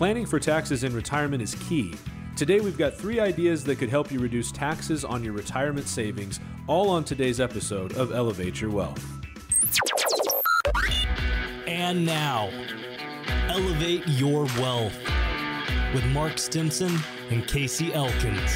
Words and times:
Planning 0.00 0.24
for 0.24 0.40
taxes 0.40 0.82
in 0.82 0.94
retirement 0.94 1.42
is 1.42 1.54
key. 1.56 1.92
Today, 2.34 2.60
we've 2.60 2.78
got 2.78 2.94
three 2.96 3.20
ideas 3.20 3.62
that 3.64 3.76
could 3.76 3.90
help 3.90 4.10
you 4.10 4.18
reduce 4.18 4.50
taxes 4.50 5.04
on 5.04 5.22
your 5.22 5.34
retirement 5.34 5.86
savings, 5.86 6.40
all 6.66 6.88
on 6.88 7.04
today's 7.04 7.38
episode 7.38 7.94
of 7.98 8.10
Elevate 8.10 8.62
Your 8.62 8.70
Wealth. 8.70 9.06
And 11.66 12.06
now, 12.06 12.48
Elevate 13.48 14.08
Your 14.08 14.44
Wealth 14.58 14.96
with 15.92 16.06
Mark 16.14 16.38
Stimson 16.38 16.96
and 17.28 17.46
Casey 17.46 17.92
Elkins. 17.92 18.50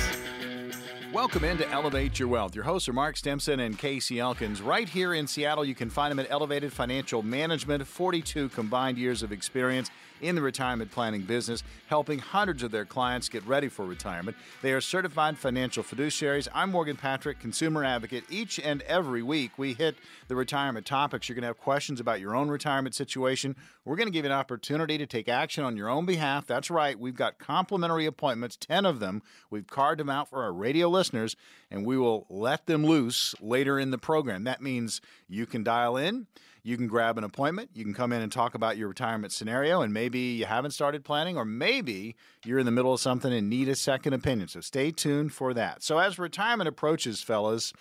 Welcome 1.12 1.45
into 1.45 1.68
Elevate 1.70 2.18
Your 2.18 2.29
Wealth. 2.29 2.54
Your 2.54 2.64
hosts 2.64 2.88
are 2.88 2.95
Mark 2.95 3.18
Stimson 3.18 3.61
and 3.61 3.79
Casey 3.79 4.18
Elkins. 4.18 4.62
Right 4.62 4.88
here 4.88 5.12
in 5.12 5.26
Seattle, 5.26 5.66
you 5.66 5.74
can 5.74 5.90
find 5.90 6.11
them 6.11 6.18
at 6.18 6.30
Elevated 6.30 6.72
Financial 6.72 7.22
Management, 7.22 7.86
42 7.86 8.48
combined 8.48 8.96
years 8.96 9.22
of 9.22 9.30
experience 9.30 9.90
in 10.25 10.34
the 10.34 10.43
retirement 10.43 10.91
planning 10.91 11.23
business, 11.23 11.62
helping 11.87 12.19
hundreds 12.19 12.62
of 12.62 12.70
their 12.70 12.84
clients 12.84 13.28
get 13.28 13.46
ready 13.46 13.69
for 13.69 13.84
retirement. 13.84 14.37
They 14.62 14.73
are 14.73 14.80
certified 14.80 15.37
financial 15.37 15.83
fiduciaries. 15.83 16.48
I'm 16.55 16.70
Morgan 16.70 16.97
Patrick, 16.97 17.38
consumer 17.38 17.84
advocate. 17.84 18.24
Each 18.30 18.59
and 18.59 18.80
every 18.83 19.23
week, 19.23 19.59
we 19.59 19.74
hit 19.74 19.97
the 20.28 20.37
retirement 20.37 20.87
topics. 20.87 21.28
You're 21.28 21.34
going 21.34 21.42
to 21.42 21.48
have 21.48 21.59
questions 21.59 22.00
about 22.00 22.20
your 22.20 22.34
own 22.34 22.48
retirement 22.48 22.95
situation. 22.95 23.55
We're 23.84 23.97
going 23.97 24.09
to 24.09 24.12
give 24.12 24.24
you 24.24 24.30
an 24.30 24.37
opportunity 24.37 24.97
to 24.98 25.06
take 25.06 25.28
action 25.28 25.62
on 25.62 25.77
your 25.77 25.91
own 25.91 26.06
behalf. 26.06 26.47
That's 26.47 26.70
right, 26.70 26.98
we've 26.98 27.14
got 27.14 27.38
complimentary 27.38 28.06
appointments, 28.06 28.56
10 28.56 28.86
of 28.86 29.00
them. 29.00 29.22
We've 29.50 29.66
carved 29.66 30.00
them 30.00 30.09
out 30.09 30.30
for 30.30 30.42
our 30.42 30.52
radio 30.52 30.88
listeners, 30.88 31.36
and 31.70 31.84
we 31.84 31.98
will 31.98 32.27
let 32.30 32.66
them 32.66 32.84
loose 32.84 33.34
later 33.41 33.78
in 33.78 33.91
the 33.91 33.98
program. 33.98 34.45
That 34.45 34.62
means 34.62 35.00
you 35.28 35.45
can 35.45 35.62
dial 35.62 35.97
in 35.97 36.27
you 36.64 36.78
can 36.78 36.88
grab 36.88 37.18
an 37.18 37.24
appointment. 37.24 37.70
You 37.74 37.84
can 37.84 37.92
come 37.92 38.12
in 38.12 38.23
and 38.23 38.32
talk 38.32 38.54
about 38.54 38.78
your 38.78 38.88
retirement 38.88 39.32
scenario, 39.32 39.82
and 39.82 39.92
maybe 39.92 40.18
you 40.18 40.46
haven't 40.46 40.70
started 40.70 41.05
planning, 41.05 41.36
or 41.36 41.45
maybe 41.45 42.16
you're 42.45 42.59
in 42.59 42.64
the 42.64 42.72
middle 42.72 42.94
of 42.94 43.00
something 43.00 43.33
and 43.33 43.50
need 43.50 43.69
a 43.69 43.77
second 43.77 44.14
opinion. 44.14 44.48
So 44.48 44.61
stay 44.61 44.91
tuned 44.91 45.34
for 45.34 45.52
that. 45.52 45.83
So, 45.83 45.98
as 45.98 46.19
retirement 46.19 46.66
approaches, 46.66 47.22
fellas, 47.22 47.74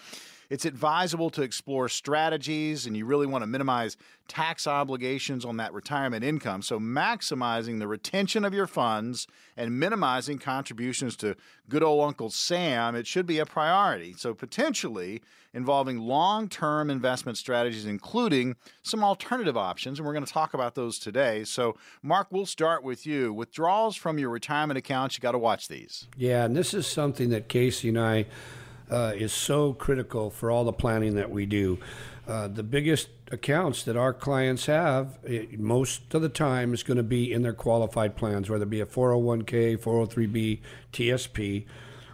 it's 0.49 0.65
advisable 0.65 1.29
to 1.31 1.41
explore 1.41 1.89
strategies 1.89 2.85
and 2.85 2.95
you 2.95 3.05
really 3.05 3.27
want 3.27 3.41
to 3.41 3.47
minimize 3.47 3.97
tax 4.27 4.67
obligations 4.67 5.45
on 5.45 5.57
that 5.57 5.73
retirement 5.73 6.23
income. 6.23 6.61
So, 6.61 6.79
maximizing 6.79 7.79
the 7.79 7.87
retention 7.87 8.45
of 8.45 8.53
your 8.53 8.67
funds 8.67 9.27
and 9.57 9.79
minimizing 9.79 10.39
contributions 10.39 11.15
to 11.17 11.35
good 11.69 11.83
old 11.83 12.05
Uncle 12.05 12.29
Sam, 12.29 12.95
it 12.95 13.07
should 13.07 13.25
be 13.25 13.39
a 13.39 13.45
priority. 13.45 14.13
So, 14.13 14.33
potentially 14.33 15.21
involving 15.53 15.99
long 15.99 16.49
term 16.49 16.89
investment 16.89 17.37
strategies, 17.37 17.85
including 17.85 18.55
some 18.81 19.03
alternative 19.03 19.55
options. 19.55 19.99
And 19.99 20.05
we're 20.05 20.13
going 20.13 20.25
to 20.25 20.31
talk 20.31 20.53
about 20.53 20.75
those 20.75 20.97
today. 20.99 21.43
So, 21.43 21.77
Mark, 22.01 22.27
we'll 22.31 22.45
start 22.45 22.83
with 22.83 23.05
you. 23.05 23.33
Withdrawals 23.33 23.95
from 23.95 24.17
your 24.17 24.29
retirement 24.29 24.77
accounts, 24.77 25.17
you 25.17 25.21
got 25.21 25.33
to 25.33 25.37
watch 25.37 25.67
these. 25.67 26.07
Yeah, 26.17 26.45
and 26.45 26.55
this 26.55 26.73
is 26.73 26.87
something 26.87 27.29
that 27.29 27.47
Casey 27.47 27.89
and 27.89 27.99
I 27.99 28.25
uh, 28.93 29.11
is 29.15 29.33
so 29.33 29.73
critical 29.73 30.29
for 30.29 30.51
all 30.51 30.63
the 30.63 30.71
planning 30.71 31.15
that 31.15 31.31
we 31.31 31.47
do. 31.47 31.79
Uh, 32.27 32.47
the 32.47 32.63
biggest 32.63 33.09
accounts 33.31 33.83
that 33.83 33.97
our 33.97 34.13
clients 34.13 34.67
have, 34.67 35.17
it, 35.23 35.59
most 35.59 36.13
of 36.13 36.21
the 36.21 36.29
time, 36.29 36.73
is 36.73 36.83
going 36.83 36.97
to 36.97 37.03
be 37.03 37.33
in 37.33 37.41
their 37.41 37.53
qualified 37.53 38.15
plans, 38.15 38.49
whether 38.49 38.63
it 38.63 38.69
be 38.69 38.79
a 38.79 38.85
401k, 38.85 39.77
403b, 39.79 40.59
TSP, 40.93 41.65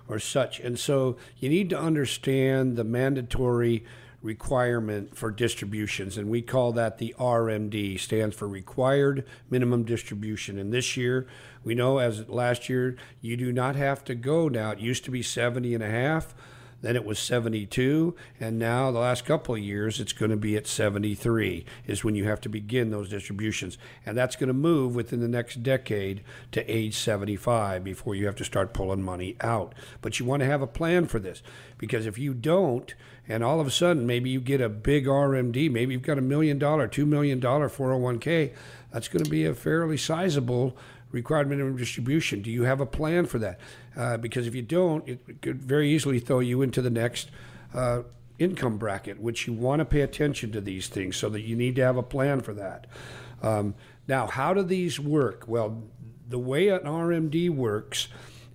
or 0.07 0.19
such. 0.19 0.61
And 0.61 0.79
so 0.79 1.17
you 1.37 1.49
need 1.49 1.69
to 1.71 1.79
understand 1.79 2.77
the 2.77 2.85
mandatory 2.85 3.83
requirement 4.21 5.15
for 5.15 5.31
distributions, 5.31 6.17
and 6.17 6.29
we 6.29 6.41
call 6.41 6.71
that 6.73 6.97
the 6.97 7.13
RMD, 7.19 7.99
stands 7.99 8.35
for 8.35 8.47
Required 8.47 9.25
Minimum 9.49 9.83
Distribution. 9.83 10.57
And 10.57 10.73
this 10.73 10.97
year, 10.97 11.27
we 11.63 11.75
know 11.75 11.99
as 11.99 12.27
last 12.29 12.69
year, 12.69 12.97
you 13.21 13.37
do 13.37 13.51
not 13.51 13.75
have 13.75 14.03
to 14.05 14.15
go 14.15 14.47
now. 14.47 14.71
It 14.71 14.79
used 14.79 15.05
to 15.05 15.11
be 15.11 15.21
70 15.21 15.73
and 15.75 15.83
a 15.83 15.89
half 15.89 16.33
then 16.81 16.95
it 16.95 17.05
was 17.05 17.19
72, 17.19 18.15
and 18.39 18.57
now 18.57 18.91
the 18.91 18.99
last 18.99 19.25
couple 19.25 19.55
of 19.55 19.61
years 19.61 19.99
it's 19.99 20.13
going 20.13 20.31
to 20.31 20.37
be 20.37 20.55
at 20.55 20.65
73 20.65 21.65
is 21.85 22.03
when 22.03 22.15
you 22.15 22.25
have 22.25 22.39
to 22.41 22.49
begin 22.49 22.89
those 22.89 23.09
distributions. 23.09 23.77
And 24.05 24.17
that's 24.17 24.35
going 24.35 24.47
to 24.47 24.53
move 24.53 24.95
within 24.95 25.19
the 25.19 25.27
next 25.27 25.61
decade 25.61 26.21
to 26.53 26.65
age 26.71 26.95
75 26.95 27.83
before 27.83 28.15
you 28.15 28.25
have 28.25 28.35
to 28.37 28.45
start 28.45 28.73
pulling 28.73 29.03
money 29.03 29.35
out. 29.41 29.75
But 30.01 30.19
you 30.19 30.25
want 30.25 30.41
to 30.41 30.47
have 30.47 30.61
a 30.61 30.67
plan 30.67 31.07
for 31.07 31.19
this 31.19 31.43
because 31.77 32.05
if 32.05 32.17
you 32.17 32.33
don't, 32.33 32.93
and 33.27 33.43
all 33.43 33.59
of 33.59 33.67
a 33.67 33.71
sudden 33.71 34.07
maybe 34.07 34.29
you 34.29 34.39
get 34.39 34.61
a 34.61 34.69
big 34.69 35.05
RMD, 35.05 35.69
maybe 35.69 35.93
you've 35.93 36.01
got 36.01 36.17
a 36.17 36.21
million 36.21 36.57
dollar, 36.57 36.87
two 36.87 37.05
million 37.05 37.39
dollar 37.39 37.69
401k, 37.69 38.53
that's 38.91 39.07
going 39.07 39.23
to 39.23 39.29
be 39.29 39.45
a 39.45 39.53
fairly 39.53 39.97
sizable 39.97 40.75
required 41.11 41.49
minimum 41.49 41.77
distribution. 41.77 42.41
Do 42.41 42.51
you 42.51 42.63
have 42.63 42.79
a 42.79 42.85
plan 42.85 43.25
for 43.25 43.39
that? 43.39 43.59
Uh, 43.95 44.17
because 44.17 44.47
if 44.47 44.55
you 44.55 44.61
don't, 44.61 45.07
it 45.07 45.41
could 45.41 45.61
very 45.61 45.89
easily 45.89 46.19
throw 46.19 46.39
you 46.39 46.61
into 46.61 46.81
the 46.81 46.89
next 46.89 47.29
uh, 47.73 48.03
income 48.37 48.77
bracket, 48.77 49.19
which 49.19 49.47
you 49.47 49.53
want 49.53 49.79
to 49.79 49.85
pay 49.85 50.01
attention 50.01 50.51
to 50.51 50.61
these 50.61 50.87
things 50.87 51.17
so 51.17 51.29
that 51.29 51.41
you 51.41 51.55
need 51.55 51.75
to 51.75 51.81
have 51.81 51.97
a 51.97 52.03
plan 52.03 52.41
for 52.41 52.53
that. 52.53 52.87
Um, 53.41 53.75
now, 54.07 54.27
how 54.27 54.53
do 54.53 54.63
these 54.63 54.99
work? 54.99 55.43
Well, 55.47 55.83
the 56.27 56.39
way 56.39 56.69
an 56.69 56.81
RMD 56.81 57.49
works 57.49 58.07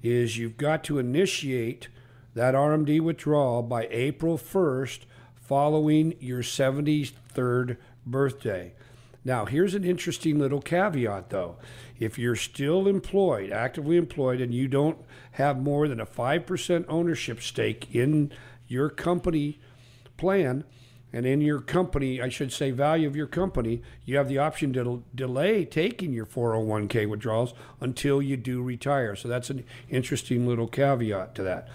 is 0.03 0.39
you've 0.39 0.57
got 0.57 0.85
to 0.85 0.99
initiate 0.99 1.89
that 2.35 2.55
RMD 2.55 3.01
withdrawal 3.01 3.63
by 3.63 3.87
April 3.91 4.37
1st 4.37 5.01
following 5.37 6.15
your 6.21 6.43
73rd 6.43 7.77
birthday. 8.07 8.73
Now, 9.25 9.47
here's 9.47 9.75
an 9.75 9.85
interesting 9.85 10.39
little 10.39 10.61
caveat 10.61 11.31
though. 11.31 11.57
If 11.99 12.19
you're 12.19 12.37
still 12.37 12.87
employed, 12.87 13.51
actively 13.51 13.97
employed, 13.97 14.41
and 14.41 14.53
you 14.53 14.69
don't 14.69 14.99
have 15.33 15.59
more 15.59 15.89
than 15.89 16.01
a 16.01 16.07
5% 16.07 16.85
ownership 16.89 17.41
stake 17.41 17.95
in 17.95 18.33
your 18.67 18.91
company 18.91 19.61
plan, 20.17 20.65
and 21.13 21.27
in 21.27 21.41
your 21.41 21.61
company, 21.61 22.21
I 22.21 22.29
should 22.29 22.53
say, 22.53 22.73
value 22.73 23.07
of 23.07 23.15
your 23.15 23.29
company, 23.29 23.83
you 24.05 24.17
have 24.17 24.29
the 24.29 24.39
option 24.39 24.73
to 24.73 25.05
delay 25.15 25.65
taking 25.65 26.13
your 26.13 26.27
401k 26.27 27.09
withdrawals 27.09 27.55
until 27.81 28.21
you 28.21 28.37
do 28.37 28.61
retire. 28.61 29.15
So 29.15 29.29
that's 29.29 29.49
an 29.49 29.65
interesting 29.89 30.45
little 30.47 30.67
caveat 30.67 31.37
to 31.37 31.45
that. 31.45 31.69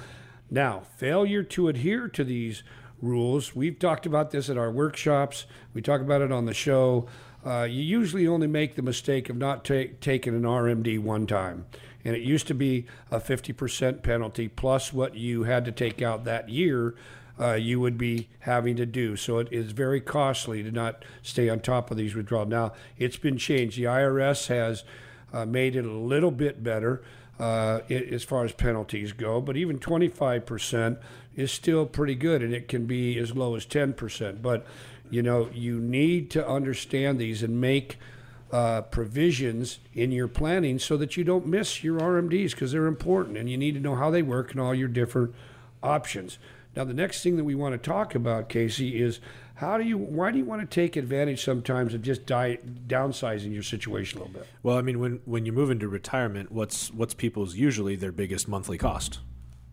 Now, 0.51 0.81
failure 0.97 1.43
to 1.43 1.69
adhere 1.69 2.09
to 2.09 2.23
these 2.25 2.63
rules, 3.01 3.55
we've 3.55 3.79
talked 3.79 4.05
about 4.05 4.31
this 4.31 4.49
at 4.49 4.57
our 4.57 4.71
workshops, 4.71 5.45
we 5.73 5.81
talk 5.81 6.01
about 6.01 6.21
it 6.21 6.33
on 6.33 6.45
the 6.45 6.53
show 6.53 7.07
uh, 7.45 7.67
you 7.69 7.81
usually 7.81 8.27
only 8.27 8.47
make 8.47 8.75
the 8.75 8.81
mistake 8.81 9.29
of 9.29 9.37
not 9.37 9.63
ta- 9.63 9.93
taking 10.01 10.35
an 10.35 10.43
RMD 10.43 10.99
one 10.99 11.25
time. 11.25 11.65
And 12.03 12.15
it 12.15 12.21
used 12.21 12.47
to 12.47 12.53
be 12.53 12.85
a 13.11 13.19
50% 13.19 14.03
penalty 14.03 14.47
plus 14.47 14.93
what 14.93 15.15
you 15.15 15.43
had 15.43 15.65
to 15.65 15.71
take 15.71 16.01
out 16.01 16.23
that 16.25 16.49
year. 16.49 16.95
Uh, 17.39 17.53
you 17.53 17.79
would 17.79 17.97
be 17.97 18.27
having 18.39 18.75
to 18.75 18.85
do. 18.85 19.15
So 19.15 19.37
it 19.37 19.47
is 19.51 19.71
very 19.71 20.01
costly 20.01 20.61
to 20.63 20.71
not 20.71 21.05
stay 21.21 21.47
on 21.47 21.61
top 21.61 21.89
of 21.89 21.97
these 21.97 22.15
withdrawals. 22.15 22.49
Now, 22.49 22.73
it's 22.97 23.17
been 23.17 23.37
changed. 23.37 23.77
The 23.77 23.83
IRS 23.83 24.47
has 24.47 24.83
uh, 25.31 25.45
made 25.45 25.75
it 25.75 25.85
a 25.85 25.91
little 25.91 26.31
bit 26.31 26.63
better 26.63 27.01
uh, 27.39 27.79
it, 27.87 28.11
as 28.11 28.23
far 28.23 28.43
as 28.43 28.51
penalties 28.51 29.13
go, 29.13 29.39
but 29.39 29.55
even 29.55 29.79
25% 29.79 30.97
is 31.35 31.51
still 31.51 31.85
pretty 31.85 32.15
good, 32.15 32.43
and 32.43 32.53
it 32.53 32.67
can 32.67 32.85
be 32.85 33.17
as 33.17 33.33
low 33.35 33.55
as 33.55 33.65
10%. 33.65 34.41
But 34.41 34.65
you 35.09 35.21
know, 35.21 35.49
you 35.53 35.79
need 35.79 36.29
to 36.31 36.47
understand 36.47 37.19
these 37.19 37.43
and 37.43 37.59
make 37.59 37.97
uh, 38.51 38.81
provisions 38.81 39.79
in 39.93 40.11
your 40.11 40.27
planning 40.27 40.79
so 40.79 40.97
that 40.97 41.15
you 41.15 41.23
don't 41.23 41.45
miss 41.45 41.83
your 41.83 41.99
RMDs 41.99 42.51
because 42.51 42.71
they're 42.71 42.87
important 42.87 43.37
and 43.37 43.49
you 43.49 43.57
need 43.57 43.73
to 43.75 43.79
know 43.79 43.95
how 43.95 44.09
they 44.09 44.21
work 44.21 44.51
and 44.51 44.59
all 44.59 44.73
your 44.73 44.87
different 44.87 45.33
options. 45.83 46.37
Now, 46.75 46.83
the 46.83 46.93
next 46.93 47.23
thing 47.23 47.37
that 47.37 47.43
we 47.43 47.55
want 47.55 47.73
to 47.73 47.77
talk 47.77 48.15
about, 48.15 48.49
Casey, 48.49 49.01
is 49.01 49.19
how 49.55 49.77
do 49.77 49.83
you, 49.83 49.97
why 49.97 50.31
do 50.31 50.37
you 50.37 50.45
want 50.45 50.61
to 50.61 50.67
take 50.67 50.95
advantage 50.95 51.43
sometimes 51.43 51.93
of 51.93 52.01
just 52.01 52.25
die, 52.25 52.59
downsizing 52.87 53.53
your 53.53 53.63
situation 53.63 54.19
a 54.19 54.23
little 54.23 54.39
bit? 54.39 54.47
Well, 54.63 54.77
I 54.77 54.81
mean, 54.81 54.99
when 54.99 55.19
when 55.25 55.45
you 55.45 55.51
move 55.51 55.69
into 55.69 55.89
retirement, 55.89 56.51
what's 56.51 56.93
what's 56.93 57.13
people's 57.13 57.55
usually 57.55 57.95
their 57.95 58.11
biggest 58.11 58.47
monthly 58.47 58.77
cost? 58.77 59.19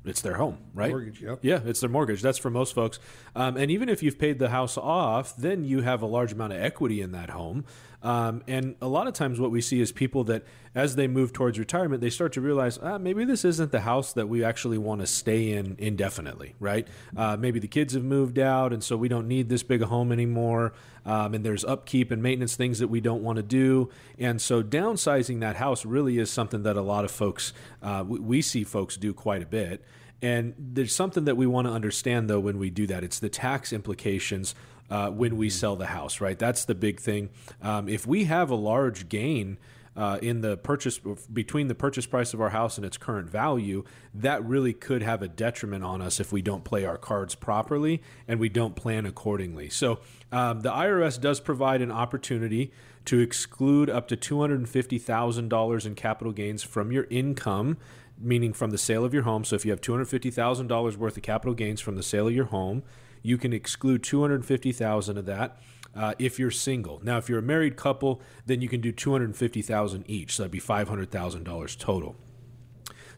It's 0.08 0.20
their 0.22 0.34
home, 0.34 0.58
right? 0.74 0.90
Mortgage, 0.90 1.20
yep. 1.22 1.38
Yeah, 1.42 1.60
it's 1.64 1.80
their 1.80 1.90
mortgage. 1.90 2.22
That's 2.22 2.38
for 2.38 2.50
most 2.50 2.74
folks. 2.74 2.98
Um, 3.34 3.56
and 3.56 3.70
even 3.70 3.88
if 3.88 4.02
you've 4.02 4.18
paid 4.18 4.38
the 4.38 4.50
house 4.50 4.76
off, 4.76 5.36
then 5.36 5.64
you 5.64 5.82
have 5.82 6.02
a 6.02 6.06
large 6.06 6.32
amount 6.32 6.52
of 6.52 6.60
equity 6.60 7.00
in 7.00 7.12
that 7.12 7.30
home. 7.30 7.64
Um, 8.02 8.42
and 8.46 8.76
a 8.80 8.88
lot 8.88 9.06
of 9.06 9.14
times, 9.14 9.40
what 9.40 9.50
we 9.50 9.60
see 9.60 9.80
is 9.80 9.90
people 9.90 10.24
that, 10.24 10.44
as 10.74 10.96
they 10.96 11.08
move 11.08 11.32
towards 11.32 11.58
retirement, 11.58 12.00
they 12.00 12.10
start 12.10 12.32
to 12.34 12.40
realize 12.40 12.78
ah, 12.82 12.98
maybe 12.98 13.24
this 13.24 13.44
isn't 13.44 13.72
the 13.72 13.80
house 13.80 14.12
that 14.12 14.28
we 14.28 14.44
actually 14.44 14.78
want 14.78 15.00
to 15.00 15.06
stay 15.06 15.52
in 15.52 15.76
indefinitely, 15.78 16.54
right? 16.60 16.86
Uh, 17.16 17.36
maybe 17.36 17.58
the 17.58 17.68
kids 17.68 17.94
have 17.94 18.04
moved 18.04 18.38
out, 18.38 18.72
and 18.72 18.84
so 18.84 18.96
we 18.96 19.08
don't 19.08 19.26
need 19.26 19.48
this 19.48 19.62
big 19.62 19.82
a 19.82 19.86
home 19.86 20.12
anymore. 20.12 20.72
Um, 21.04 21.34
and 21.34 21.44
there's 21.44 21.64
upkeep 21.64 22.10
and 22.10 22.22
maintenance 22.22 22.56
things 22.56 22.80
that 22.80 22.88
we 22.88 23.00
don't 23.00 23.22
want 23.22 23.36
to 23.36 23.42
do. 23.42 23.90
And 24.18 24.40
so, 24.40 24.62
downsizing 24.62 25.40
that 25.40 25.56
house 25.56 25.84
really 25.84 26.18
is 26.18 26.30
something 26.30 26.64
that 26.64 26.76
a 26.76 26.82
lot 26.82 27.04
of 27.04 27.10
folks, 27.10 27.52
uh, 27.82 28.04
we, 28.06 28.18
we 28.18 28.42
see 28.42 28.64
folks 28.64 28.96
do 28.96 29.14
quite 29.14 29.42
a 29.42 29.46
bit. 29.46 29.84
And 30.22 30.54
there's 30.58 30.94
something 30.94 31.24
that 31.24 31.36
we 31.36 31.46
want 31.46 31.66
to 31.66 31.72
understand 31.72 32.28
though 32.28 32.40
when 32.40 32.58
we 32.58 32.70
do 32.70 32.86
that. 32.86 33.04
It's 33.04 33.18
the 33.18 33.28
tax 33.28 33.72
implications 33.72 34.54
uh, 34.90 35.10
when 35.10 35.36
we 35.36 35.50
sell 35.50 35.76
the 35.76 35.86
house, 35.86 36.20
right? 36.20 36.38
That's 36.38 36.64
the 36.64 36.74
big 36.74 37.00
thing. 37.00 37.30
Um, 37.62 37.88
if 37.88 38.06
we 38.06 38.24
have 38.24 38.50
a 38.50 38.54
large 38.54 39.08
gain 39.08 39.58
uh, 39.96 40.18
in 40.20 40.42
the 40.42 40.56
purchase 40.58 41.00
between 41.32 41.68
the 41.68 41.74
purchase 41.74 42.04
price 42.04 42.34
of 42.34 42.40
our 42.40 42.50
house 42.50 42.76
and 42.76 42.84
its 42.84 42.98
current 42.98 43.30
value, 43.30 43.82
that 44.14 44.44
really 44.44 44.74
could 44.74 45.02
have 45.02 45.22
a 45.22 45.28
detriment 45.28 45.82
on 45.82 46.02
us 46.02 46.20
if 46.20 46.32
we 46.32 46.42
don't 46.42 46.64
play 46.64 46.84
our 46.84 46.98
cards 46.98 47.34
properly 47.34 48.02
and 48.28 48.38
we 48.38 48.48
don't 48.48 48.76
plan 48.76 49.06
accordingly. 49.06 49.70
So 49.70 50.00
um, 50.30 50.60
the 50.60 50.70
IRS 50.70 51.18
does 51.20 51.40
provide 51.40 51.80
an 51.80 51.90
opportunity 51.90 52.72
to 53.06 53.20
exclude 53.20 53.88
up 53.88 54.08
to 54.08 54.16
$250,000 54.16 55.86
in 55.86 55.94
capital 55.94 56.32
gains 56.32 56.62
from 56.62 56.92
your 56.92 57.06
income, 57.08 57.78
meaning 58.18 58.52
from 58.52 58.70
the 58.70 58.78
sale 58.78 59.04
of 59.04 59.14
your 59.14 59.22
home. 59.22 59.44
So 59.44 59.56
if 59.56 59.64
you 59.64 59.70
have 59.70 59.80
$250,000 59.80 60.96
worth 60.96 61.16
of 61.16 61.22
capital 61.22 61.54
gains 61.54 61.80
from 61.80 61.96
the 61.96 62.02
sale 62.02 62.28
of 62.28 62.34
your 62.34 62.46
home, 62.46 62.82
you 63.22 63.38
can 63.38 63.52
exclude 63.52 64.02
250,000 64.02 65.18
of 65.18 65.26
that 65.26 65.60
uh, 65.94 66.14
if 66.18 66.38
you're 66.38 66.50
single. 66.50 67.00
Now, 67.02 67.16
if 67.18 67.28
you're 67.28 67.38
a 67.38 67.42
married 67.42 67.76
couple, 67.76 68.20
then 68.44 68.60
you 68.60 68.68
can 68.68 68.80
do 68.80 68.92
250,000 68.92 70.04
each. 70.06 70.36
So 70.36 70.42
that'd 70.42 70.52
be 70.52 70.60
$500,000 70.60 71.78
total. 71.78 72.16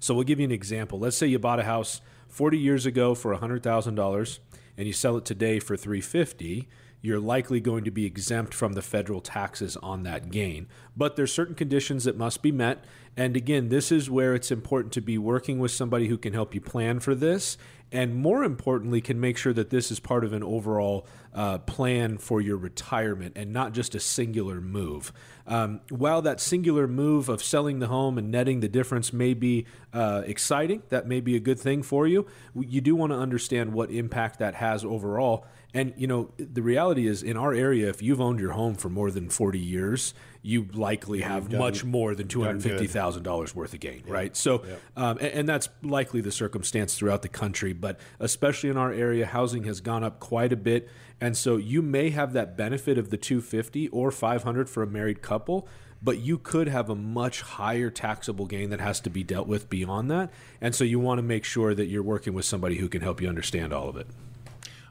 So 0.00 0.14
we'll 0.14 0.24
give 0.24 0.38
you 0.38 0.44
an 0.44 0.52
example. 0.52 0.98
Let's 0.98 1.16
say 1.16 1.26
you 1.26 1.38
bought 1.38 1.58
a 1.58 1.64
house 1.64 2.00
40 2.28 2.58
years 2.58 2.86
ago 2.86 3.14
for 3.14 3.36
$100,000 3.36 4.38
and 4.76 4.86
you 4.86 4.92
sell 4.92 5.16
it 5.16 5.24
today 5.24 5.58
for 5.58 5.76
350 5.76 6.68
you're 7.00 7.20
likely 7.20 7.60
going 7.60 7.84
to 7.84 7.90
be 7.90 8.04
exempt 8.04 8.52
from 8.52 8.72
the 8.72 8.82
federal 8.82 9.20
taxes 9.20 9.76
on 9.78 10.02
that 10.02 10.30
gain. 10.30 10.66
But 10.96 11.16
there's 11.16 11.32
certain 11.32 11.54
conditions 11.54 12.04
that 12.04 12.16
must 12.16 12.42
be 12.42 12.52
met. 12.52 12.84
And 13.16 13.36
again, 13.36 13.68
this 13.68 13.90
is 13.92 14.10
where 14.10 14.34
it's 14.34 14.50
important 14.50 14.92
to 14.94 15.00
be 15.00 15.18
working 15.18 15.58
with 15.58 15.70
somebody 15.70 16.08
who 16.08 16.18
can 16.18 16.32
help 16.32 16.54
you 16.54 16.60
plan 16.60 17.00
for 17.00 17.14
this 17.14 17.56
and 17.90 18.14
more 18.14 18.44
importantly, 18.44 19.00
can 19.00 19.18
make 19.18 19.38
sure 19.38 19.52
that 19.54 19.70
this 19.70 19.90
is 19.90 19.98
part 19.98 20.22
of 20.22 20.32
an 20.32 20.42
overall 20.42 21.06
uh, 21.32 21.58
plan 21.58 22.18
for 22.18 22.40
your 22.40 22.56
retirement 22.56 23.32
and 23.36 23.52
not 23.52 23.72
just 23.72 23.94
a 23.94 24.00
singular 24.00 24.60
move. 24.60 25.12
Um, 25.46 25.80
while 25.88 26.20
that 26.22 26.40
singular 26.40 26.86
move 26.86 27.30
of 27.30 27.42
selling 27.42 27.78
the 27.78 27.86
home 27.86 28.18
and 28.18 28.30
netting 28.30 28.60
the 28.60 28.68
difference 28.68 29.12
may 29.12 29.32
be 29.32 29.66
uh, 29.94 30.22
exciting, 30.26 30.82
that 30.90 31.06
may 31.06 31.20
be 31.20 31.34
a 31.34 31.40
good 31.40 31.58
thing 31.58 31.82
for 31.82 32.06
you, 32.06 32.26
you 32.54 32.82
do 32.82 32.94
want 32.94 33.12
to 33.12 33.18
understand 33.18 33.72
what 33.72 33.90
impact 33.90 34.38
that 34.38 34.56
has 34.56 34.84
overall. 34.84 35.46
And, 35.74 35.92
you 35.96 36.06
know, 36.06 36.30
the 36.38 36.62
reality 36.62 37.06
is 37.06 37.22
in 37.22 37.36
our 37.36 37.52
area, 37.52 37.88
if 37.90 38.00
you've 38.00 38.22
owned 38.22 38.40
your 38.40 38.52
home 38.52 38.74
for 38.74 38.88
more 38.88 39.10
than 39.10 39.28
40 39.28 39.58
years, 39.58 40.14
you 40.40 40.66
likely 40.72 41.20
have 41.20 41.50
done, 41.50 41.58
much 41.58 41.84
more 41.84 42.14
than 42.14 42.26
$250,000 42.26 43.54
worth 43.54 43.74
of 43.74 43.80
gain, 43.80 44.02
right? 44.06 44.34
So, 44.34 44.64
um, 44.96 45.18
and, 45.18 45.32
and, 45.32 45.48
that's 45.48 45.68
likely 45.82 46.22
the 46.22 46.32
circumstance 46.32 46.94
throughout 46.94 47.20
the 47.20 47.28
country, 47.28 47.74
but 47.74 48.00
especially 48.18 48.70
in 48.70 48.78
our 48.78 48.92
area, 48.92 49.26
housing 49.26 49.64
has 49.64 49.82
gone 49.82 50.02
up 50.02 50.20
quite 50.20 50.54
a 50.54 50.56
bit. 50.56 50.88
And 51.20 51.36
so 51.36 51.56
you 51.56 51.82
may 51.82 52.10
have 52.10 52.32
that 52.32 52.56
benefit 52.56 52.96
of 52.96 53.10
the 53.10 53.18
250 53.18 53.88
or 53.88 54.10
500 54.10 54.70
for 54.70 54.82
a 54.82 54.86
married 54.86 55.20
couple, 55.20 55.68
but 56.02 56.18
you 56.18 56.38
could 56.38 56.68
have 56.68 56.88
a 56.88 56.94
much 56.94 57.42
higher 57.42 57.90
taxable 57.90 58.46
gain 58.46 58.70
that 58.70 58.80
has 58.80 59.00
to 59.00 59.10
be 59.10 59.22
dealt 59.22 59.48
with 59.48 59.68
beyond 59.68 60.10
that. 60.10 60.30
And 60.60 60.74
so 60.74 60.84
you 60.84 60.98
want 60.98 61.18
to 61.18 61.22
make 61.22 61.44
sure 61.44 61.74
that 61.74 61.86
you're 61.86 62.02
working 62.02 62.32
with 62.32 62.44
somebody 62.44 62.76
who 62.76 62.88
can 62.88 63.02
help 63.02 63.20
you 63.20 63.28
understand 63.28 63.72
all 63.72 63.88
of 63.88 63.96
it. 63.96 64.06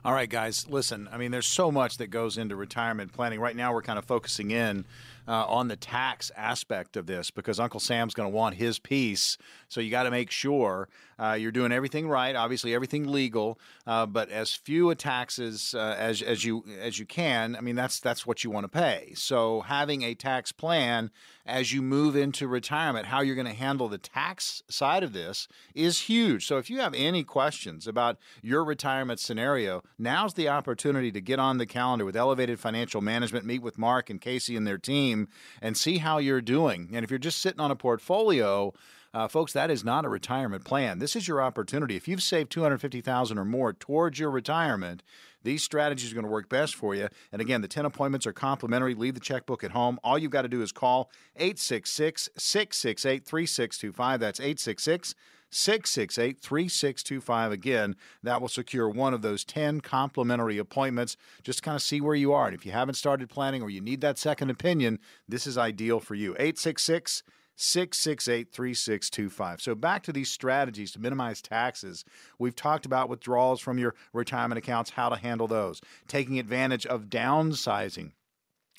All 0.08 0.14
right, 0.14 0.30
guys, 0.30 0.66
listen, 0.70 1.06
I 1.12 1.18
mean, 1.18 1.32
there's 1.32 1.46
so 1.46 1.70
much 1.70 1.98
that 1.98 2.06
goes 2.06 2.38
into 2.38 2.56
retirement 2.56 3.12
planning. 3.12 3.40
Right 3.40 3.54
now, 3.54 3.74
we're 3.74 3.82
kind 3.82 3.98
of 3.98 4.06
focusing 4.06 4.50
in 4.50 4.86
uh, 5.28 5.44
on 5.44 5.68
the 5.68 5.76
tax 5.76 6.32
aspect 6.34 6.96
of 6.96 7.04
this 7.04 7.30
because 7.30 7.60
Uncle 7.60 7.78
Sam's 7.78 8.14
going 8.14 8.26
to 8.26 8.34
want 8.34 8.54
his 8.54 8.78
piece. 8.78 9.36
So 9.68 9.82
you 9.82 9.90
got 9.90 10.04
to 10.04 10.10
make 10.10 10.30
sure 10.30 10.88
uh, 11.18 11.32
you're 11.32 11.52
doing 11.52 11.72
everything 11.72 12.08
right, 12.08 12.34
obviously 12.36 12.74
everything 12.74 13.06
legal, 13.06 13.58
uh, 13.86 14.06
but 14.06 14.30
as 14.30 14.54
few 14.54 14.94
taxes 14.94 15.74
uh, 15.74 15.96
as 15.98 16.22
as 16.22 16.44
you 16.44 16.64
as 16.80 16.98
you 16.98 17.06
can. 17.06 17.56
I 17.56 17.60
mean, 17.60 17.76
that's 17.76 18.00
that's 18.00 18.26
what 18.26 18.44
you 18.44 18.50
want 18.50 18.64
to 18.64 18.68
pay. 18.68 19.12
So 19.14 19.62
having 19.62 20.02
a 20.02 20.14
tax 20.14 20.52
plan 20.52 21.10
as 21.48 21.72
you 21.72 21.80
move 21.80 22.14
into 22.14 22.46
retirement, 22.46 23.06
how 23.06 23.22
you're 23.22 23.34
going 23.34 23.46
to 23.46 23.54
handle 23.54 23.88
the 23.88 23.98
tax 23.98 24.62
side 24.68 25.02
of 25.02 25.14
this 25.14 25.48
is 25.74 26.02
huge. 26.02 26.46
So 26.46 26.58
if 26.58 26.68
you 26.68 26.78
have 26.80 26.92
any 26.94 27.24
questions 27.24 27.86
about 27.86 28.18
your 28.42 28.62
retirement 28.62 29.18
scenario, 29.18 29.82
now's 29.98 30.34
the 30.34 30.48
opportunity 30.48 31.10
to 31.10 31.20
get 31.22 31.38
on 31.38 31.56
the 31.56 31.66
calendar 31.66 32.04
with 32.04 32.16
Elevated 32.16 32.60
Financial 32.60 33.00
Management, 33.00 33.46
meet 33.46 33.62
with 33.62 33.78
Mark 33.78 34.10
and 34.10 34.20
Casey 34.20 34.56
and 34.56 34.66
their 34.66 34.78
team, 34.78 35.28
and 35.62 35.76
see 35.76 35.98
how 35.98 36.18
you're 36.18 36.42
doing. 36.42 36.90
And 36.92 37.02
if 37.02 37.10
you're 37.10 37.18
just 37.18 37.40
sitting 37.40 37.60
on 37.60 37.70
a 37.70 37.76
portfolio, 37.76 38.74
uh, 39.14 39.26
folks, 39.26 39.52
that 39.54 39.70
is 39.70 39.84
not 39.84 40.04
a 40.04 40.08
retirement 40.08 40.64
plan. 40.64 40.98
This 40.98 41.16
is 41.16 41.26
your 41.26 41.40
opportunity. 41.40 41.96
If 41.96 42.08
you've 42.08 42.22
saved 42.22 42.50
250000 42.50 43.38
or 43.38 43.44
more 43.44 43.72
towards 43.72 44.18
your 44.18 44.30
retirement, 44.30 45.02
these 45.42 45.62
strategies 45.62 46.12
are 46.12 46.14
going 46.14 46.26
to 46.26 46.30
work 46.30 46.48
best 46.48 46.74
for 46.74 46.94
you. 46.94 47.08
And 47.32 47.40
again, 47.40 47.62
the 47.62 47.68
10 47.68 47.86
appointments 47.86 48.26
are 48.26 48.32
complimentary. 48.32 48.94
Leave 48.94 49.14
the 49.14 49.20
checkbook 49.20 49.64
at 49.64 49.70
home. 49.70 49.98
All 50.04 50.18
you've 50.18 50.30
got 50.30 50.42
to 50.42 50.48
do 50.48 50.62
is 50.62 50.72
call 50.72 51.10
866 51.36 52.28
668 52.36 53.24
3625. 53.24 54.20
That's 54.20 54.40
866 54.40 55.14
668 55.50 56.40
3625. 56.40 57.52
Again, 57.52 57.96
that 58.22 58.42
will 58.42 58.48
secure 58.48 58.90
one 58.90 59.14
of 59.14 59.22
those 59.22 59.42
10 59.44 59.80
complimentary 59.80 60.58
appointments. 60.58 61.16
Just 61.42 61.62
kind 61.62 61.76
of 61.76 61.80
see 61.80 62.02
where 62.02 62.14
you 62.14 62.34
are. 62.34 62.46
And 62.46 62.54
if 62.54 62.66
you 62.66 62.72
haven't 62.72 62.96
started 62.96 63.30
planning 63.30 63.62
or 63.62 63.70
you 63.70 63.80
need 63.80 64.02
that 64.02 64.18
second 64.18 64.50
opinion, 64.50 64.98
this 65.26 65.46
is 65.46 65.56
ideal 65.56 65.98
for 65.98 66.14
you. 66.14 66.32
866 66.32 67.22
866- 67.22 67.32
668 67.60 68.52
3625. 68.52 69.60
So, 69.60 69.74
back 69.74 70.04
to 70.04 70.12
these 70.12 70.30
strategies 70.30 70.92
to 70.92 71.00
minimize 71.00 71.42
taxes. 71.42 72.04
We've 72.38 72.54
talked 72.54 72.86
about 72.86 73.08
withdrawals 73.08 73.60
from 73.60 73.78
your 73.78 73.94
retirement 74.12 74.58
accounts, 74.58 74.90
how 74.90 75.08
to 75.08 75.16
handle 75.16 75.48
those, 75.48 75.80
taking 76.06 76.38
advantage 76.38 76.86
of 76.86 77.06
downsizing. 77.06 78.12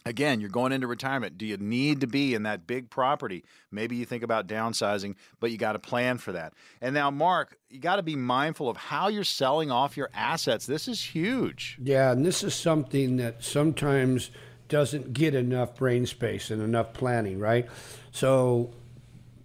Again, 0.05 0.39
you're 0.39 0.49
going 0.49 0.71
into 0.71 0.87
retirement. 0.87 1.37
Do 1.37 1.45
you 1.45 1.57
need 1.57 1.99
to 2.01 2.07
be 2.07 2.33
in 2.33 2.43
that 2.43 2.65
big 2.65 2.89
property? 2.89 3.43
Maybe 3.69 3.97
you 3.97 4.05
think 4.05 4.23
about 4.23 4.47
downsizing, 4.47 5.15
but 5.41 5.51
you 5.51 5.57
got 5.57 5.73
to 5.73 5.79
plan 5.79 6.17
for 6.17 6.31
that. 6.31 6.53
And 6.79 6.93
now, 6.93 7.11
Mark, 7.11 7.57
you 7.69 7.79
got 7.79 7.97
to 7.97 8.03
be 8.03 8.15
mindful 8.15 8.69
of 8.69 8.77
how 8.77 9.09
you're 9.09 9.25
selling 9.25 9.71
off 9.71 9.97
your 9.97 10.09
assets. 10.13 10.65
This 10.65 10.87
is 10.87 11.03
huge. 11.03 11.77
Yeah, 11.81 12.13
and 12.13 12.25
this 12.25 12.43
is 12.43 12.53
something 12.53 13.17
that 13.17 13.43
sometimes 13.43 14.31
doesn't 14.69 15.13
get 15.13 15.35
enough 15.35 15.75
brain 15.75 16.05
space 16.05 16.49
and 16.49 16.61
enough 16.61 16.93
planning, 16.93 17.39
right? 17.39 17.67
So, 18.11 18.71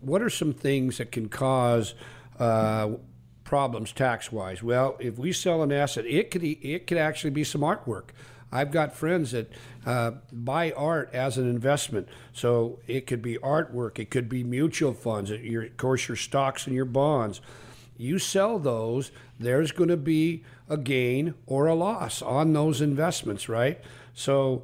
what 0.01 0.23
are 0.23 0.31
some 0.31 0.53
things 0.53 0.99
that 0.99 1.11
can 1.11 1.29
cause 1.29 1.95
uh, 2.39 2.91
problems 3.43 3.91
tax 3.93 4.31
wise? 4.31 4.63
Well, 4.63 4.97
if 5.01 5.19
we 5.19 5.33
sell 5.33 5.63
an 5.63 5.73
asset, 5.73 6.07
it 6.07 6.31
could 6.31 6.45
it 6.45 6.87
could 6.87 6.99
actually 6.99 7.31
be 7.31 7.43
some 7.43 7.63
artwork. 7.63 8.11
I've 8.53 8.71
got 8.71 8.95
friends 8.95 9.33
that 9.33 9.51
uh, 9.85 10.13
buy 10.31 10.71
art 10.73 11.11
as 11.13 11.39
an 11.39 11.51
investment, 11.51 12.09
so 12.33 12.79
it 12.87 13.05
could 13.07 13.21
be 13.21 13.37
artwork, 13.39 13.99
it 13.99 14.11
could 14.11 14.29
be 14.29 14.45
mutual 14.45 14.95
funds, 14.95 15.31
your, 15.31 15.65
of 15.65 15.77
course 15.77 16.07
your 16.07 16.17
stocks 16.17 16.67
and 16.67 16.77
your 16.77 16.85
bonds. 16.85 17.41
You 17.97 18.21
sell 18.21 18.61
those, 18.61 19.11
there's 19.41 19.73
going 19.73 19.89
to 19.89 19.97
be 19.97 20.45
a 20.69 20.77
gain 20.77 21.35
or 21.47 21.67
a 21.67 21.75
loss 21.75 22.23
on 22.23 22.53
those 22.53 22.81
investments, 22.81 23.49
right? 23.49 23.81
So 24.15 24.63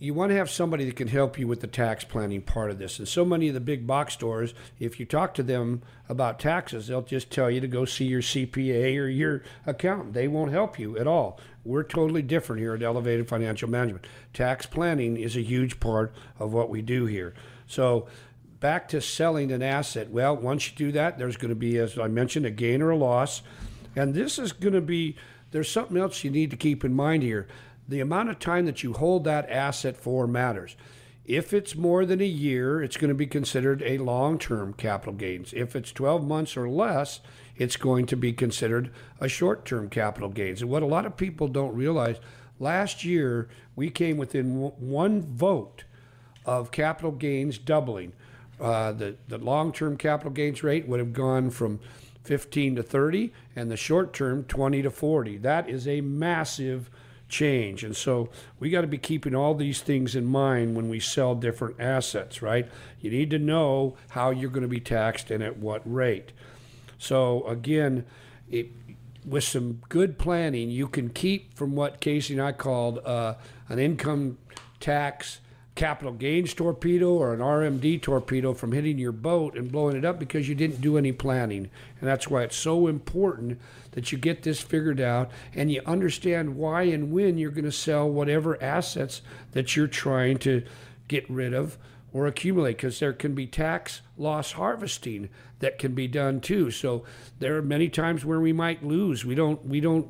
you 0.00 0.14
want 0.14 0.30
to 0.30 0.36
have 0.36 0.48
somebody 0.50 0.84
that 0.84 0.96
can 0.96 1.08
help 1.08 1.38
you 1.38 1.48
with 1.48 1.60
the 1.60 1.66
tax 1.66 2.04
planning 2.04 2.42
part 2.42 2.70
of 2.70 2.78
this. 2.78 2.98
And 2.98 3.08
so 3.08 3.24
many 3.24 3.48
of 3.48 3.54
the 3.54 3.60
big 3.60 3.86
box 3.86 4.14
stores, 4.14 4.54
if 4.78 5.00
you 5.00 5.06
talk 5.06 5.34
to 5.34 5.42
them 5.42 5.82
about 6.08 6.38
taxes, 6.38 6.86
they'll 6.86 7.02
just 7.02 7.30
tell 7.30 7.50
you 7.50 7.60
to 7.60 7.66
go 7.66 7.84
see 7.84 8.04
your 8.04 8.22
CPA 8.22 8.98
or 8.98 9.08
your 9.08 9.42
accountant. 9.66 10.14
They 10.14 10.28
won't 10.28 10.52
help 10.52 10.78
you 10.78 10.96
at 10.98 11.06
all. 11.06 11.40
We're 11.64 11.82
totally 11.82 12.22
different 12.22 12.60
here 12.60 12.74
at 12.74 12.82
Elevated 12.82 13.28
Financial 13.28 13.68
Management. 13.68 14.06
Tax 14.32 14.66
planning 14.66 15.16
is 15.16 15.36
a 15.36 15.42
huge 15.42 15.80
part 15.80 16.14
of 16.38 16.52
what 16.52 16.70
we 16.70 16.80
do 16.80 17.06
here. 17.06 17.34
So, 17.66 18.06
back 18.60 18.88
to 18.88 19.00
selling 19.00 19.52
an 19.52 19.62
asset. 19.62 20.10
Well, 20.10 20.36
once 20.36 20.70
you 20.70 20.76
do 20.76 20.92
that, 20.92 21.18
there's 21.18 21.36
going 21.36 21.50
to 21.50 21.54
be, 21.54 21.76
as 21.78 21.98
I 21.98 22.08
mentioned, 22.08 22.46
a 22.46 22.50
gain 22.50 22.82
or 22.82 22.90
a 22.90 22.96
loss. 22.96 23.42
And 23.94 24.14
this 24.14 24.38
is 24.38 24.52
going 24.52 24.74
to 24.74 24.80
be, 24.80 25.16
there's 25.50 25.70
something 25.70 25.96
else 25.96 26.24
you 26.24 26.30
need 26.30 26.50
to 26.50 26.56
keep 26.56 26.84
in 26.84 26.94
mind 26.94 27.22
here 27.22 27.46
the 27.88 28.00
amount 28.00 28.28
of 28.28 28.38
time 28.38 28.66
that 28.66 28.82
you 28.82 28.92
hold 28.92 29.24
that 29.24 29.48
asset 29.50 29.96
for 29.96 30.26
matters. 30.26 30.76
If 31.24 31.52
it's 31.52 31.76
more 31.76 32.06
than 32.06 32.20
a 32.20 32.26
year, 32.26 32.82
it's 32.82 32.96
going 32.96 33.08
to 33.08 33.14
be 33.14 33.26
considered 33.26 33.82
a 33.82 33.98
long 33.98 34.38
term 34.38 34.72
capital 34.74 35.14
gains. 35.14 35.52
If 35.52 35.74
it's 35.74 35.92
12 35.92 36.26
months 36.26 36.56
or 36.56 36.68
less, 36.68 37.20
it's 37.56 37.76
going 37.76 38.06
to 38.06 38.16
be 38.16 38.32
considered 38.32 38.90
a 39.20 39.28
short 39.28 39.64
term 39.64 39.90
capital 39.90 40.30
gains. 40.30 40.62
And 40.62 40.70
what 40.70 40.82
a 40.82 40.86
lot 40.86 41.06
of 41.06 41.16
people 41.16 41.48
don't 41.48 41.74
realize 41.74 42.16
last 42.58 43.04
year, 43.04 43.48
we 43.76 43.90
came 43.90 44.16
within 44.16 44.72
one 44.78 45.22
vote 45.22 45.84
of 46.46 46.70
capital 46.70 47.12
gains 47.12 47.58
doubling. 47.58 48.12
Uh, 48.58 48.92
the 48.92 49.16
the 49.28 49.38
long 49.38 49.72
term 49.72 49.96
capital 49.96 50.32
gains 50.32 50.62
rate 50.62 50.88
would 50.88 50.98
have 50.98 51.12
gone 51.12 51.50
from 51.50 51.78
15 52.24 52.76
to 52.76 52.82
30, 52.82 53.32
and 53.54 53.70
the 53.70 53.76
short 53.76 54.12
term 54.12 54.44
20 54.44 54.82
to 54.82 54.90
40. 54.90 55.36
That 55.38 55.68
is 55.68 55.86
a 55.86 56.00
massive 56.00 56.90
change. 57.28 57.84
And 57.84 57.96
so 57.96 58.30
we 58.58 58.70
got 58.70 58.80
to 58.82 58.86
be 58.86 58.98
keeping 58.98 59.34
all 59.34 59.54
these 59.54 59.80
things 59.80 60.14
in 60.14 60.24
mind 60.24 60.74
when 60.74 60.88
we 60.88 61.00
sell 61.00 61.34
different 61.34 61.80
assets, 61.80 62.42
right? 62.42 62.68
You 63.00 63.10
need 63.10 63.30
to 63.30 63.38
know 63.38 63.96
how 64.10 64.30
you're 64.30 64.50
going 64.50 64.62
to 64.62 64.68
be 64.68 64.80
taxed 64.80 65.30
and 65.30 65.42
at 65.42 65.58
what 65.58 65.82
rate. 65.84 66.32
So 66.98 67.46
again, 67.46 68.06
it, 68.50 68.68
with 69.24 69.44
some 69.44 69.82
good 69.88 70.18
planning, 70.18 70.70
you 70.70 70.88
can 70.88 71.10
keep 71.10 71.54
from 71.54 71.76
what 71.76 72.00
Casey 72.00 72.34
and 72.34 72.42
I 72.42 72.52
called 72.52 72.98
uh, 73.04 73.34
an 73.68 73.78
income 73.78 74.38
tax 74.80 75.40
capital 75.78 76.12
gains 76.12 76.52
torpedo 76.54 77.12
or 77.12 77.32
an 77.32 77.38
RMD 77.38 78.02
torpedo 78.02 78.52
from 78.52 78.72
hitting 78.72 78.98
your 78.98 79.12
boat 79.12 79.56
and 79.56 79.70
blowing 79.70 79.96
it 79.96 80.04
up 80.04 80.18
because 80.18 80.48
you 80.48 80.54
didn't 80.56 80.80
do 80.80 80.98
any 80.98 81.12
planning. 81.12 81.70
And 82.00 82.08
that's 82.08 82.26
why 82.26 82.42
it's 82.42 82.56
so 82.56 82.88
important 82.88 83.60
that 83.92 84.10
you 84.10 84.18
get 84.18 84.42
this 84.42 84.60
figured 84.60 85.00
out 85.00 85.30
and 85.54 85.70
you 85.70 85.80
understand 85.86 86.56
why 86.56 86.82
and 86.82 87.12
when 87.12 87.38
you're 87.38 87.52
going 87.52 87.64
to 87.64 87.70
sell 87.70 88.10
whatever 88.10 88.60
assets 88.60 89.22
that 89.52 89.76
you're 89.76 89.86
trying 89.86 90.38
to 90.38 90.64
get 91.06 91.30
rid 91.30 91.54
of 91.54 91.78
or 92.12 92.26
accumulate 92.26 92.78
because 92.78 92.98
there 92.98 93.12
can 93.12 93.36
be 93.36 93.46
tax 93.46 94.00
loss 94.16 94.52
harvesting 94.52 95.28
that 95.60 95.78
can 95.78 95.94
be 95.94 96.08
done 96.08 96.40
too. 96.40 96.72
So 96.72 97.04
there 97.38 97.56
are 97.56 97.62
many 97.62 97.88
times 97.88 98.24
where 98.24 98.40
we 98.40 98.52
might 98.52 98.82
lose. 98.82 99.24
We 99.24 99.36
don't 99.36 99.64
we 99.64 99.78
don't 99.78 100.08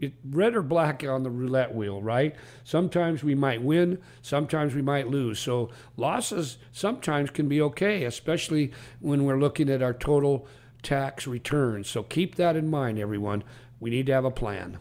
it, 0.00 0.14
red 0.24 0.54
or 0.54 0.62
black 0.62 1.04
on 1.04 1.22
the 1.22 1.30
roulette 1.30 1.74
wheel, 1.74 2.00
right? 2.00 2.34
Sometimes 2.64 3.22
we 3.22 3.34
might 3.34 3.62
win, 3.62 3.98
sometimes 4.22 4.74
we 4.74 4.82
might 4.82 5.08
lose. 5.08 5.38
So 5.38 5.70
losses 5.96 6.58
sometimes 6.72 7.30
can 7.30 7.48
be 7.48 7.60
okay, 7.62 8.04
especially 8.04 8.72
when 9.00 9.24
we're 9.24 9.38
looking 9.38 9.68
at 9.68 9.82
our 9.82 9.94
total 9.94 10.46
tax 10.82 11.26
returns. 11.26 11.88
So 11.88 12.02
keep 12.02 12.36
that 12.36 12.56
in 12.56 12.68
mind, 12.68 12.98
everyone. 12.98 13.44
We 13.80 13.90
need 13.90 14.06
to 14.06 14.12
have 14.12 14.24
a 14.24 14.30
plan. 14.30 14.78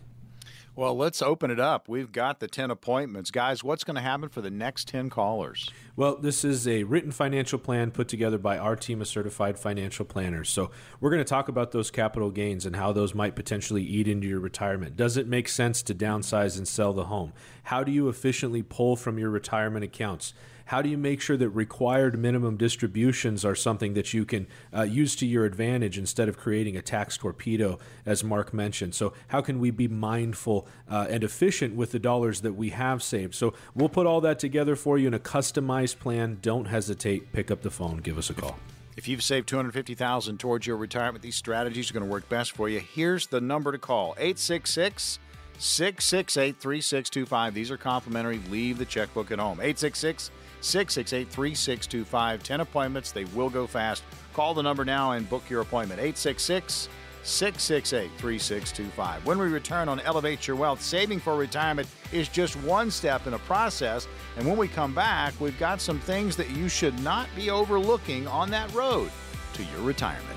Well, 0.77 0.96
let's 0.96 1.24
open 1.24 1.50
it 1.50 1.60
up. 1.60 1.89
We've 1.89 2.12
got 2.12 2.39
the 2.39 2.48
10 2.48 2.69
appointments. 2.69 3.31
Guys, 3.31 3.63
what's 3.63 3.84
going 3.84 3.96
to 3.96 4.01
happen 4.01 4.29
for 4.29 4.41
the 4.41 4.51
next 4.51 4.88
10 4.89 5.10
callers? 5.10 5.72
Well, 5.96 6.17
this 6.17 6.46
is 6.46 6.67
a 6.67 6.84
written 6.84 7.12
financial 7.12 7.57
plan 7.57 7.89
put 7.89 8.07
together 8.07 8.38
by 8.38 8.60
our 8.60 8.75
team 8.75 9.01
of 9.01 9.07
certified 9.07 9.57
financial 9.57 10.05
planners. 10.05 10.50
So, 10.50 10.69
we're 11.00 11.10
going 11.10 11.24
to 11.24 11.25
talk 11.25 11.50
about 11.50 11.72
those 11.72 11.89
capital 11.89 12.29
gains 12.29 12.63
and 12.63 12.75
how 12.75 12.91
those 12.91 13.15
might 13.15 13.36
potentially 13.36 13.81
eat 13.81 14.07
into 14.07 14.27
your 14.27 14.39
retirement. 14.39 14.96
Does 14.96 15.17
it 15.17 15.27
make 15.27 15.50
sense 15.50 15.81
to 15.81 15.96
downsize 15.96 16.60
and 16.60 16.67
sell 16.67 16.93
the 16.93 17.05
home? 17.05 17.34
How 17.63 17.84
do 17.84 17.91
you 17.91 18.07
efficiently 18.07 18.62
pull 18.62 18.96
from 18.96 19.17
your 19.17 19.31
retirement 19.31 19.84
accounts? 19.84 20.36
How 20.67 20.81
do 20.81 20.89
you 20.89 20.97
make 20.97 21.21
sure 21.21 21.38
that 21.38 21.50
required 21.50 22.19
minimum 22.19 22.57
distributions 22.57 23.45
are 23.45 23.55
something 23.55 23.93
that 23.93 24.13
you 24.13 24.25
can 24.25 24.47
uh, 24.75 24.81
use 24.81 25.15
to 25.15 25.25
your 25.25 25.45
advantage 25.45 25.97
instead 25.97 26.27
of 26.27 26.38
creating 26.38 26.75
a 26.75 26.81
tax 26.81 27.17
torpedo, 27.17 27.79
as 28.05 28.21
Mark 28.21 28.53
mentioned? 28.53 28.93
So, 28.93 29.13
how 29.29 29.39
can 29.39 29.59
we 29.59 29.71
be 29.71 29.88
mindful 29.88 30.67
uh, 30.89 31.07
and 31.09 31.24
efficient 31.24 31.75
with 31.75 31.93
the 31.93 32.00
dollars 32.00 32.41
that 32.41 32.51
we 32.53 32.71
have 32.71 33.01
saved? 33.01 33.33
So, 33.33 33.53
we'll 33.75 33.88
put 33.88 34.05
all 34.05 34.19
that 34.21 34.39
together 34.39 34.75
for 34.75 34.97
you 34.97 35.07
in 35.07 35.13
a 35.13 35.19
customized 35.19 36.00
plan. 36.00 36.39
Don't 36.41 36.65
hesitate. 36.65 37.31
Pick 37.31 37.50
up 37.50 37.62
the 37.62 37.71
phone. 37.71 37.97
Give 37.97 38.17
us 38.17 38.29
a 38.29 38.33
call. 38.33 38.59
If 38.97 39.07
you've 39.07 39.24
saved 39.24 39.47
250,000 39.47 40.38
towards 40.38 40.67
your 40.67 40.75
retirement, 40.75 41.21
these 41.21 41.38
strategies 41.38 41.89
are 41.89 41.93
going 41.93 42.05
to 42.05 42.12
work 42.12 42.27
best 42.27 42.51
for 42.51 42.67
you. 42.67 42.81
Here's 42.81 43.27
the 43.27 43.39
number 43.39 43.71
to 43.71 43.77
call 43.77 44.15
866 44.17 45.19
668 45.59 46.57
3625. 46.57 47.53
These 47.53 47.71
are 47.71 47.77
complimentary. 47.77 48.41
Leave 48.50 48.77
the 48.77 48.86
checkbook 48.86 49.31
at 49.31 49.39
home. 49.39 49.59
866 49.59 50.29
668 50.61 51.29
3625. 51.29 52.43
10 52.43 52.59
appointments. 52.61 53.11
They 53.11 53.25
will 53.25 53.49
go 53.49 53.67
fast. 53.67 54.03
Call 54.33 54.53
the 54.53 54.63
number 54.63 54.85
now 54.85 55.11
and 55.11 55.29
book 55.29 55.49
your 55.49 55.61
appointment. 55.61 55.99
866 55.99 56.89
668 57.23 58.09
3625. 58.17 59.25
When 59.25 59.37
we 59.37 59.47
return 59.47 59.89
on 59.89 59.99
Elevate 59.99 60.47
Your 60.47 60.55
Wealth, 60.55 60.81
saving 60.81 61.19
for 61.19 61.35
retirement 61.35 61.87
is 62.13 62.29
just 62.29 62.55
one 62.57 62.89
step 62.89 63.27
in 63.27 63.33
a 63.33 63.39
process. 63.39 64.07
And 64.37 64.47
when 64.47 64.57
we 64.57 64.67
come 64.67 64.93
back, 64.93 65.33
we've 65.39 65.59
got 65.59 65.81
some 65.81 65.99
things 65.99 66.37
that 66.37 66.49
you 66.51 66.69
should 66.69 66.97
not 67.03 67.27
be 67.35 67.49
overlooking 67.49 68.27
on 68.27 68.49
that 68.51 68.73
road 68.73 69.11
to 69.53 69.63
your 69.63 69.81
retirement. 69.81 70.37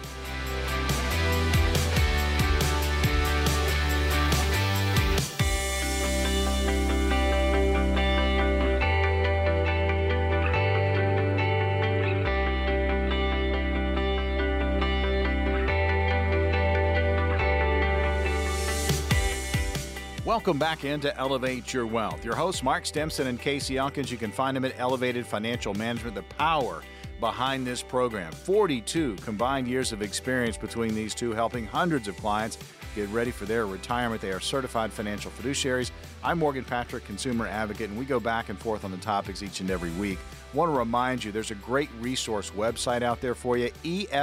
Welcome 20.30 20.58
back 20.58 20.84
into 20.84 21.14
Elevate 21.18 21.74
Your 21.74 21.86
Wealth. 21.86 22.24
Your 22.24 22.36
hosts, 22.36 22.62
Mark 22.62 22.86
Stimson 22.86 23.26
and 23.26 23.36
Casey 23.36 23.78
Elkins. 23.78 24.12
You 24.12 24.16
can 24.16 24.30
find 24.30 24.56
them 24.56 24.64
at 24.64 24.78
Elevated 24.78 25.26
Financial 25.26 25.74
Management, 25.74 26.14
the 26.14 26.22
power 26.22 26.84
behind 27.18 27.66
this 27.66 27.82
program. 27.82 28.30
42 28.30 29.16
combined 29.16 29.66
years 29.66 29.90
of 29.90 30.02
experience 30.02 30.56
between 30.56 30.94
these 30.94 31.16
two, 31.16 31.32
helping 31.32 31.66
hundreds 31.66 32.06
of 32.06 32.16
clients 32.16 32.58
get 32.94 33.08
ready 33.08 33.32
for 33.32 33.44
their 33.44 33.66
retirement. 33.66 34.22
They 34.22 34.30
are 34.30 34.38
certified 34.38 34.92
financial 34.92 35.32
fiduciaries. 35.32 35.90
I'm 36.22 36.38
Morgan 36.38 36.62
Patrick, 36.62 37.04
consumer 37.06 37.48
advocate, 37.48 37.90
and 37.90 37.98
we 37.98 38.04
go 38.04 38.20
back 38.20 38.50
and 38.50 38.58
forth 38.58 38.84
on 38.84 38.92
the 38.92 38.98
topics 38.98 39.42
each 39.42 39.58
and 39.58 39.68
every 39.68 39.90
week. 39.90 40.20
Want 40.54 40.72
to 40.72 40.78
remind 40.78 41.24
you 41.24 41.32
there's 41.32 41.50
a 41.50 41.56
great 41.56 41.90
resource 41.98 42.52
website 42.52 43.02
out 43.02 43.20
there 43.20 43.34
for 43.34 43.58
you, 43.58 43.70
efmnw.com, 43.82 44.22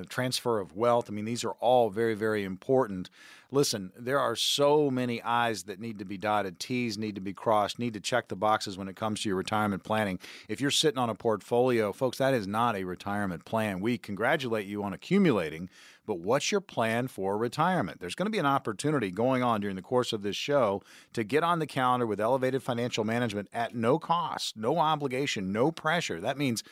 transfer 0.10 0.60
of 0.60 0.76
wealth. 0.76 1.10
I 1.10 1.14
mean, 1.14 1.26
these 1.26 1.44
are 1.44 1.52
all 1.60 1.90
very, 1.90 2.16
very 2.16 2.46
important. 2.46 3.10
Listen, 3.52 3.92
there 3.98 4.20
are 4.20 4.36
so 4.36 4.90
many 4.90 5.22
I's 5.22 5.64
that 5.64 5.80
need 5.80 6.00
to 6.00 6.06
be 6.06 6.18
dotted, 6.18 6.60
T's 6.60 6.98
need 6.98 7.16
to 7.16 7.22
be 7.22 7.34
crossed, 7.34 7.78
need 7.78 7.94
to 7.94 8.00
check 8.00 8.28
the 8.28 8.36
boxes 8.36 8.78
when 8.78 8.88
it 8.88 8.96
comes 8.96 9.22
to 9.22 9.30
your 9.30 9.38
retirement 9.38 9.84
planning. 9.84 10.18
If 10.48 10.62
you're 10.62 10.72
sitting 10.72 10.98
on 10.98 11.10
a 11.10 11.16
portfolio, 11.16 11.92
folks, 11.92 12.18
that 12.18 12.34
is 12.34 12.48
not 12.48 12.76
a 12.76 12.86
retirement 12.86 13.46
plan. 13.46 13.82
We 13.82 13.98
congratulate 13.98 14.66
you 14.66 14.84
on 14.84 14.94
accumulating 14.94 15.70
but 16.06 16.20
what's 16.20 16.52
your 16.52 16.62
plan 16.62 17.08
for 17.08 17.38
retirement? 17.38 18.00
There's 18.00 18.16
going 18.16 18.28
to 18.28 18.32
be 18.32 18.40
an 18.40 18.46
opportunity 18.46 19.12
going 19.12 19.44
on 19.44 19.62
during 19.62 19.76
the 19.76 19.82
course 19.82 20.14
of 20.14 20.22
this 20.22 20.36
show 20.36 20.82
to 21.14 21.24
get 21.24 21.44
on 21.44 21.60
the 21.60 21.68
calendar 21.68 22.06
with 22.06 22.20
Elevated 22.20 22.64
Financial 22.64 23.04
Management 23.04 23.50
at 23.54 23.76
no 23.76 24.00
cost, 24.00 24.56
no 24.58 24.78
obligation, 24.78 25.52
no 25.52 25.72
pressure. 25.72 26.22
That 26.22 26.38
means 26.38 26.64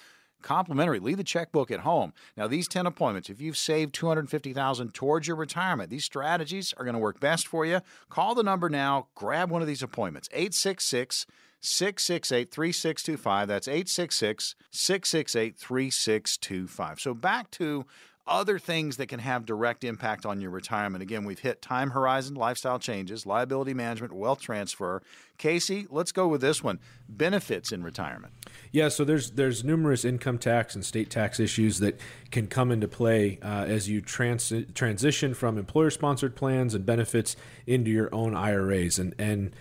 complimentary. 0.43 0.99
Leave 0.99 1.17
the 1.17 1.23
checkbook 1.23 1.71
at 1.71 1.79
home. 1.79 2.13
Now, 2.37 2.47
these 2.47 2.67
10 2.67 2.85
appointments, 2.85 3.29
if 3.29 3.41
you've 3.41 3.57
saved 3.57 3.95
250000 3.95 4.93
towards 4.93 5.27
your 5.27 5.37
retirement, 5.37 5.89
these 5.89 6.05
strategies 6.05 6.73
are 6.77 6.83
going 6.83 6.93
to 6.93 6.99
work 6.99 7.19
best 7.19 7.47
for 7.47 7.65
you. 7.65 7.79
Call 8.09 8.35
the 8.35 8.43
number 8.43 8.69
now. 8.69 9.07
Grab 9.15 9.49
one 9.49 9.61
of 9.61 9.67
these 9.67 9.81
appointments. 9.81 10.29
866 10.31 11.25
668 11.61 12.51
3625. 12.51 13.47
That's 13.47 13.67
866 13.67 14.55
668 14.69 15.57
3625. 15.57 16.99
So 16.99 17.13
back 17.13 17.49
to 17.51 17.85
other 18.25 18.57
things 18.57 18.97
that 18.97 19.07
can 19.07 19.19
have 19.19 19.45
direct 19.45 19.83
impact 19.83 20.25
on 20.25 20.39
your 20.39 20.49
retirement. 20.49 21.01
Again, 21.01 21.25
we've 21.25 21.39
hit 21.39 21.61
time 21.61 21.91
horizon, 21.91 22.35
lifestyle 22.35 22.79
changes, 22.79 23.25
liability 23.25 23.73
management, 23.73 24.13
wealth 24.13 24.39
transfer. 24.39 25.01
Casey, 25.37 25.87
let's 25.89 26.11
go 26.11 26.27
with 26.27 26.41
this 26.41 26.63
one: 26.63 26.79
benefits 27.09 27.71
in 27.71 27.83
retirement. 27.83 28.33
Yeah, 28.71 28.87
so 28.89 29.03
there's 29.03 29.31
there's 29.31 29.63
numerous 29.63 30.05
income 30.05 30.37
tax 30.37 30.73
and 30.75 30.85
state 30.85 31.09
tax 31.09 31.39
issues 31.39 31.79
that 31.79 31.99
can 32.31 32.47
come 32.47 32.71
into 32.71 32.87
play 32.87 33.39
uh, 33.41 33.65
as 33.67 33.89
you 33.89 33.99
trans- 33.99 34.53
transition 34.73 35.33
from 35.33 35.57
employer-sponsored 35.57 36.35
plans 36.35 36.73
and 36.73 36.85
benefits 36.85 37.35
into 37.67 37.91
your 37.91 38.13
own 38.13 38.35
IRAs, 38.35 38.99
and 38.99 39.13
and 39.19 39.53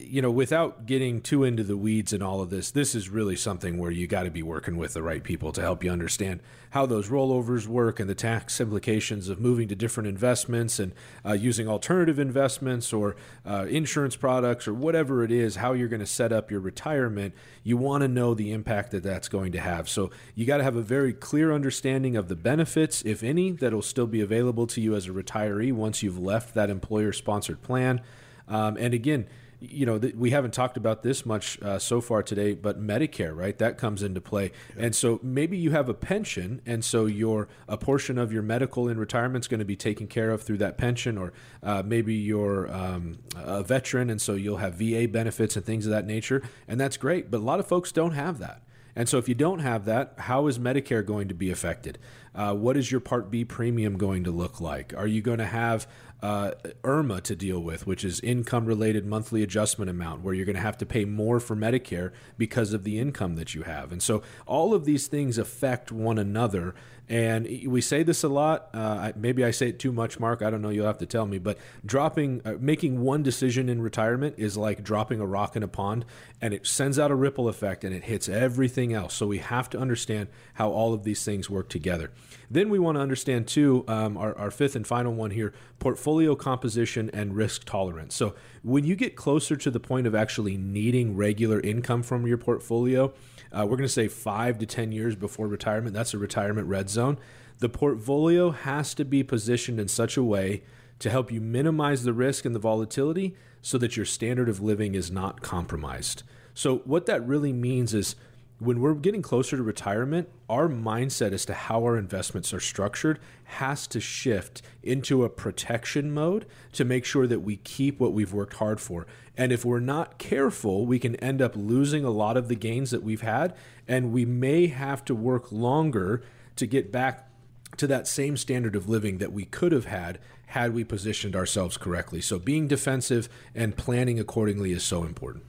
you 0.00 0.22
know, 0.22 0.30
without 0.30 0.86
getting 0.86 1.20
too 1.20 1.42
into 1.42 1.64
the 1.64 1.76
weeds 1.76 2.12
and 2.12 2.22
all 2.22 2.40
of 2.40 2.50
this, 2.50 2.70
this 2.70 2.94
is 2.94 3.08
really 3.08 3.34
something 3.34 3.78
where 3.78 3.90
you 3.90 4.06
got 4.06 4.22
to 4.22 4.30
be 4.30 4.42
working 4.42 4.76
with 4.76 4.94
the 4.94 5.02
right 5.02 5.24
people 5.24 5.50
to 5.52 5.60
help 5.60 5.82
you 5.82 5.90
understand 5.90 6.40
how 6.70 6.86
those 6.86 7.08
rollovers 7.08 7.66
work 7.66 7.98
and 7.98 8.08
the 8.08 8.14
tax 8.14 8.60
implications 8.60 9.28
of 9.28 9.40
moving 9.40 9.66
to 9.66 9.74
different 9.74 10.08
investments 10.08 10.78
and 10.78 10.92
uh, 11.24 11.32
using 11.32 11.66
alternative 11.66 12.18
investments 12.18 12.92
or 12.92 13.16
uh, 13.44 13.66
insurance 13.68 14.14
products 14.14 14.68
or 14.68 14.74
whatever 14.74 15.24
it 15.24 15.32
is, 15.32 15.56
how 15.56 15.72
you're 15.72 15.88
going 15.88 16.00
to 16.00 16.06
set 16.06 16.32
up 16.32 16.48
your 16.48 16.60
retirement. 16.60 17.34
You 17.64 17.76
want 17.76 18.02
to 18.02 18.08
know 18.08 18.34
the 18.34 18.52
impact 18.52 18.92
that 18.92 19.02
that's 19.02 19.28
going 19.28 19.50
to 19.52 19.60
have. 19.60 19.88
So 19.88 20.10
you 20.36 20.46
got 20.46 20.58
to 20.58 20.64
have 20.64 20.76
a 20.76 20.82
very 20.82 21.12
clear 21.12 21.52
understanding 21.52 22.16
of 22.16 22.28
the 22.28 22.36
benefits, 22.36 23.02
if 23.04 23.24
any, 23.24 23.50
that'll 23.50 23.82
still 23.82 24.06
be 24.06 24.20
available 24.20 24.68
to 24.68 24.80
you 24.80 24.94
as 24.94 25.08
a 25.08 25.10
retiree 25.10 25.72
once 25.72 26.04
you've 26.04 26.18
left 26.18 26.54
that 26.54 26.70
employer 26.70 27.12
sponsored 27.12 27.62
plan. 27.62 28.00
Um, 28.48 28.76
and 28.76 28.94
again, 28.94 29.26
you 29.70 29.86
know, 29.86 29.98
th- 29.98 30.14
we 30.14 30.30
haven't 30.30 30.52
talked 30.52 30.76
about 30.76 31.02
this 31.02 31.24
much 31.24 31.60
uh, 31.62 31.78
so 31.78 32.00
far 32.00 32.22
today, 32.22 32.54
but 32.54 32.80
Medicare, 32.80 33.36
right? 33.36 33.56
That 33.58 33.78
comes 33.78 34.02
into 34.02 34.20
play. 34.20 34.52
Yeah. 34.76 34.86
And 34.86 34.94
so 34.94 35.20
maybe 35.22 35.56
you 35.56 35.70
have 35.72 35.88
a 35.88 35.94
pension, 35.94 36.60
and 36.66 36.84
so 36.84 37.06
your 37.06 37.48
a 37.68 37.76
portion 37.76 38.18
of 38.18 38.32
your 38.32 38.42
medical 38.42 38.88
in 38.88 38.98
retirement 38.98 39.44
is 39.44 39.48
going 39.48 39.60
to 39.60 39.66
be 39.66 39.76
taken 39.76 40.06
care 40.06 40.30
of 40.30 40.42
through 40.42 40.58
that 40.58 40.78
pension, 40.78 41.18
or 41.18 41.32
uh, 41.62 41.82
maybe 41.84 42.14
you're 42.14 42.72
um, 42.72 43.18
a 43.36 43.62
veteran, 43.62 44.10
and 44.10 44.20
so 44.20 44.34
you'll 44.34 44.58
have 44.58 44.74
VA 44.74 45.08
benefits 45.08 45.56
and 45.56 45.64
things 45.64 45.86
of 45.86 45.92
that 45.92 46.06
nature, 46.06 46.42
and 46.68 46.80
that's 46.80 46.96
great. 46.96 47.30
But 47.30 47.38
a 47.38 47.44
lot 47.44 47.60
of 47.60 47.66
folks 47.66 47.92
don't 47.92 48.12
have 48.12 48.38
that. 48.38 48.62
And 48.98 49.10
so, 49.10 49.18
if 49.18 49.28
you 49.28 49.34
don't 49.34 49.58
have 49.58 49.84
that, 49.84 50.14
how 50.16 50.46
is 50.46 50.58
Medicare 50.58 51.04
going 51.04 51.28
to 51.28 51.34
be 51.34 51.50
affected? 51.50 51.98
Uh, 52.34 52.54
what 52.54 52.78
is 52.78 52.90
your 52.90 53.00
Part 53.00 53.30
B 53.30 53.44
premium 53.44 53.98
going 53.98 54.24
to 54.24 54.30
look 54.30 54.58
like? 54.58 54.94
Are 54.96 55.06
you 55.06 55.20
going 55.20 55.38
to 55.38 55.46
have 55.46 55.86
uh, 56.22 56.52
IRMAA 56.82 57.22
to 57.22 57.36
deal 57.36 57.60
with, 57.60 57.86
which 57.86 58.04
is 58.04 58.20
income 58.20 58.66
related 58.66 59.04
monthly 59.04 59.42
adjustment 59.42 59.90
amount, 59.90 60.22
where 60.22 60.34
you're 60.34 60.46
going 60.46 60.56
to 60.56 60.62
have 60.62 60.78
to 60.78 60.86
pay 60.86 61.04
more 61.04 61.40
for 61.40 61.54
Medicare 61.54 62.12
because 62.38 62.72
of 62.72 62.84
the 62.84 62.98
income 62.98 63.36
that 63.36 63.54
you 63.54 63.62
have. 63.62 63.92
And 63.92 64.02
so 64.02 64.22
all 64.46 64.74
of 64.74 64.84
these 64.84 65.06
things 65.06 65.38
affect 65.38 65.92
one 65.92 66.18
another. 66.18 66.74
And 67.08 67.46
we 67.66 67.80
say 67.80 68.02
this 68.02 68.24
a 68.24 68.28
lot. 68.28 68.68
Uh, 68.74 69.12
maybe 69.14 69.44
I 69.44 69.52
say 69.52 69.68
it 69.68 69.78
too 69.78 69.92
much, 69.92 70.18
Mark. 70.18 70.42
I 70.42 70.50
don't 70.50 70.60
know. 70.60 70.70
You'll 70.70 70.86
have 70.86 70.98
to 70.98 71.06
tell 71.06 71.24
me. 71.24 71.38
But 71.38 71.58
dropping, 71.84 72.42
uh, 72.44 72.54
making 72.58 73.00
one 73.00 73.22
decision 73.22 73.68
in 73.68 73.80
retirement 73.80 74.34
is 74.38 74.56
like 74.56 74.82
dropping 74.82 75.20
a 75.20 75.26
rock 75.26 75.54
in 75.54 75.62
a 75.62 75.68
pond, 75.68 76.04
and 76.40 76.52
it 76.52 76.66
sends 76.66 76.98
out 76.98 77.12
a 77.12 77.14
ripple 77.14 77.48
effect 77.48 77.84
and 77.84 77.94
it 77.94 78.04
hits 78.04 78.28
everything 78.28 78.92
else. 78.92 79.14
So 79.14 79.26
we 79.28 79.38
have 79.38 79.70
to 79.70 79.78
understand 79.78 80.28
how 80.54 80.70
all 80.70 80.94
of 80.94 81.04
these 81.04 81.24
things 81.24 81.48
work 81.48 81.68
together. 81.68 82.10
Then 82.50 82.70
we 82.70 82.78
want 82.78 82.96
to 82.96 83.00
understand 83.00 83.46
too 83.46 83.84
um, 83.86 84.16
our, 84.16 84.36
our 84.36 84.50
fifth 84.50 84.74
and 84.74 84.86
final 84.86 85.14
one 85.14 85.30
here: 85.30 85.52
portfolio 85.78 86.34
composition 86.34 87.08
and 87.12 87.36
risk 87.36 87.64
tolerance. 87.64 88.16
So 88.16 88.34
when 88.62 88.84
you 88.84 88.96
get 88.96 89.14
closer 89.14 89.54
to 89.56 89.70
the 89.70 89.80
point 89.80 90.08
of 90.08 90.14
actually 90.14 90.56
needing 90.56 91.16
regular 91.16 91.60
income 91.60 92.02
from 92.02 92.26
your 92.26 92.38
portfolio 92.38 93.12
uh, 93.56 93.64
we're 93.64 93.76
going 93.76 93.82
to 93.82 93.88
say 93.88 94.08
five 94.08 94.58
to 94.58 94.66
10 94.66 94.92
years 94.92 95.16
before 95.16 95.48
retirement. 95.48 95.94
That's 95.94 96.12
a 96.12 96.18
retirement 96.18 96.66
red 96.68 96.90
zone. 96.90 97.18
The 97.58 97.68
portfolio 97.70 98.50
has 98.50 98.92
to 98.94 99.04
be 99.04 99.22
positioned 99.22 99.80
in 99.80 99.88
such 99.88 100.16
a 100.16 100.22
way 100.22 100.62
to 100.98 101.08
help 101.08 101.32
you 101.32 101.40
minimize 101.40 102.02
the 102.02 102.12
risk 102.12 102.44
and 102.44 102.54
the 102.54 102.60
volatility 102.60 103.34
so 103.62 103.78
that 103.78 103.96
your 103.96 104.04
standard 104.04 104.48
of 104.48 104.60
living 104.60 104.94
is 104.94 105.10
not 105.10 105.40
compromised. 105.40 106.22
So, 106.52 106.78
what 106.84 107.06
that 107.06 107.26
really 107.26 107.52
means 107.52 107.94
is 107.94 108.14
when 108.58 108.80
we're 108.80 108.94
getting 108.94 109.20
closer 109.20 109.56
to 109.56 109.62
retirement, 109.62 110.30
our 110.48 110.66
mindset 110.68 111.32
as 111.32 111.44
to 111.44 111.52
how 111.52 111.82
our 111.82 111.98
investments 111.98 112.54
are 112.54 112.60
structured 112.60 113.18
has 113.44 113.86
to 113.88 114.00
shift 114.00 114.62
into 114.82 115.24
a 115.24 115.28
protection 115.28 116.12
mode 116.12 116.46
to 116.72 116.84
make 116.84 117.04
sure 117.04 117.26
that 117.26 117.40
we 117.40 117.56
keep 117.56 118.00
what 118.00 118.14
we've 118.14 118.32
worked 118.32 118.54
hard 118.54 118.80
for. 118.80 119.06
And 119.36 119.52
if 119.52 119.64
we're 119.64 119.80
not 119.80 120.18
careful, 120.18 120.86
we 120.86 120.98
can 120.98 121.16
end 121.16 121.42
up 121.42 121.54
losing 121.54 122.04
a 122.04 122.10
lot 122.10 122.38
of 122.38 122.48
the 122.48 122.54
gains 122.54 122.90
that 122.92 123.02
we've 123.02 123.20
had, 123.20 123.54
and 123.86 124.10
we 124.10 124.24
may 124.24 124.68
have 124.68 125.04
to 125.04 125.14
work 125.14 125.52
longer 125.52 126.22
to 126.56 126.66
get 126.66 126.90
back 126.90 127.28
to 127.76 127.86
that 127.86 128.08
same 128.08 128.38
standard 128.38 128.74
of 128.74 128.88
living 128.88 129.18
that 129.18 129.32
we 129.32 129.44
could 129.44 129.72
have 129.72 129.84
had 129.84 130.18
had 130.46 130.72
we 130.72 130.82
positioned 130.82 131.36
ourselves 131.36 131.76
correctly. 131.76 132.22
So 132.22 132.38
being 132.38 132.68
defensive 132.68 133.28
and 133.54 133.76
planning 133.76 134.18
accordingly 134.18 134.72
is 134.72 134.82
so 134.82 135.04
important. 135.04 135.44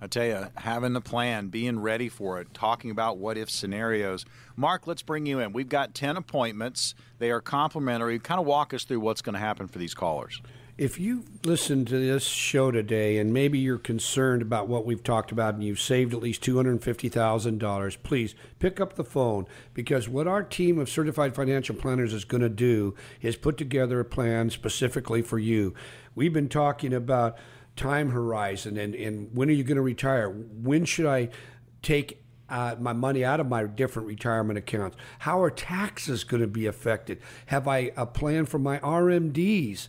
I 0.00 0.06
tell 0.06 0.26
you, 0.26 0.46
having 0.56 0.92
the 0.92 1.00
plan, 1.00 1.48
being 1.48 1.80
ready 1.80 2.08
for 2.10 2.38
it, 2.40 2.52
talking 2.52 2.90
about 2.90 3.16
what 3.16 3.38
if 3.38 3.50
scenarios. 3.50 4.26
Mark, 4.54 4.86
let's 4.86 5.02
bring 5.02 5.24
you 5.24 5.40
in. 5.40 5.52
We've 5.54 5.68
got 5.68 5.94
10 5.94 6.18
appointments. 6.18 6.94
They 7.18 7.30
are 7.30 7.40
complimentary. 7.40 8.18
Kind 8.18 8.38
of 8.38 8.46
walk 8.46 8.74
us 8.74 8.84
through 8.84 9.00
what's 9.00 9.22
going 9.22 9.34
to 9.34 9.38
happen 9.38 9.68
for 9.68 9.78
these 9.78 9.94
callers. 9.94 10.42
If 10.76 11.00
you 11.00 11.24
listen 11.42 11.86
to 11.86 11.98
this 11.98 12.24
show 12.24 12.70
today 12.70 13.16
and 13.16 13.32
maybe 13.32 13.58
you're 13.58 13.78
concerned 13.78 14.42
about 14.42 14.68
what 14.68 14.84
we've 14.84 15.02
talked 15.02 15.32
about 15.32 15.54
and 15.54 15.64
you've 15.64 15.80
saved 15.80 16.12
at 16.12 16.20
least 16.20 16.42
$250,000, 16.42 18.02
please 18.02 18.34
pick 18.58 18.78
up 18.78 18.96
the 18.96 19.04
phone 19.04 19.46
because 19.72 20.06
what 20.06 20.26
our 20.26 20.42
team 20.42 20.78
of 20.78 20.90
certified 20.90 21.34
financial 21.34 21.74
planners 21.74 22.12
is 22.12 22.26
going 22.26 22.42
to 22.42 22.50
do 22.50 22.94
is 23.22 23.36
put 23.36 23.56
together 23.56 24.00
a 24.00 24.04
plan 24.04 24.50
specifically 24.50 25.22
for 25.22 25.38
you. 25.38 25.72
We've 26.14 26.34
been 26.34 26.50
talking 26.50 26.92
about 26.92 27.38
time 27.76 28.10
horizon 28.10 28.76
and, 28.76 28.94
and 28.94 29.28
when 29.34 29.48
are 29.48 29.52
you 29.52 29.64
going 29.64 29.76
to 29.76 29.82
retire? 29.82 30.30
When 30.30 30.84
should 30.84 31.06
I 31.06 31.28
take 31.82 32.22
uh, 32.48 32.76
my 32.78 32.92
money 32.92 33.24
out 33.24 33.40
of 33.40 33.48
my 33.48 33.64
different 33.64 34.08
retirement 34.08 34.58
accounts? 34.58 34.96
How 35.20 35.42
are 35.42 35.50
taxes 35.50 36.24
going 36.24 36.40
to 36.40 36.46
be 36.46 36.66
affected? 36.66 37.20
Have 37.46 37.68
I 37.68 37.92
a 37.96 38.06
plan 38.06 38.46
for 38.46 38.58
my 38.58 38.78
RMDs? 38.78 39.88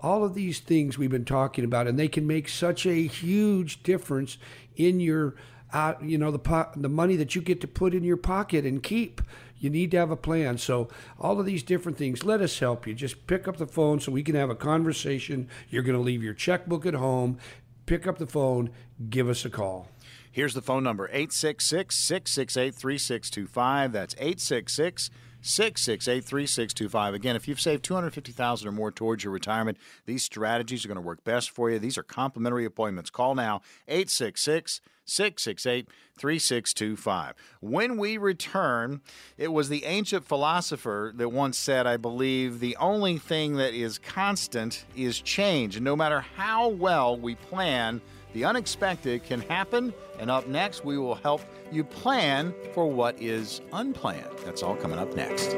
All 0.00 0.24
of 0.24 0.34
these 0.34 0.60
things 0.60 0.98
we've 0.98 1.10
been 1.10 1.24
talking 1.24 1.64
about, 1.64 1.86
and 1.86 1.98
they 1.98 2.08
can 2.08 2.26
make 2.26 2.48
such 2.48 2.86
a 2.86 3.06
huge 3.06 3.82
difference 3.82 4.38
in 4.76 5.00
your, 5.00 5.34
uh, 5.72 5.94
you 6.02 6.18
know, 6.18 6.30
the 6.30 6.38
po- 6.38 6.70
the 6.76 6.88
money 6.88 7.16
that 7.16 7.34
you 7.34 7.40
get 7.40 7.60
to 7.62 7.68
put 7.68 7.94
in 7.94 8.04
your 8.04 8.18
pocket 8.18 8.64
and 8.64 8.82
keep. 8.82 9.22
You 9.58 9.70
need 9.70 9.90
to 9.92 9.96
have 9.96 10.10
a 10.10 10.16
plan. 10.16 10.58
So, 10.58 10.88
all 11.18 11.40
of 11.40 11.46
these 11.46 11.62
different 11.62 11.98
things, 11.98 12.24
let 12.24 12.40
us 12.40 12.58
help 12.58 12.86
you. 12.86 12.94
Just 12.94 13.26
pick 13.26 13.48
up 13.48 13.56
the 13.56 13.66
phone 13.66 14.00
so 14.00 14.12
we 14.12 14.22
can 14.22 14.34
have 14.34 14.50
a 14.50 14.54
conversation. 14.54 15.48
You're 15.70 15.82
going 15.82 15.96
to 15.96 16.02
leave 16.02 16.22
your 16.22 16.34
checkbook 16.34 16.84
at 16.86 16.94
home. 16.94 17.38
Pick 17.86 18.06
up 18.06 18.18
the 18.18 18.26
phone, 18.26 18.70
give 19.08 19.28
us 19.28 19.44
a 19.44 19.50
call. 19.50 19.88
Here's 20.30 20.54
the 20.54 20.60
phone 20.60 20.82
number 20.82 21.06
866 21.06 21.96
668 21.96 22.74
3625. 22.74 23.92
That's 23.92 24.14
866 24.18 25.10
668 25.46 26.24
3625. 26.24 27.14
Again, 27.14 27.36
if 27.36 27.46
you've 27.46 27.60
saved 27.60 27.84
250000 27.84 28.68
or 28.68 28.72
more 28.72 28.90
towards 28.90 29.24
your 29.24 29.32
retirement, 29.32 29.78
these 30.04 30.24
strategies 30.24 30.84
are 30.84 30.88
going 30.88 30.96
to 30.96 31.00
work 31.00 31.24
best 31.24 31.50
for 31.50 31.70
you. 31.70 31.78
These 31.78 31.96
are 31.96 32.02
complimentary 32.02 32.64
appointments. 32.64 33.10
Call 33.10 33.34
now 33.34 33.62
866 33.88 34.80
668 35.06 35.88
3625. 36.18 37.34
When 37.60 37.96
we 37.96 38.18
return, 38.18 39.00
it 39.38 39.52
was 39.52 39.68
the 39.68 39.84
ancient 39.84 40.24
philosopher 40.24 41.12
that 41.14 41.28
once 41.28 41.56
said, 41.56 41.86
I 41.86 41.96
believe, 41.96 42.58
the 42.58 42.76
only 42.76 43.18
thing 43.18 43.56
that 43.56 43.74
is 43.74 43.98
constant 43.98 44.84
is 44.96 45.20
change. 45.20 45.76
And 45.76 45.84
no 45.84 45.94
matter 45.94 46.24
how 46.36 46.68
well 46.68 47.16
we 47.16 47.36
plan, 47.36 48.00
the 48.32 48.44
unexpected 48.44 49.24
can 49.24 49.40
happen. 49.40 49.92
And 50.18 50.30
up 50.30 50.46
next, 50.46 50.84
we 50.84 50.98
will 50.98 51.14
help 51.14 51.42
you 51.70 51.84
plan 51.84 52.54
for 52.74 52.90
what 52.90 53.20
is 53.20 53.60
unplanned. 53.72 54.38
That's 54.44 54.62
all 54.62 54.76
coming 54.76 54.98
up 54.98 55.14
next. 55.14 55.54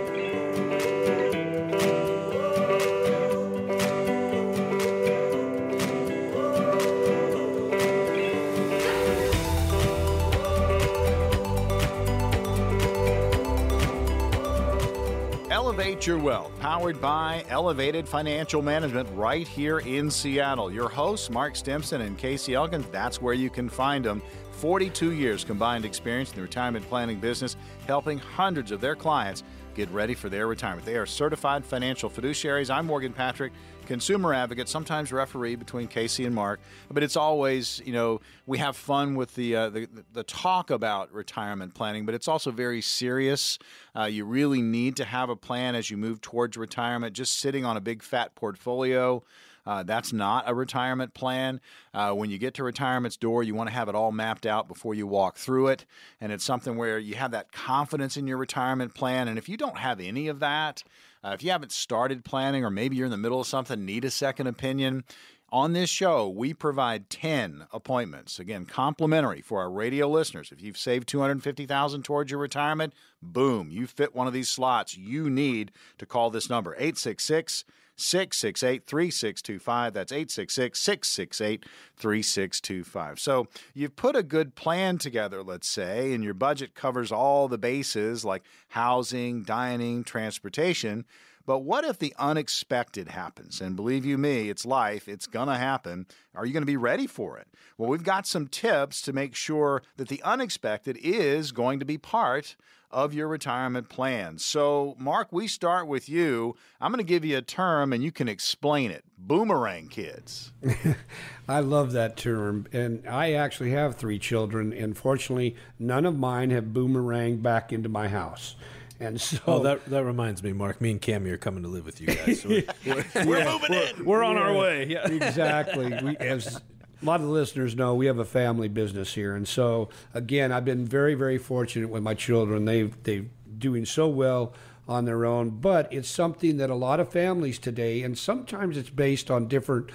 Elevate 15.59 16.07
Your 16.07 16.19
Wealth, 16.19 16.53
powered 16.61 17.01
by 17.01 17.45
Elevated 17.49 18.09
Financial 18.09 18.63
Management 18.63 19.09
right 19.15 19.47
here 19.47 19.81
in 19.81 20.09
Seattle. 20.09 20.73
Your 20.73 20.89
hosts, 20.89 21.31
Mark 21.31 21.57
Stimson 21.57 22.03
and 22.03 22.17
Casey 22.17 22.55
Elkins, 22.55 22.87
that's 22.93 23.21
where 23.21 23.35
you 23.35 23.51
can 23.51 23.69
find 23.69 24.05
them 24.05 24.23
42 24.53 25.15
years 25.15 25.43
combined 25.43 25.85
experience 25.85 26.31
in 26.31 26.37
the 26.37 26.43
retirement 26.43 26.89
planning 26.89 27.19
business, 27.19 27.57
helping 27.89 28.19
hundreds 28.19 28.71
of 28.71 28.81
their 28.81 28.95
clients 28.95 29.43
get 29.79 29.89
ready 29.93 30.15
for 30.15 30.29
their 30.29 30.49
retirement. 30.49 30.85
They 30.85 30.97
are 30.97 31.07
certified 31.07 31.65
financial 31.65 32.11
fiduciaries. 32.11 32.69
I'm 32.69 32.85
Morgan 32.85 33.13
Patrick, 33.13 33.53
consumer 33.87 34.35
advocate, 34.35 34.69
sometimes 34.69 35.13
referee 35.13 35.55
between 35.55 35.87
Casey 35.87 36.25
and 36.25 36.35
Mark, 36.35 36.59
but 36.91 37.05
it's 37.05 37.17
always, 37.17 37.81
you 37.85 37.93
know, 37.93 38.21
we 38.45 38.59
have 38.59 38.77
fun 38.77 39.15
with 39.15 39.37
the 39.37 39.55
uh, 39.55 39.69
the, 39.69 39.89
the, 40.13 40.25
talk 40.25 40.71
about 40.71 41.13
retirement 41.13 41.75
planning, 41.75 42.07
but 42.07 42.17
it's 42.17 42.27
also 42.27 42.51
very 42.51 42.83
serious. 42.83 43.57
Uh, 43.97 44.07
you 44.07 44.25
really 44.25 44.63
need 44.63 44.97
to 44.97 45.05
have 45.05 45.31
a 45.31 45.37
plan 45.37 45.77
as 45.77 45.93
you 45.93 45.97
move 45.97 46.21
towards 46.21 46.57
retirement. 46.57 47.15
Just 47.15 47.39
sitting 47.39 47.65
on 47.65 47.77
a 47.77 47.81
big 47.81 48.03
fat 48.03 48.35
portfolio 48.35 49.23
uh, 49.69 49.83
that's 49.83 50.15
not 50.15 50.45
a 50.47 50.55
retirement 50.55 51.13
plan. 51.13 51.61
Uh, 51.93 52.11
when 52.13 52.31
you 52.31 52.39
get 52.39 52.55
to 52.55 52.65
retirement's 52.65 53.19
door, 53.19 53.43
you 53.43 53.55
want 53.55 53.69
to 53.69 53.75
have 53.75 53.91
it 53.91 53.95
all 53.95 54.11
mapped 54.11 54.47
out 54.47 54.67
before 54.67 54.95
you 54.95 55.07
walk 55.07 55.37
through 55.37 55.67
it. 55.67 55.85
And 56.23 56.33
it's 56.33 56.43
something 56.43 56.79
where 56.79 56.99
you 56.99 57.17
have 57.17 57.33
that 57.33 57.53
confidence 57.53 58.17
in 58.17 58.27
your 58.27 58.39
retirement 58.39 58.95
plan. 58.95 59.29
And 59.29 59.37
if 59.37 59.47
you 59.47 59.59
don't 59.59 59.77
have 59.77 60.01
any 60.01 60.27
of 60.29 60.41
that, 60.41 60.83
uh, 61.23 61.33
if 61.35 61.45
you 61.45 61.51
haven't 61.51 61.73
started 61.73 62.25
planning 62.25 62.65
or 62.65 62.71
maybe 62.71 62.97
you're 62.97 63.05
in 63.05 63.11
the 63.11 63.19
middle 63.19 63.43
of 63.43 63.47
something, 63.47 63.85
need 63.85 64.07
a 64.07 64.11
second 64.11 64.47
opinion, 64.47 65.05
on 65.51 65.75
this 65.75 65.91
show, 65.91 66.31
we 66.31 66.55
provide 66.55 67.11
10 67.11 67.67
appointments. 67.71 68.39
Again, 68.39 68.65
complimentary 68.65 69.43
for 69.43 69.61
our 69.61 69.71
radio 69.71 70.09
listeners. 70.09 70.51
If 70.51 70.63
you've 70.63 70.79
saved 70.79 71.07
250,000 71.09 72.05
towards 72.05 72.31
your 72.31 72.41
retirement, 72.41 72.95
boom, 73.21 73.71
you 73.71 73.87
fit 73.87 74.15
one 74.15 74.27
of 74.27 74.33
these 74.33 74.49
slots. 74.49 74.97
You 74.97 75.29
need 75.29 75.73
to 75.99 76.07
call 76.07 76.31
this 76.31 76.49
number 76.49 76.73
866 76.75 77.65
668 77.99 78.87
3625. 78.87 79.93
That's 79.93 80.13
866 80.13 80.81
668 80.81 81.67
3625. 81.97 83.21
So 83.21 83.49
you've 83.75 83.97
put 83.97 84.17
a 84.17 84.23
good 84.23 84.55
plan 84.55 84.99
together, 84.99 85.43
let's 85.43 85.69
say, 85.69 86.13
and 86.15 86.23
your 86.23 86.35
budget 86.35 86.75
covers 86.75 87.13
all 87.13 87.49
the 87.49 87.59
bases 87.59 88.25
like 88.25 88.45
housing, 88.69 89.43
dining, 89.43 90.05
transportation. 90.05 91.05
But 91.49 91.61
what 91.61 91.85
if 91.85 91.99
the 91.99 92.15
unexpected 92.19 93.09
happens? 93.09 93.63
And 93.63 93.75
believe 93.75 94.05
you 94.05 94.19
me, 94.19 94.51
it's 94.51 94.67
life, 94.67 95.09
it's 95.09 95.27
going 95.27 95.49
to 95.49 95.55
happen. 95.55 96.07
Are 96.35 96.45
you 96.45 96.53
going 96.53 96.63
to 96.63 96.67
be 96.67 96.77
ready 96.77 97.07
for 97.07 97.39
it? 97.39 97.49
Well, 97.79 97.89
we've 97.89 98.05
got 98.05 98.27
some 98.27 98.49
tips 98.49 99.01
to 99.03 99.15
make 99.15 99.35
sure 99.35 99.83
that 99.97 100.09
the 100.09 100.23
unexpected 100.23 100.99
is 100.99 101.51
going 101.53 101.79
to 101.79 101.87
be 101.87 101.97
part 101.97 102.55
of 102.91 103.13
your 103.15 103.29
retirement 103.29 103.89
plan. 103.89 104.39
So, 104.39 104.97
Mark, 104.99 105.29
we 105.31 105.47
start 105.47 105.87
with 105.87 106.09
you. 106.09 106.57
I'm 106.81 106.91
going 106.91 107.05
to 107.05 107.09
give 107.09 107.25
you 107.25 107.37
a 107.37 107.43
term 107.43 107.93
and 107.93 108.03
you 108.03 108.13
can 108.13 108.29
explain 108.29 108.91
it. 108.91 109.05
Boomerang 109.19 109.89
kids. 109.89 110.53
I 111.49 111.61
love 111.61 111.93
that 111.93 112.17
term. 112.17 112.67
And 112.73 113.07
I 113.09 113.33
actually 113.33 113.73
have 113.73 113.97
three 113.97 114.19
children, 114.19 114.73
and 114.73 114.97
fortunately, 114.97 115.57
none 115.79 116.07
of 116.07 116.17
mine 116.19 116.51
have 116.51 116.67
boomeranged 116.67 117.43
back 117.43 117.73
into 117.73 117.89
my 117.89 118.09
house. 118.09 118.55
And 119.01 119.21
so 119.21 119.39
oh, 119.47 119.63
that 119.63 119.85
that 119.87 120.05
reminds 120.05 120.43
me, 120.43 120.53
Mark. 120.53 120.81
Me 120.81 120.91
and 120.91 121.01
Cammy 121.01 121.31
are 121.31 121.37
coming 121.37 121.63
to 121.63 121.69
live 121.69 121.87
with 121.87 122.01
you 122.01 122.09
guys. 122.09 122.43
So 122.43 122.49
we're, 122.49 122.65
we're, 122.85 123.05
we're 123.27 123.39
yeah, 123.39 123.53
moving 123.53 123.75
in. 123.75 124.05
We're 124.05 124.25
on 124.25 124.37
yeah, 124.37 124.43
our 124.43 124.53
way. 124.55 124.87
Yeah, 124.87 125.09
exactly. 125.09 125.97
We, 126.03 126.17
as 126.17 126.61
a 127.01 127.05
lot 127.05 127.21
of 127.21 127.27
the 127.27 127.33
listeners 127.33 127.77
know 127.77 127.95
we 127.95 128.07
have 128.07 128.19
a 128.19 128.25
family 128.25 128.69
business 128.69 129.15
here, 129.15 129.37
and 129.37 129.47
so 129.47 129.89
again, 130.15 130.51
I've 130.51 130.65
been 130.65 130.85
very, 130.85 131.15
very 131.15 131.39
fortunate 131.39 131.89
with 131.91 132.03
my 132.03 132.15
children. 132.15 132.65
They 132.65 133.27
doing 133.57 133.85
so 133.85 134.09
well 134.09 134.53
on 134.89 135.05
their 135.05 135.25
own, 135.25 135.51
but 135.51 135.93
it's 135.93 136.09
something 136.09 136.57
that 136.57 136.71
a 136.71 136.75
lot 136.75 136.99
of 136.99 137.11
families 137.11 137.59
today, 137.59 138.03
and 138.03 138.19
sometimes 138.19 138.77
it's 138.77 138.91
based 138.91 139.31
on 139.31 139.47
different 139.47 139.91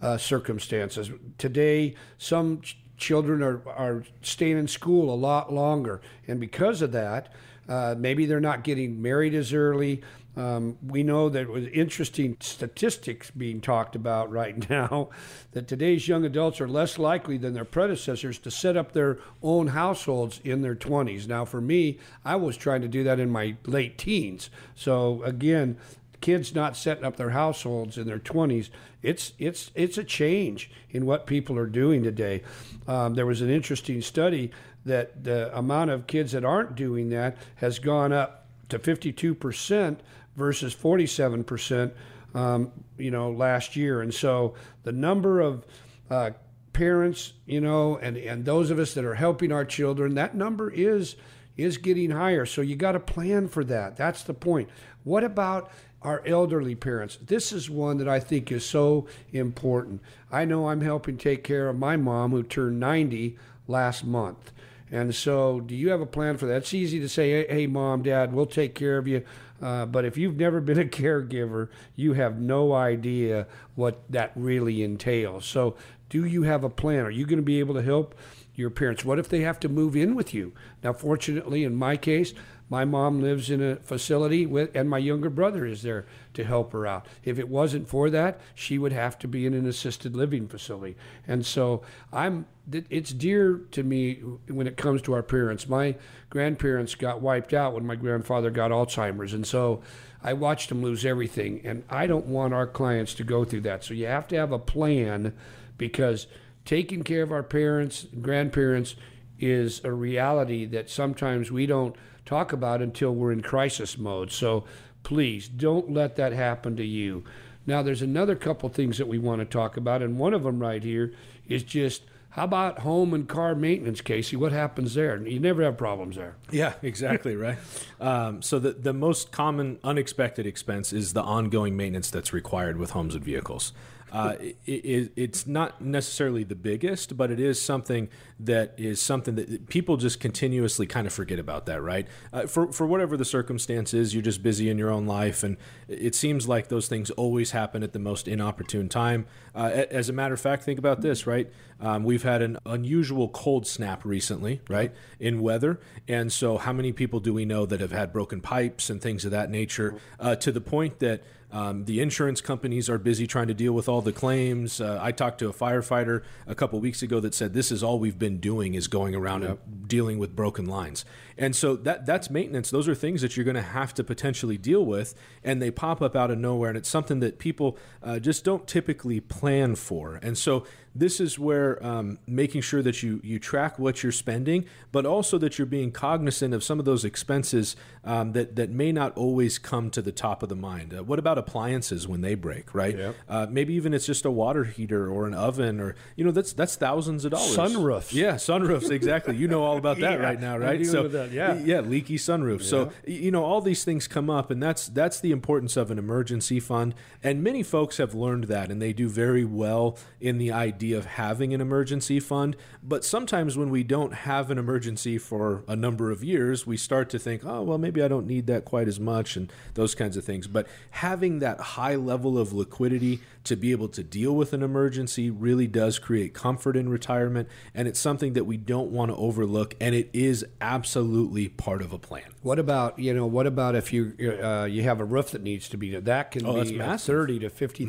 uh, 0.00 0.16
circumstances. 0.16 1.10
Today, 1.38 1.94
some 2.16 2.60
ch- 2.60 2.78
children 2.96 3.42
are 3.42 3.60
are 3.68 4.04
staying 4.22 4.58
in 4.58 4.68
school 4.68 5.12
a 5.12 5.16
lot 5.16 5.52
longer, 5.52 6.00
and 6.26 6.40
because 6.40 6.82
of 6.82 6.92
that. 6.92 7.32
Uh, 7.68 7.94
maybe 7.98 8.24
they're 8.24 8.40
not 8.40 8.64
getting 8.64 9.02
married 9.02 9.34
as 9.34 9.52
early. 9.52 10.00
Um, 10.38 10.78
we 10.86 11.02
know 11.02 11.28
that 11.28 11.50
with 11.50 11.66
interesting 11.66 12.36
statistics 12.38 13.32
being 13.32 13.60
talked 13.60 13.96
about 13.96 14.30
right 14.30 14.70
now, 14.70 15.10
that 15.50 15.66
today's 15.66 16.06
young 16.06 16.24
adults 16.24 16.60
are 16.60 16.68
less 16.68 16.96
likely 16.96 17.36
than 17.36 17.54
their 17.54 17.64
predecessors 17.64 18.38
to 18.38 18.50
set 18.50 18.76
up 18.76 18.92
their 18.92 19.18
own 19.42 19.68
households 19.68 20.40
in 20.44 20.62
their 20.62 20.76
20s. 20.76 21.26
Now, 21.26 21.44
for 21.44 21.60
me, 21.60 21.98
I 22.24 22.36
was 22.36 22.56
trying 22.56 22.82
to 22.82 22.88
do 22.88 23.02
that 23.02 23.18
in 23.18 23.30
my 23.30 23.56
late 23.66 23.98
teens. 23.98 24.48
So, 24.76 25.22
again, 25.24 25.76
kids 26.20 26.54
not 26.54 26.76
setting 26.76 27.04
up 27.04 27.16
their 27.16 27.30
households 27.30 27.96
in 27.96 28.06
their 28.06 28.18
20s 28.18 28.70
it's 29.02 29.34
it's 29.38 29.70
it's 29.76 29.96
a 29.96 30.02
change 30.02 30.68
in 30.90 31.06
what 31.06 31.26
people 31.26 31.56
are 31.56 31.68
doing 31.68 32.02
today 32.02 32.42
um, 32.88 33.14
there 33.14 33.24
was 33.24 33.40
an 33.40 33.48
interesting 33.48 34.02
study 34.02 34.50
that 34.84 35.22
the 35.22 35.56
amount 35.56 35.90
of 35.90 36.08
kids 36.08 36.32
that 36.32 36.44
aren't 36.44 36.74
doing 36.74 37.10
that 37.10 37.36
has 37.54 37.78
gone 37.78 38.12
up 38.12 38.48
to 38.68 38.78
52% 38.78 39.98
versus 40.38 40.74
47%, 40.74 41.92
um, 42.34 42.72
you 42.96 43.10
know, 43.10 43.30
last 43.30 43.76
year. 43.76 44.00
And 44.00 44.14
so 44.14 44.54
the 44.84 44.92
number 44.92 45.40
of 45.40 45.66
uh, 46.08 46.30
parents, 46.72 47.32
you 47.44 47.60
know, 47.60 47.98
and, 47.98 48.16
and 48.16 48.44
those 48.44 48.70
of 48.70 48.78
us 48.78 48.94
that 48.94 49.04
are 49.04 49.16
helping 49.16 49.52
our 49.52 49.64
children, 49.64 50.14
that 50.14 50.34
number 50.34 50.70
is 50.70 51.16
is 51.56 51.76
getting 51.76 52.10
higher. 52.10 52.46
So 52.46 52.60
you 52.60 52.76
got 52.76 52.92
to 52.92 53.00
plan 53.00 53.48
for 53.48 53.64
that. 53.64 53.96
That's 53.96 54.22
the 54.22 54.32
point. 54.32 54.68
What 55.02 55.24
about 55.24 55.70
our 56.02 56.22
elderly 56.24 56.76
parents? 56.76 57.18
This 57.20 57.52
is 57.52 57.68
one 57.68 57.98
that 57.98 58.08
I 58.08 58.20
think 58.20 58.52
is 58.52 58.64
so 58.64 59.08
important. 59.32 60.00
I 60.30 60.44
know 60.44 60.68
I'm 60.68 60.82
helping 60.82 61.18
take 61.18 61.42
care 61.42 61.68
of 61.68 61.76
my 61.76 61.96
mom 61.96 62.30
who 62.30 62.44
turned 62.44 62.78
90 62.78 63.36
last 63.66 64.04
month. 64.04 64.52
And 64.90 65.14
so, 65.14 65.60
do 65.60 65.74
you 65.74 65.90
have 65.90 66.00
a 66.00 66.06
plan 66.06 66.36
for 66.38 66.46
that? 66.46 66.58
It's 66.58 66.74
easy 66.74 66.98
to 67.00 67.08
say, 67.08 67.46
hey, 67.46 67.66
mom, 67.66 68.02
dad, 68.02 68.32
we'll 68.32 68.46
take 68.46 68.74
care 68.74 68.98
of 68.98 69.06
you. 69.06 69.24
Uh, 69.60 69.86
but 69.86 70.04
if 70.04 70.16
you've 70.16 70.36
never 70.36 70.60
been 70.62 70.78
a 70.78 70.84
caregiver, 70.84 71.68
you 71.96 72.14
have 72.14 72.40
no 72.40 72.72
idea 72.72 73.46
what 73.74 74.02
that 74.10 74.32
really 74.34 74.82
entails. 74.82 75.44
So, 75.44 75.76
do 76.08 76.24
you 76.24 76.42
have 76.44 76.64
a 76.64 76.70
plan? 76.70 77.04
Are 77.04 77.10
you 77.10 77.26
going 77.26 77.38
to 77.38 77.42
be 77.42 77.58
able 77.58 77.74
to 77.74 77.82
help 77.82 78.14
your 78.54 78.70
parents? 78.70 79.04
What 79.04 79.18
if 79.18 79.28
they 79.28 79.40
have 79.40 79.60
to 79.60 79.68
move 79.68 79.94
in 79.94 80.14
with 80.14 80.32
you? 80.32 80.52
Now, 80.82 80.94
fortunately, 80.94 81.64
in 81.64 81.76
my 81.76 81.96
case, 81.96 82.32
my 82.70 82.84
mom 82.84 83.20
lives 83.22 83.50
in 83.50 83.62
a 83.62 83.76
facility 83.76 84.44
with, 84.44 84.70
and 84.74 84.90
my 84.90 84.98
younger 84.98 85.30
brother 85.30 85.64
is 85.64 85.82
there 85.82 86.06
to 86.34 86.44
help 86.44 86.72
her 86.72 86.86
out. 86.86 87.06
If 87.24 87.38
it 87.38 87.48
wasn't 87.48 87.88
for 87.88 88.10
that, 88.10 88.40
she 88.54 88.78
would 88.78 88.92
have 88.92 89.18
to 89.20 89.28
be 89.28 89.46
in 89.46 89.54
an 89.54 89.66
assisted 89.66 90.14
living 90.14 90.48
facility. 90.48 90.96
And 91.26 91.46
so 91.46 91.82
I'm, 92.12 92.46
it's 92.70 93.12
dear 93.12 93.62
to 93.70 93.82
me 93.82 94.16
when 94.48 94.66
it 94.66 94.76
comes 94.76 95.00
to 95.02 95.14
our 95.14 95.22
parents. 95.22 95.68
My 95.68 95.96
grandparents 96.28 96.94
got 96.94 97.22
wiped 97.22 97.54
out 97.54 97.72
when 97.72 97.86
my 97.86 97.96
grandfather 97.96 98.50
got 98.50 98.70
Alzheimer's. 98.70 99.32
And 99.32 99.46
so 99.46 99.82
I 100.22 100.34
watched 100.34 100.68
them 100.68 100.82
lose 100.82 101.06
everything. 101.06 101.62
And 101.64 101.84
I 101.88 102.06
don't 102.06 102.26
want 102.26 102.52
our 102.52 102.66
clients 102.66 103.14
to 103.14 103.24
go 103.24 103.44
through 103.44 103.62
that. 103.62 103.82
So 103.82 103.94
you 103.94 104.06
have 104.06 104.28
to 104.28 104.36
have 104.36 104.52
a 104.52 104.58
plan 104.58 105.32
because 105.78 106.26
taking 106.66 107.02
care 107.02 107.22
of 107.22 107.32
our 107.32 107.42
parents, 107.42 108.06
grandparents, 108.20 108.94
is 109.40 109.82
a 109.84 109.92
reality 109.92 110.66
that 110.66 110.90
sometimes 110.90 111.50
we 111.50 111.64
don't 111.64 111.96
talk 112.28 112.52
about 112.52 112.82
until 112.82 113.14
we're 113.14 113.32
in 113.32 113.40
crisis 113.40 113.96
mode. 113.96 114.30
So 114.30 114.64
please 115.02 115.48
don't 115.48 115.92
let 115.92 116.16
that 116.16 116.32
happen 116.32 116.76
to 116.76 116.84
you. 116.84 117.24
Now, 117.66 117.82
there's 117.82 118.02
another 118.02 118.36
couple 118.36 118.68
things 118.68 118.98
that 118.98 119.08
we 119.08 119.18
want 119.18 119.40
to 119.40 119.44
talk 119.46 119.76
about, 119.76 120.02
and 120.02 120.18
one 120.18 120.34
of 120.34 120.42
them 120.42 120.58
right 120.58 120.82
here 120.82 121.14
is 121.46 121.62
just 121.62 122.02
how 122.30 122.44
about 122.44 122.80
home 122.80 123.14
and 123.14 123.26
car 123.26 123.54
maintenance, 123.54 124.02
Casey? 124.02 124.36
What 124.36 124.52
happens 124.52 124.94
there? 124.94 125.16
You 125.26 125.40
never 125.40 125.62
have 125.62 125.78
problems 125.78 126.16
there. 126.16 126.36
Yeah, 126.50 126.74
exactly, 126.82 127.34
right. 127.46 127.58
Um, 128.00 128.42
so 128.42 128.58
the 128.58 128.72
the 128.72 128.92
most 128.92 129.32
common 129.32 129.78
unexpected 129.82 130.46
expense 130.46 130.92
is 130.92 131.14
the 131.14 131.22
ongoing 131.22 131.76
maintenance 131.76 132.10
that's 132.10 132.32
required 132.32 132.76
with 132.76 132.90
homes 132.90 133.14
and 133.14 133.24
vehicles. 133.24 133.72
Uh, 134.12 134.34
it, 134.40 134.56
it, 134.66 135.12
it's 135.16 135.46
not 135.46 135.80
necessarily 135.80 136.44
the 136.44 136.54
biggest, 136.54 137.16
but 137.16 137.30
it 137.30 137.40
is 137.40 137.60
something 137.60 138.08
that 138.40 138.74
is 138.76 139.00
something 139.00 139.34
that 139.34 139.68
people 139.68 139.96
just 139.96 140.20
continuously 140.20 140.86
kind 140.86 141.06
of 141.06 141.12
forget 141.12 141.38
about 141.38 141.66
that, 141.66 141.82
right? 141.82 142.06
Uh, 142.32 142.46
for, 142.46 142.72
for 142.72 142.86
whatever 142.86 143.16
the 143.16 143.24
circumstance 143.24 143.92
is, 143.92 144.14
you're 144.14 144.22
just 144.22 144.42
busy 144.42 144.70
in 144.70 144.78
your 144.78 144.90
own 144.90 145.06
life, 145.06 145.42
and 145.42 145.56
it 145.88 146.14
seems 146.14 146.46
like 146.46 146.68
those 146.68 146.88
things 146.88 147.10
always 147.12 147.50
happen 147.50 147.82
at 147.82 147.92
the 147.92 147.98
most 147.98 148.28
inopportune 148.28 148.88
time. 148.88 149.26
Uh, 149.54 149.84
as 149.90 150.08
a 150.08 150.12
matter 150.12 150.34
of 150.34 150.40
fact, 150.40 150.62
think 150.62 150.78
about 150.78 151.00
this, 151.00 151.26
right? 151.26 151.50
Um, 151.80 152.04
we've 152.04 152.22
had 152.22 152.42
an 152.42 152.58
unusual 152.66 153.28
cold 153.28 153.66
snap 153.66 154.04
recently, 154.04 154.60
right, 154.68 154.92
in 155.20 155.40
weather. 155.40 155.80
And 156.06 156.32
so, 156.32 156.58
how 156.58 156.72
many 156.72 156.92
people 156.92 157.20
do 157.20 157.32
we 157.32 157.44
know 157.44 157.66
that 157.66 157.80
have 157.80 157.92
had 157.92 158.12
broken 158.12 158.40
pipes 158.40 158.90
and 158.90 159.00
things 159.00 159.24
of 159.24 159.30
that 159.30 159.50
nature 159.50 159.96
uh, 160.18 160.36
to 160.36 160.52
the 160.52 160.60
point 160.60 160.98
that 161.00 161.22
um, 161.50 161.86
the 161.86 162.00
insurance 162.00 162.40
companies 162.40 162.90
are 162.90 162.98
busy 162.98 163.26
trying 163.26 163.48
to 163.48 163.54
deal 163.54 163.72
with 163.72 163.88
all 163.88 164.02
the 164.02 164.12
claims. 164.12 164.80
Uh, 164.80 164.98
I 165.00 165.12
talked 165.12 165.38
to 165.38 165.48
a 165.48 165.52
firefighter 165.52 166.22
a 166.46 166.54
couple 166.54 166.78
weeks 166.80 167.02
ago 167.02 167.20
that 167.20 167.34
said 167.34 167.54
this 167.54 167.72
is 167.72 167.82
all 167.82 167.98
we've 167.98 168.18
been 168.18 168.38
doing 168.38 168.74
is 168.74 168.86
going 168.86 169.14
around 169.14 169.42
yep. 169.42 169.58
and 169.64 169.88
dealing 169.88 170.18
with 170.18 170.36
broken 170.36 170.66
lines. 170.66 171.06
And 171.38 171.56
so 171.56 171.76
that 171.76 172.04
that's 172.04 172.28
maintenance. 172.30 172.70
Those 172.70 172.88
are 172.88 172.94
things 172.94 173.22
that 173.22 173.36
you're 173.36 173.44
going 173.44 173.54
to 173.54 173.62
have 173.62 173.94
to 173.94 174.04
potentially 174.04 174.58
deal 174.58 174.84
with, 174.84 175.14
and 175.42 175.62
they 175.62 175.70
pop 175.70 176.02
up 176.02 176.14
out 176.14 176.30
of 176.30 176.38
nowhere. 176.38 176.68
And 176.68 176.76
it's 176.76 176.88
something 176.88 177.20
that 177.20 177.38
people 177.38 177.78
uh, 178.02 178.18
just 178.18 178.44
don't 178.44 178.66
typically 178.66 179.20
plan 179.20 179.74
for. 179.74 180.16
And 180.16 180.36
so 180.36 180.66
this 180.98 181.20
is 181.20 181.38
where 181.38 181.84
um, 181.84 182.18
making 182.26 182.60
sure 182.60 182.82
that 182.82 183.02
you 183.02 183.20
you 183.22 183.38
track 183.38 183.78
what 183.78 184.02
you're 184.02 184.10
spending, 184.10 184.64
but 184.90 185.06
also 185.06 185.38
that 185.38 185.58
you're 185.58 185.66
being 185.66 185.92
cognizant 185.92 186.52
of 186.52 186.64
some 186.64 186.80
of 186.80 186.84
those 186.84 187.04
expenses 187.04 187.76
um, 188.04 188.32
that 188.32 188.56
that 188.56 188.70
may 188.70 188.90
not 188.90 189.16
always 189.16 189.58
come 189.58 189.90
to 189.90 190.02
the 190.02 190.10
top 190.10 190.42
of 190.42 190.48
the 190.48 190.56
mind. 190.56 190.92
Uh, 190.92 191.04
what 191.04 191.20
about 191.20 191.38
appliances 191.38 192.08
when 192.08 192.20
they 192.20 192.34
break? 192.34 192.74
Right? 192.74 192.98
Yep. 192.98 193.16
Uh, 193.28 193.46
maybe 193.48 193.74
even 193.74 193.94
it's 193.94 194.06
just 194.06 194.24
a 194.24 194.30
water 194.30 194.64
heater 194.64 195.08
or 195.08 195.26
an 195.26 195.34
oven, 195.34 195.78
or 195.78 195.94
you 196.16 196.24
know 196.24 196.32
that's 196.32 196.52
that's 196.52 196.74
thousands 196.74 197.24
of 197.24 197.30
dollars. 197.30 197.56
Sunroofs. 197.56 198.12
Yeah, 198.12 198.34
sunroofs. 198.34 198.90
Exactly. 198.90 199.36
You 199.36 199.46
know 199.46 199.62
all 199.62 199.76
about 199.76 200.00
that 200.00 200.12
Yeah, 200.18 200.26
right 200.26 200.40
now, 200.40 200.58
right? 200.58 200.78
that, 200.82 201.30
yeah. 201.32 201.54
yeah, 201.54 201.80
leaky 201.80 202.16
sunroof. 202.16 202.62
So 202.62 202.90
you 203.06 203.30
know 203.30 203.44
all 203.44 203.60
these 203.60 203.84
things 203.84 204.08
come 204.08 204.28
up, 204.28 204.50
and 204.50 204.60
that's 204.60 204.88
that's 204.88 205.20
the 205.20 205.30
importance 205.30 205.76
of 205.76 205.92
an 205.92 205.98
emergency 205.98 206.58
fund. 206.58 206.94
And 207.22 207.42
many 207.42 207.62
folks 207.62 207.98
have 207.98 208.14
learned 208.14 208.44
that, 208.44 208.70
and 208.70 208.82
they 208.82 208.92
do 208.92 209.08
very 209.08 209.44
well 209.44 209.96
in 210.20 210.38
the 210.38 210.50
idea 210.50 210.87
of 210.92 211.04
having 211.06 211.54
an 211.54 211.60
emergency 211.60 212.20
fund. 212.20 212.56
But 212.82 213.04
sometimes 213.04 213.56
when 213.56 213.70
we 213.70 213.82
don't 213.82 214.12
have 214.12 214.50
an 214.50 214.58
emergency 214.58 215.18
for 215.18 215.64
a 215.68 215.76
number 215.76 216.10
of 216.10 216.22
years, 216.24 216.66
we 216.66 216.76
start 216.76 217.10
to 217.10 217.18
think, 217.18 217.42
oh 217.44 217.62
well, 217.62 217.78
maybe 217.78 218.02
I 218.02 218.08
don't 218.08 218.26
need 218.26 218.46
that 218.48 218.64
quite 218.64 218.88
as 218.88 218.98
much, 218.98 219.36
and 219.36 219.52
those 219.74 219.94
kinds 219.94 220.16
of 220.16 220.24
things. 220.24 220.46
But 220.46 220.66
having 220.90 221.38
that 221.40 221.60
high 221.60 221.94
level 221.96 222.38
of 222.38 222.52
liquidity 222.52 223.20
to 223.44 223.56
be 223.56 223.72
able 223.72 223.88
to 223.88 224.02
deal 224.02 224.34
with 224.36 224.52
an 224.52 224.62
emergency 224.62 225.30
really 225.30 225.66
does 225.66 225.98
create 225.98 226.34
comfort 226.34 226.76
in 226.76 226.88
retirement, 226.88 227.48
and 227.74 227.88
it's 227.88 228.00
something 228.00 228.34
that 228.34 228.44
we 228.44 228.56
don't 228.56 228.90
want 228.90 229.10
to 229.10 229.16
overlook, 229.16 229.74
and 229.80 229.94
it 229.94 230.10
is 230.12 230.44
absolutely 230.60 231.48
part 231.48 231.82
of 231.82 231.92
a 231.92 231.98
plan. 231.98 232.24
What 232.42 232.58
about 232.58 232.98
you 232.98 233.14
know? 233.14 233.26
What 233.26 233.46
about 233.46 233.74
if 233.74 233.92
you 233.92 234.14
uh, 234.42 234.64
you 234.64 234.82
have 234.82 235.00
a 235.00 235.04
roof 235.04 235.30
that 235.30 235.42
needs 235.42 235.68
to 235.70 235.76
be 235.76 235.98
that 235.98 236.30
can 236.30 236.46
Oh, 236.46 236.62
be 236.62 236.78
a 236.78 236.98
thirty 236.98 237.38
to 237.40 237.50
fifty 237.50 237.84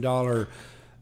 dollar 0.00 0.48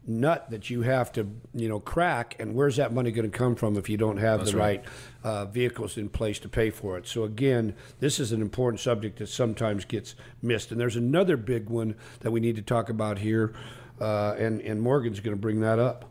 nut 0.05 0.49
that 0.49 0.69
you 0.69 0.81
have 0.81 1.11
to 1.13 1.27
you 1.53 1.69
know 1.69 1.79
crack, 1.79 2.35
and 2.39 2.55
where's 2.55 2.77
that 2.77 2.93
money 2.93 3.11
going 3.11 3.29
to 3.29 3.37
come 3.37 3.55
from 3.55 3.77
if 3.77 3.89
you 3.89 3.97
don't 3.97 4.17
have 4.17 4.45
the 4.45 4.57
right, 4.57 4.83
uh, 5.23 5.45
vehicles 5.45 5.97
in 5.97 6.09
place 6.09 6.39
to 6.39 6.49
pay 6.49 6.69
for 6.69 6.97
it? 6.97 7.07
So 7.07 7.23
again, 7.23 7.75
this 7.99 8.19
is 8.19 8.31
an 8.31 8.41
important 8.41 8.79
subject 8.79 9.19
that 9.19 9.27
sometimes 9.27 9.85
gets 9.85 10.15
missed, 10.41 10.71
and 10.71 10.79
there's 10.79 10.95
another 10.95 11.37
big 11.37 11.69
one 11.69 11.95
that 12.21 12.31
we 12.31 12.39
need 12.39 12.55
to 12.55 12.61
talk 12.61 12.89
about 12.89 13.19
here, 13.19 13.53
uh, 13.99 14.35
and 14.37 14.61
and 14.61 14.81
Morgan's 14.81 15.19
going 15.19 15.35
to 15.35 15.41
bring 15.41 15.61
that 15.61 15.79
up. 15.79 16.10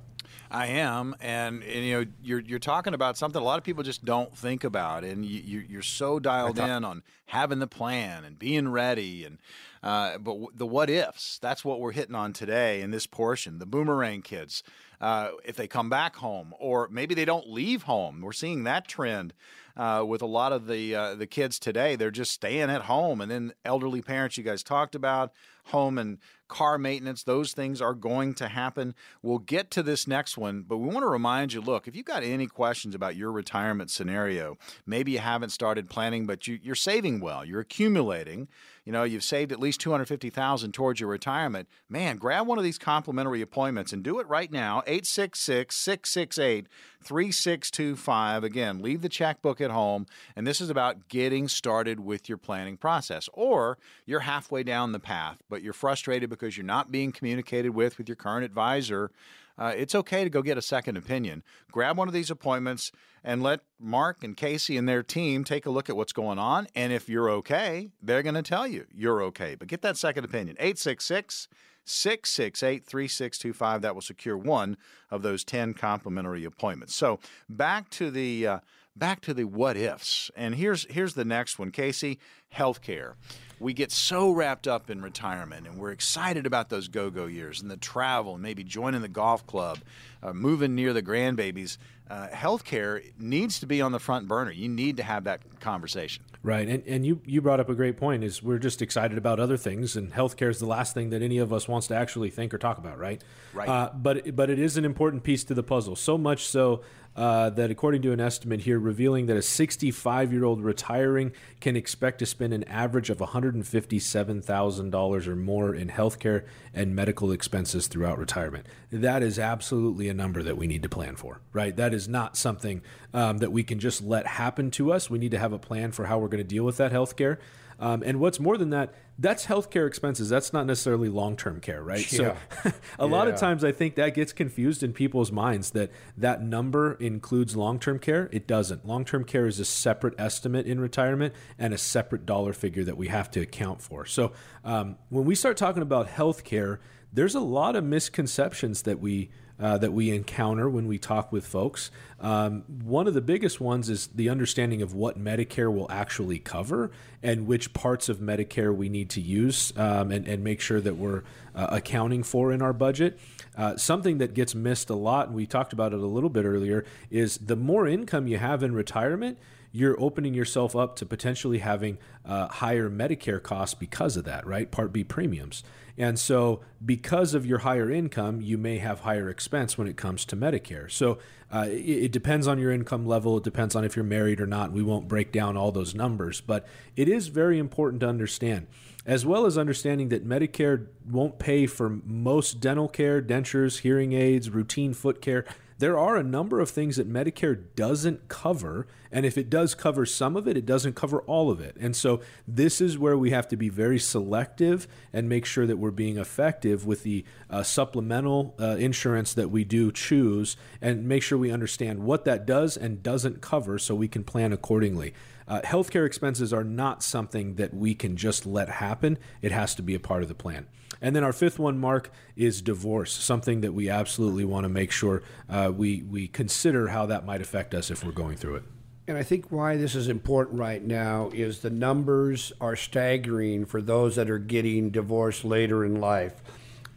I 0.50 0.66
am, 0.66 1.14
and, 1.20 1.62
and 1.62 1.84
you 1.84 2.00
know, 2.00 2.10
you're 2.22 2.40
you're 2.40 2.58
talking 2.58 2.92
about 2.92 3.16
something 3.16 3.40
a 3.40 3.44
lot 3.44 3.58
of 3.58 3.64
people 3.64 3.84
just 3.84 4.04
don't 4.04 4.36
think 4.36 4.64
about, 4.64 5.04
and 5.04 5.24
you, 5.24 5.40
you 5.40 5.64
you're 5.68 5.82
so 5.82 6.18
dialed 6.18 6.58
in 6.58 6.84
on 6.84 7.02
having 7.26 7.60
the 7.60 7.66
plan 7.66 8.24
and 8.24 8.38
being 8.38 8.68
ready, 8.68 9.24
and 9.24 9.38
uh, 9.82 10.18
but 10.18 10.32
w- 10.32 10.48
the 10.54 10.66
what 10.66 10.90
ifs. 10.90 11.38
That's 11.38 11.64
what 11.64 11.80
we're 11.80 11.92
hitting 11.92 12.16
on 12.16 12.32
today 12.32 12.80
in 12.80 12.90
this 12.90 13.06
portion. 13.06 13.58
The 13.60 13.66
boomerang 13.66 14.22
kids, 14.22 14.62
uh, 15.00 15.30
if 15.44 15.54
they 15.56 15.68
come 15.68 15.88
back 15.88 16.16
home, 16.16 16.52
or 16.58 16.88
maybe 16.90 17.14
they 17.14 17.24
don't 17.24 17.48
leave 17.48 17.84
home. 17.84 18.20
We're 18.20 18.32
seeing 18.32 18.64
that 18.64 18.88
trend. 18.88 19.34
Uh, 19.76 20.04
with 20.04 20.20
a 20.20 20.26
lot 20.26 20.52
of 20.52 20.66
the 20.66 20.94
uh, 20.94 21.14
the 21.14 21.28
kids 21.28 21.58
today, 21.58 21.94
they're 21.96 22.10
just 22.10 22.32
staying 22.32 22.68
at 22.68 22.82
home, 22.82 23.20
and 23.20 23.30
then 23.30 23.52
elderly 23.64 24.02
parents 24.02 24.36
you 24.36 24.42
guys 24.42 24.62
talked 24.64 24.96
about, 24.96 25.32
home 25.66 25.99
and 25.99 26.18
car 26.49 26.77
maintenance, 26.79 27.23
those 27.23 27.53
things 27.53 27.81
are 27.81 27.94
going 27.94 28.35
to 28.35 28.49
happen. 28.49 28.94
We'll 29.23 29.38
get 29.38 29.70
to 29.73 29.83
this 29.83 30.07
next 30.07 30.37
one, 30.37 30.62
but 30.66 30.79
we 30.79 30.88
want 30.88 31.05
to 31.05 31.09
remind 31.09 31.53
you 31.53 31.61
look, 31.61 31.88
if 31.88 31.96
you've 31.96 32.05
got 32.05 32.23
any 32.23 32.46
questions 32.46 32.94
about 32.94 33.16
your 33.16 33.33
retirement 33.33 33.90
scenario, 33.90 34.59
maybe 34.85 35.12
you 35.12 35.20
haven't 35.20 35.51
started 35.51 35.88
planning, 35.88 36.27
but 36.27 36.46
you, 36.46 36.59
you're 36.62 36.75
saving 36.75 37.20
well, 37.20 37.44
you're 37.44 37.61
accumulating. 37.61 38.49
You 38.90 38.92
know, 38.92 39.05
you've 39.05 39.22
saved 39.22 39.53
at 39.53 39.61
least 39.61 39.79
250,000 39.83 40.74
towards 40.74 40.98
your 40.98 41.09
retirement. 41.09 41.68
Man, 41.88 42.16
grab 42.16 42.48
one 42.48 42.59
of 42.59 42.64
these 42.64 42.76
complimentary 42.76 43.40
appointments 43.40 43.92
and 43.92 44.03
do 44.03 44.18
it 44.18 44.26
right 44.26 44.50
now. 44.50 44.83
866 44.85 45.76
668 45.76 46.66
3625. 47.00 48.42
Again, 48.42 48.83
leave 48.83 49.03
the 49.03 49.09
checkbook 49.09 49.61
at 49.61 49.70
home. 49.70 50.07
And 50.35 50.44
this 50.44 50.61
is 50.61 50.70
about 50.70 51.07
getting 51.07 51.46
started 51.46 52.00
with 52.00 52.29
your 52.29 52.37
planning 52.37 52.76
process. 52.76 53.29
Or 53.33 53.79
you're 54.07 54.20
halfway 54.26 54.64
down 54.64 54.90
the 54.90 54.98
path, 54.98 55.38
but 55.48 55.62
you're 55.62 55.72
frustrated 55.72 56.29
because 56.29 56.57
you're 56.57 56.66
not 56.66 56.90
being 56.90 57.12
communicated 57.12 57.70
with 57.70 57.96
with 57.96 58.09
your 58.09 58.16
current 58.16 58.44
advisor. 58.44 59.12
Uh, 59.61 59.75
it's 59.77 59.94
okay 59.94 60.25
to 60.25 60.31
go 60.31 60.40
get 60.40 60.57
a 60.57 60.62
second 60.62 60.96
opinion. 60.96 61.42
Grab 61.70 61.99
one 61.99 62.09
of 62.09 62.14
these 62.14 62.31
appointments 62.31 62.90
and 63.23 63.42
let 63.42 63.61
Mark 63.79 64.25
and 64.25 64.35
Casey 64.35 64.79
and 64.79 64.88
their 64.88 65.03
team 65.03 65.44
take 65.44 65.66
a 65.66 65.70
look 65.70 65.90
at 65.90 65.96
what's 65.96 66.14
going 66.14 66.38
on. 66.38 66.66
And 66.75 66.94
if 66.94 67.11
you're 67.11 67.29
okay, 67.31 67.90
they're 68.03 68.23
going 68.23 68.35
to 68.35 68.42
tell 68.42 68.66
you 68.66 68.87
you're 68.92 69.23
okay. 69.25 69.55
But 69.55 69.68
get 69.68 69.83
that 69.83 69.99
second 69.99 70.25
opinion. 70.25 70.57
866 70.59 71.46
668 71.85 72.87
3625. 72.87 73.83
That 73.83 73.94
will 73.94 74.01
secure 74.01 74.38
one 74.38 74.79
of 75.11 75.20
those 75.20 75.44
10 75.44 75.75
complimentary 75.75 76.44
appointments. 76.44 76.94
So 76.94 77.20
back 77.49 77.90
to 77.90 78.11
the. 78.11 78.46
Uh, 78.46 78.59
back 78.96 79.20
to 79.23 79.33
the 79.33 79.44
what 79.44 79.77
ifs. 79.77 80.31
And 80.37 80.57
here's 80.57 80.85
here's 80.90 81.14
the 81.14 81.25
next 81.25 81.59
one, 81.59 81.70
Casey, 81.70 82.18
healthcare. 82.55 83.14
We 83.61 83.75
get 83.75 83.92
so 83.92 84.31
wrapped 84.31 84.66
up 84.66 84.90
in 84.90 85.03
retirement 85.03 85.66
and 85.66 85.79
we're 85.79 85.92
excited 85.92 86.46
about 86.46 86.70
those 86.70 86.88
go-go 86.88 87.27
years 87.27 87.61
and 87.61 87.70
the 87.70 87.77
travel 87.77 88.35
and 88.35 88.42
maybe 88.42 88.64
joining 88.64 89.03
the 89.03 89.09
golf 89.09 89.46
club, 89.46 89.79
uh, 90.23 90.33
moving 90.33 90.75
near 90.75 90.92
the 90.92 91.03
grandbabies. 91.03 91.77
Uh, 92.09 92.27
healthcare 92.29 93.03
needs 93.18 93.61
to 93.61 93.66
be 93.66 93.81
on 93.81 93.92
the 93.92 94.01
front 94.01 94.27
burner. 94.27 94.51
You 94.51 94.68
need 94.68 94.96
to 94.96 95.03
have 95.05 95.25
that 95.25 95.61
conversation. 95.61 96.25
Right, 96.42 96.66
and 96.66 96.83
and 96.87 97.05
you 97.05 97.20
you 97.27 97.42
brought 97.42 97.61
up 97.61 97.68
a 97.68 97.75
great 97.75 97.99
point. 97.99 98.25
Is 98.25 98.42
we're 98.42 98.59
just 98.59 98.81
excited 98.81 99.18
about 99.18 99.38
other 99.38 99.59
things, 99.59 99.94
and 99.94 100.11
healthcare 100.11 100.49
is 100.49 100.59
the 100.59 100.66
last 100.66 100.94
thing 100.94 101.11
that 101.11 101.20
any 101.20 101.37
of 101.37 101.53
us 101.53 101.68
wants 101.68 101.87
to 101.88 101.94
actually 101.94 102.31
think 102.31 102.55
or 102.55 102.59
talk 102.59 102.79
about, 102.79 102.99
right? 102.99 103.23
Right. 103.53 103.68
Uh, 103.68 103.90
but 103.94 104.35
but 104.35 104.49
it 104.49 104.59
is 104.59 104.79
an 104.79 104.87
important 104.87 105.23
piece 105.23 105.44
to 105.44 105.55
the 105.55 105.62
puzzle. 105.62 105.96
So 105.96 106.16
much 106.16 106.46
so 106.46 106.81
uh, 107.16 107.51
that 107.51 107.70
according 107.70 108.03
to 108.03 108.12
an 108.12 108.20
estimate 108.20 108.61
here, 108.61 108.79
revealing 108.79 109.27
that 109.27 109.37
a 109.37 109.42
65 109.42 110.33
year 110.33 110.44
old 110.44 110.62
retiring 110.62 111.33
can 111.61 111.77
expect 111.77 112.18
to 112.20 112.27
spend 112.27 112.53
an 112.53 112.64
average 112.64 113.11
of 113.11 113.20
157 113.20 114.42
thousand 114.42 114.90
dollars 114.90 115.27
or 115.27 115.37
more 115.37 115.75
in 115.75 115.88
healthcare 115.88 116.44
and 116.73 116.94
medical 116.94 117.33
expenses 117.33 117.88
throughout 117.88 118.18
retirement. 118.18 118.66
That 118.92 119.23
is 119.23 119.38
absolutely 119.38 120.09
a 120.09 120.14
number 120.14 120.42
that 120.42 120.57
we 120.57 120.66
need 120.66 120.83
to 120.83 120.88
plan 120.88 121.16
for, 121.16 121.40
right? 121.53 121.75
That 121.75 121.92
is 121.92 122.09
not 122.09 122.37
something 122.37 122.83
um, 123.12 123.38
that 123.38 123.53
we 123.53 123.64
can 123.64 123.79
just 123.79 124.03
let 124.03 124.27
happen 124.27 124.70
to 124.73 124.92
us. 124.92 125.11
We 125.11 125.18
need 125.18 125.33
to 125.33 125.38
have 125.38 125.53
a 125.53 125.59
plan 125.59 125.92
for 125.92 126.07
how 126.07 126.18
we're 126.18 126.29
going 126.29 126.42
to 126.42 126.44
deal 126.44 126.64
with 126.64 126.77
that 126.77 126.92
healthcare. 126.92 127.38
Um, 127.81 128.03
and 128.05 128.21
what's 128.21 128.38
more 128.38 128.59
than 128.59 128.71
that, 128.71 128.95
that's 129.19 129.47
healthcare 129.47 129.87
expenses. 129.87 130.29
That's 130.29 130.53
not 130.53 130.66
necessarily 130.66 131.09
long 131.09 131.37
term 131.37 131.61
care, 131.61 131.83
right? 131.83 132.05
So 132.05 132.37
a 132.99 133.07
lot 133.07 133.27
of 133.27 133.37
times 133.37 133.64
I 133.64 133.73
think 133.73 133.95
that 133.95 134.14
gets 134.14 134.33
confused 134.33 134.83
in 134.83 134.93
people's 134.93 135.33
minds 135.33 135.71
that 135.71 135.90
that 136.16 136.43
number 136.43 136.95
includes 136.95 137.57
long 137.57 137.79
term 137.79 137.99
care. 137.99 138.29
It 138.33 138.47
doesn't. 138.47 138.87
Long 138.87 139.05
term 139.05 139.25
care 139.25 139.47
is 139.47 139.59
a 139.59 139.64
separate 139.64 140.14
estimate 140.19 140.66
in 140.66 140.79
retirement 140.79 141.35
and 141.59 141.73
a 141.73 141.79
separate 141.79 142.27
dollar 142.27 142.53
figure 142.53 142.85
that 142.85 142.99
we 142.99 143.09
have 143.09 143.31
to 143.33 143.40
account 143.40 143.81
for. 143.81 144.05
So 144.05 144.33
um, 144.62 144.97
when 145.09 145.25
we 145.25 145.35
start 145.35 145.57
talking 145.57 145.83
about 145.83 146.09
healthcare, 146.09 146.79
there's 147.12 147.35
a 147.35 147.40
lot 147.40 147.77
of 147.77 147.85
misconceptions 147.85 148.83
that 148.83 149.01
we 149.01 149.31
uh, 149.61 149.79
that 149.79 149.92
we 149.92 150.11
encounter 150.11 150.68
when 150.68 150.87
we 150.87 150.99
talk 150.99 151.31
with 151.31 151.46
folks. 151.46 151.90
Um, 152.18 152.64
one 152.83 153.07
of 153.07 153.14
the 153.14 153.20
biggest 153.20 153.61
ones 153.61 153.88
is 153.88 154.09
the 154.09 154.29
understanding 154.29 154.83
of 154.83 154.94
what 154.94 155.23
Medicare 155.23 155.73
will 155.73 155.90
actually 155.90 156.38
cover 156.38 156.90
and 157.23 157.46
which 157.46 157.73
parts 157.73 158.09
of 158.09 158.18
Medicare 158.18 158.75
we 158.75 158.88
need 158.88 159.11
to 159.11 159.20
use 159.20 159.73
um, 159.77 160.11
and, 160.11 160.27
and 160.27 160.42
make 160.42 160.61
sure 160.61 160.81
that 160.81 160.96
we're 160.96 161.23
uh, 161.55 161.66
accounting 161.70 162.23
for 162.23 162.53
in 162.53 162.62
our 162.62 162.73
budget. 162.73 163.18
Uh, 163.57 163.77
something 163.77 164.18
that 164.18 164.33
gets 164.33 164.55
missed 164.55 164.88
a 164.90 164.94
lot, 164.94 165.27
and 165.27 165.37
we 165.37 165.46
talked 165.46 165.73
about 165.73 165.92
it 165.92 166.01
a 166.01 166.07
little 166.07 166.31
bit 166.31 166.44
earlier, 166.44 166.85
is 167.11 167.37
the 167.38 167.57
more 167.57 167.87
income 167.87 168.27
you 168.27 168.38
have 168.38 168.62
in 168.62 168.75
retirement, 168.75 169.38
you're 169.73 170.01
opening 170.01 170.35
yourself 170.35 170.75
up 170.75 170.96
to 170.96 171.07
potentially 171.07 171.59
having 171.59 171.99
uh, 172.25 172.49
higher 172.49 172.90
Medicare 172.90 173.42
costs 173.42 173.75
because 173.75 174.16
of 174.16 174.25
that, 174.25 174.46
right? 174.46 174.70
Part 174.70 174.92
B 174.92 175.05
premiums. 175.05 175.62
And 175.98 176.18
so, 176.18 176.61
because 176.85 177.35
of 177.35 177.44
your 177.44 177.59
higher 177.59 177.90
income, 177.90 178.40
you 178.40 178.57
may 178.57 178.79
have 178.79 179.00
higher 179.00 179.29
expense 179.29 179.76
when 179.76 179.87
it 179.87 179.96
comes 179.96 180.24
to 180.26 180.37
Medicare. 180.37 180.90
So, 180.90 181.18
uh, 181.53 181.66
it, 181.68 182.05
it 182.05 182.12
depends 182.12 182.46
on 182.46 182.59
your 182.59 182.70
income 182.72 183.07
level. 183.07 183.38
It 183.38 183.44
depends 183.44 183.74
on 183.74 183.85
if 183.85 183.96
you're 183.96 184.05
married 184.05 184.40
or 184.40 184.46
not. 184.46 184.72
We 184.72 184.83
won't 184.83 185.09
break 185.09 185.33
down 185.33 185.57
all 185.57 185.72
those 185.72 185.94
numbers, 185.94 186.40
but 186.40 186.66
it 186.96 187.09
is 187.09 187.29
very 187.29 187.59
important 187.59 188.00
to 188.00 188.09
understand, 188.09 188.66
as 189.05 189.26
well 189.26 189.46
as 189.46 189.59
understanding 189.59 190.09
that 190.11 190.26
Medicare 190.26 190.87
won't 191.09 191.38
pay 191.38 191.66
for 191.66 191.88
most 191.88 192.61
dental 192.61 192.88
care, 192.88 193.20
dentures, 193.20 193.81
hearing 193.81 194.12
aids, 194.12 194.50
routine 194.50 194.94
foot 194.94 195.20
care 195.20 195.44
there 195.81 195.99
are 195.99 196.16
a 196.16 196.23
number 196.23 196.61
of 196.61 196.69
things 196.69 196.97
that 196.97 197.11
Medicare 197.11 197.59
doesn't 197.75 198.29
cover. 198.29 198.87
And 199.11 199.25
if 199.25 199.38
it 199.38 199.49
does 199.49 199.75
cover 199.75 200.05
some 200.05 200.37
of 200.37 200.47
it, 200.47 200.57
it 200.59 200.66
doesn't 200.66 200.95
cover 200.95 201.23
all 201.23 201.51
of 201.51 201.59
it. 201.59 201.75
And 201.81 201.97
so 201.97 202.21
this 202.47 202.83
is 202.83 202.99
where 202.99 203.16
we 203.16 203.31
have 203.31 203.49
to 203.49 203.57
be 203.57 203.71
very 203.71 203.99
selective 203.99 204.87
and 205.11 205.27
make 205.27 205.47
sure 205.47 205.66
that 205.66 205.79
we're 205.79 205.90
being 205.90 206.19
effective 206.19 206.85
with 206.85 207.03
the 207.03 207.25
uh, 207.49 207.62
supplemental 207.62 208.55
uh, 208.61 208.77
insurance 208.79 209.33
that 209.33 209.51
we 209.51 209.64
do 209.64 209.90
choose 209.90 210.55
and 210.83 211.09
make 211.09 211.23
sure 211.23 211.38
we 211.38 211.51
understand 211.51 212.01
what 212.01 212.27
that 212.27 212.45
does 212.45 212.77
and 212.77 213.03
doesn't 213.03 213.40
cover 213.40 213.79
so 213.79 213.95
we 213.95 214.07
can 214.07 214.23
plan 214.23 214.53
accordingly. 214.53 215.14
Uh, 215.49 215.62
healthcare 215.62 216.05
expenses 216.05 216.53
are 216.53 216.62
not 216.62 217.03
something 217.03 217.55
that 217.55 217.73
we 217.73 217.95
can 217.95 218.16
just 218.16 218.45
let 218.45 218.69
happen, 218.69 219.19
it 219.40 219.51
has 219.51 219.75
to 219.75 219.83
be 219.83 219.95
a 219.95 220.01
part 220.01 220.23
of 220.23 220.29
the 220.29 220.35
plan. 220.35 220.66
And 221.02 221.16
then 221.16 221.24
our 221.24 221.32
fifth 221.32 221.58
one, 221.58 221.78
Mark, 221.78 222.10
is 222.36 222.60
divorce, 222.60 223.12
something 223.12 223.62
that 223.62 223.72
we 223.72 223.88
absolutely 223.88 224.44
want 224.44 224.64
to 224.64 224.68
make 224.68 224.90
sure 224.90 225.22
uh, 225.48 225.72
we, 225.74 226.02
we 226.02 226.28
consider 226.28 226.88
how 226.88 227.06
that 227.06 227.24
might 227.24 227.40
affect 227.40 227.74
us 227.74 227.90
if 227.90 228.04
we're 228.04 228.12
going 228.12 228.36
through 228.36 228.56
it. 228.56 228.64
And 229.08 229.18
I 229.18 229.22
think 229.22 229.50
why 229.50 229.76
this 229.76 229.94
is 229.96 230.08
important 230.08 230.60
right 230.60 230.82
now 230.82 231.30
is 231.32 231.60
the 231.60 231.70
numbers 231.70 232.52
are 232.60 232.76
staggering 232.76 233.64
for 233.64 233.82
those 233.82 234.14
that 234.16 234.30
are 234.30 234.38
getting 234.38 234.90
divorced 234.90 235.44
later 235.44 235.84
in 235.84 236.01
life. 236.01 236.40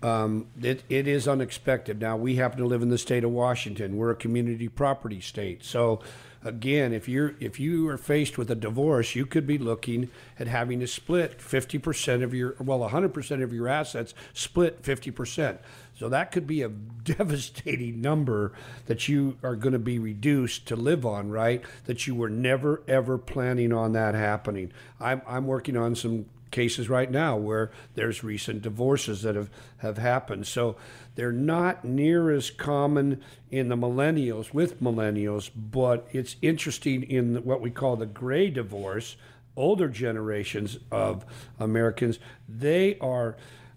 Um, 0.04 0.48
it, 0.62 0.84
it 0.90 1.08
is 1.08 1.28
unexpected. 1.28 2.02
Now, 2.02 2.18
we 2.18 2.36
happen 2.36 2.60
to 2.60 2.68
live 2.68 2.82
in 2.82 2.90
the 2.90 2.98
state 2.98 3.24
of 3.24 3.32
Washington. 3.32 3.96
We're 3.96 4.12
a 4.12 4.16
community 4.16 4.68
property 4.68 5.22
state. 5.22 5.64
So, 5.64 6.02
again, 6.44 6.94
if 6.94 7.08
you're 7.08 7.36
if 7.40 7.60
you 7.60 7.88
are 7.90 7.98
faced 7.98 8.38
with 8.38 8.50
a 8.52 8.56
divorce, 8.56 9.16
you 9.16 9.26
could 9.26 9.48
be 9.48 9.58
looking 9.58 10.10
at 10.40 10.48
having 10.48 10.80
to 10.80 10.88
split 10.88 11.40
50% 11.40 12.24
of 12.24 12.34
your 12.34 12.56
well, 12.60 12.80
100% 12.80 13.44
of 13.44 13.54
your 13.54 13.68
assets 13.68 14.14
split 14.34 14.82
50%. 14.84 15.60
So 15.96 16.10
that 16.10 16.32
could 16.32 16.48
be 16.48 16.62
a 16.62 16.70
devastating 17.04 18.02
number 18.02 18.54
that 18.88 19.08
you 19.08 19.38
are 19.44 19.56
going 19.56 19.74
to 19.74 19.80
be 19.80 20.00
reduced 20.00 20.66
to 20.68 20.76
live 20.76 21.06
on, 21.06 21.30
right? 21.30 21.64
That 21.86 22.08
you 22.08 22.16
were 22.16 22.30
never 22.30 22.82
ever 22.88 23.18
planning 23.18 23.72
on 23.72 23.94
that 23.94 24.16
happening. 24.16 24.72
I'm 25.00 25.22
I'm 25.28 25.48
working 25.48 25.78
on 25.78 25.96
some 25.96 26.26
cases 26.54 26.88
right 26.88 27.12
now 27.12 27.36
where 27.36 27.72
there's 27.96 28.24
recent 28.24 28.62
divorces 28.62 29.24
that 29.24 29.36
have, 29.36 29.50
have 29.80 29.98
happened. 29.98 30.48
So 30.48 30.78
they're 31.16 31.34
not 31.34 31.84
near 31.84 32.32
as 32.32 32.50
common 32.50 33.22
in 33.52 33.68
the 33.68 33.76
millennials 33.76 34.54
with 34.54 34.82
millennials, 34.82 35.50
but 35.54 36.08
it's 36.14 36.38
interesting 36.42 37.04
in 37.04 37.44
what 37.44 37.60
we 37.60 37.72
call 37.72 37.98
the 37.98 38.06
gray 38.06 38.50
divorce. 38.50 39.18
Older 39.56 39.90
generations 39.90 40.80
of 40.92 41.26
Americans, 41.60 42.18
they 42.48 42.98
are 43.00 43.36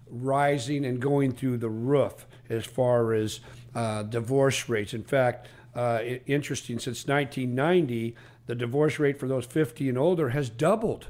rising 0.09 0.85
and 0.85 0.99
going 0.99 1.33
through 1.33 1.57
the 1.57 1.69
roof 1.69 2.25
as 2.49 2.65
far 2.65 3.13
as 3.13 3.41
uh, 3.75 4.03
divorce 4.03 4.69
rates. 4.69 4.93
In 4.93 5.03
fact, 5.03 5.47
uh, 5.75 5.99
interesting, 6.25 6.79
since 6.79 7.05
1990, 7.05 8.15
the 8.47 8.55
divorce 8.55 8.97
rate 8.97 9.19
for 9.19 9.27
those 9.27 9.45
50 9.45 9.89
and 9.89 9.97
older 9.97 10.29
has 10.29 10.49
doubled 10.49 11.07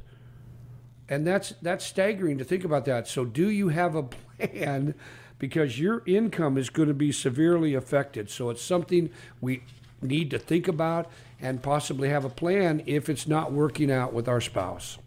and 1.09 1.25
that's 1.25 1.53
that's 1.61 1.85
staggering 1.85 2.37
to 2.37 2.43
think 2.43 2.63
about 2.63 2.85
that. 2.85 3.07
So, 3.07 3.25
do 3.25 3.49
you 3.49 3.69
have 3.69 3.95
a 3.95 4.03
plan? 4.39 4.95
Because 5.39 5.79
your 5.79 6.01
income 6.07 6.57
is 6.57 6.69
going 6.71 6.87
to 6.87 6.95
be 6.95 7.11
severely 7.11 7.75
affected. 7.75 8.29
So, 8.29 8.49
it's 8.49 8.61
something 8.61 9.09
we 9.39 9.63
need 10.01 10.31
to 10.31 10.39
think 10.39 10.67
about 10.67 11.09
and 11.39 11.61
possibly 11.61 12.09
have 12.09 12.25
a 12.25 12.29
plan 12.29 12.81
if 12.85 13.09
it's 13.09 13.27
not 13.27 13.51
working 13.51 13.91
out 13.91 14.13
with 14.13 14.27
our 14.27 14.41
spouse. 14.41 14.97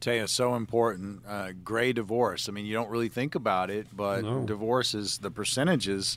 Tell 0.00 0.14
you, 0.14 0.26
so 0.26 0.54
important. 0.54 1.22
Uh, 1.28 1.52
gray 1.62 1.92
divorce. 1.92 2.48
I 2.48 2.52
mean, 2.52 2.64
you 2.64 2.72
don't 2.72 2.88
really 2.88 3.10
think 3.10 3.34
about 3.34 3.70
it, 3.70 3.86
but 3.94 4.24
no. 4.24 4.44
divorce 4.46 4.94
is 4.94 5.18
the 5.18 5.30
percentages. 5.30 6.16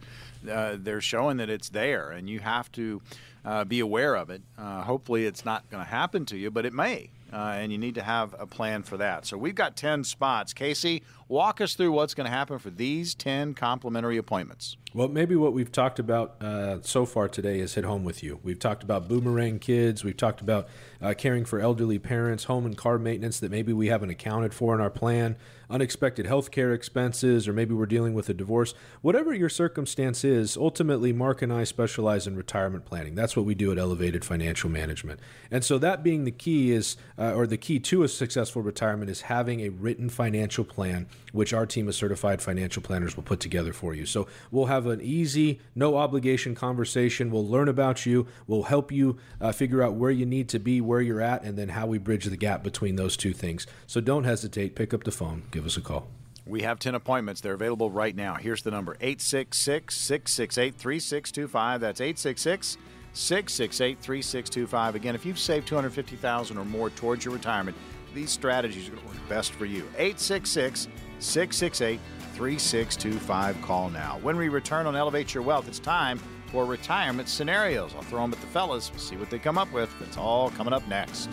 Uh, 0.49 0.77
they're 0.79 1.01
showing 1.01 1.35
that 1.37 1.49
it's 1.49 1.67
there, 1.67 2.11
and 2.11 2.29
you 2.29 2.39
have 2.39 2.71
to 2.73 3.01
uh, 3.43 3.65
be 3.65 3.81
aware 3.81 4.15
of 4.15 4.29
it. 4.29 4.41
Uh, 4.57 4.83
hopefully, 4.83 5.25
it's 5.25 5.43
not 5.43 5.69
going 5.69 5.83
to 5.83 5.89
happen 5.89 6.25
to 6.27 6.37
you, 6.37 6.49
but 6.49 6.65
it 6.65 6.71
may 6.71 7.09
uh, 7.33 7.55
and 7.57 7.71
you 7.71 7.77
need 7.77 7.95
to 7.95 8.03
have 8.03 8.35
a 8.37 8.45
plan 8.45 8.83
for 8.83 8.97
that. 8.97 9.25
So 9.25 9.37
we've 9.37 9.55
got 9.55 9.75
10 9.75 10.03
spots. 10.03 10.53
Casey, 10.53 11.03
walk 11.27 11.59
us 11.61 11.73
through 11.73 11.91
what's 11.91 12.13
going 12.13 12.25
to 12.25 12.31
happen 12.31 12.59
for 12.59 12.69
these 12.69 13.15
10 13.15 13.55
complimentary 13.55 14.17
appointments. 14.17 14.77
Well, 14.95 15.07
maybe 15.07 15.35
what 15.35 15.53
we've 15.53 15.71
talked 15.71 15.97
about 15.97 16.35
uh, 16.39 16.77
so 16.83 17.07
far 17.07 17.27
today 17.27 17.57
has 17.61 17.73
hit 17.73 17.83
home 17.83 18.03
with 18.03 18.21
you. 18.21 18.39
We've 18.43 18.59
talked 18.59 18.83
about 18.83 19.07
boomerang 19.07 19.57
kids. 19.57 20.03
We've 20.03 20.15
talked 20.15 20.39
about 20.39 20.67
uh, 21.01 21.15
caring 21.17 21.45
for 21.45 21.59
elderly 21.59 21.97
parents, 21.97 22.43
home 22.43 22.63
and 22.67 22.77
car 22.77 22.99
maintenance 22.99 23.39
that 23.39 23.49
maybe 23.49 23.73
we 23.73 23.87
haven't 23.87 24.11
accounted 24.11 24.53
for 24.53 24.75
in 24.75 24.81
our 24.81 24.91
plan, 24.91 25.35
unexpected 25.67 26.27
health 26.27 26.51
care 26.51 26.73
expenses, 26.73 27.47
or 27.47 27.53
maybe 27.53 27.73
we're 27.73 27.87
dealing 27.87 28.13
with 28.13 28.29
a 28.29 28.35
divorce. 28.35 28.75
Whatever 29.01 29.33
your 29.33 29.49
circumstance 29.49 30.23
is, 30.23 30.55
ultimately, 30.55 31.11
Mark 31.11 31.41
and 31.41 31.51
I 31.51 31.63
specialize 31.63 32.27
in 32.27 32.35
retirement 32.35 32.85
planning. 32.85 33.15
That's 33.15 33.35
what 33.35 33.47
we 33.47 33.55
do 33.55 33.71
at 33.71 33.79
Elevated 33.79 34.23
Financial 34.23 34.69
Management. 34.69 35.19
And 35.49 35.65
so, 35.65 35.79
that 35.79 36.03
being 36.03 36.25
the 36.25 36.31
key 36.31 36.71
is, 36.71 36.97
uh, 37.17 37.33
or 37.33 37.47
the 37.47 37.57
key 37.57 37.79
to 37.79 38.03
a 38.03 38.07
successful 38.07 38.61
retirement 38.61 39.09
is 39.09 39.21
having 39.21 39.61
a 39.61 39.69
written 39.69 40.09
financial 40.09 40.63
plan, 40.63 41.07
which 41.31 41.51
our 41.51 41.65
team 41.65 41.87
of 41.87 41.95
certified 41.95 42.43
financial 42.43 42.83
planners 42.83 43.15
will 43.15 43.23
put 43.23 43.39
together 43.39 43.73
for 43.73 43.95
you. 43.95 44.05
So, 44.05 44.27
we'll 44.51 44.67
have 44.67 44.82
have 44.83 44.99
an 44.99 45.05
easy, 45.05 45.59
no 45.75 45.97
obligation 45.97 46.55
conversation. 46.55 47.31
We'll 47.31 47.47
learn 47.47 47.67
about 47.67 48.05
you. 48.05 48.27
We'll 48.47 48.63
help 48.63 48.91
you 48.91 49.17
uh, 49.39 49.51
figure 49.51 49.81
out 49.81 49.93
where 49.93 50.11
you 50.11 50.25
need 50.25 50.49
to 50.49 50.59
be, 50.59 50.81
where 50.81 51.01
you're 51.01 51.21
at, 51.21 51.43
and 51.43 51.57
then 51.57 51.69
how 51.69 51.87
we 51.87 51.97
bridge 51.97 52.25
the 52.25 52.37
gap 52.37 52.63
between 52.63 52.95
those 52.95 53.17
two 53.17 53.33
things. 53.33 53.65
So 53.87 54.01
don't 54.01 54.25
hesitate. 54.25 54.75
Pick 54.75 54.93
up 54.93 55.03
the 55.03 55.11
phone. 55.11 55.43
Give 55.51 55.65
us 55.65 55.77
a 55.77 55.81
call. 55.81 56.07
We 56.45 56.63
have 56.63 56.77
10 56.79 56.95
appointments. 56.95 57.39
They're 57.39 57.53
available 57.53 57.89
right 57.89 58.15
now. 58.15 58.35
Here's 58.35 58.63
the 58.63 58.71
number 58.71 58.95
866 58.99 59.95
668 59.95 60.75
3625. 60.75 61.81
That's 61.81 62.01
866 62.01 62.77
668 63.13 63.99
3625. 63.99 64.95
Again, 64.95 65.15
if 65.15 65.25
you've 65.25 65.39
saved 65.39 65.67
250000 65.67 66.57
or 66.57 66.65
more 66.65 66.89
towards 66.89 67.23
your 67.23 67.33
retirement, 67.33 67.77
these 68.13 68.29
strategies 68.29 68.87
are 68.87 68.91
going 68.91 69.03
to 69.03 69.07
work 69.07 69.29
best 69.29 69.53
for 69.53 69.65
you. 69.65 69.83
866 69.97 70.89
668 71.19 71.99
3625. 72.33 73.61
Call 73.61 73.89
now. 73.89 74.19
When 74.21 74.37
we 74.37 74.49
return 74.49 74.85
on 74.85 74.95
Elevate 74.95 75.33
Your 75.33 75.43
Wealth, 75.43 75.67
it's 75.67 75.79
time 75.79 76.19
for 76.47 76.65
retirement 76.65 77.29
scenarios. 77.29 77.93
I'll 77.95 78.03
throw 78.03 78.21
them 78.21 78.33
at 78.33 78.41
the 78.41 78.47
fellas, 78.47 78.91
see 78.97 79.17
what 79.17 79.29
they 79.29 79.39
come 79.39 79.57
up 79.57 79.71
with. 79.71 79.89
That's 79.99 80.17
all 80.17 80.51
coming 80.51 80.73
up 80.73 80.87
next. 80.87 81.29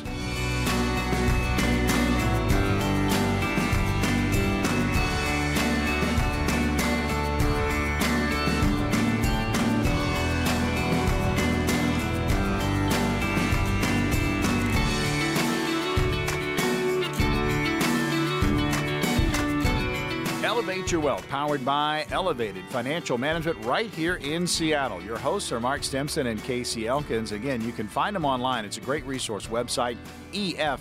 Powered 21.40 21.64
by 21.64 22.04
Elevated 22.10 22.62
Financial 22.66 23.16
Management 23.16 23.64
right 23.64 23.88
here 23.92 24.16
in 24.16 24.46
Seattle. 24.46 25.00
Your 25.02 25.16
hosts 25.16 25.50
are 25.52 25.58
Mark 25.58 25.82
Stimson 25.82 26.26
and 26.26 26.44
Casey 26.44 26.86
Elkins. 26.86 27.32
Again, 27.32 27.62
you 27.62 27.72
can 27.72 27.88
find 27.88 28.14
them 28.14 28.26
online. 28.26 28.66
It's 28.66 28.76
a 28.76 28.82
great 28.82 29.06
resource 29.06 29.46
website, 29.46 29.96
efmnw.com. 30.34 30.76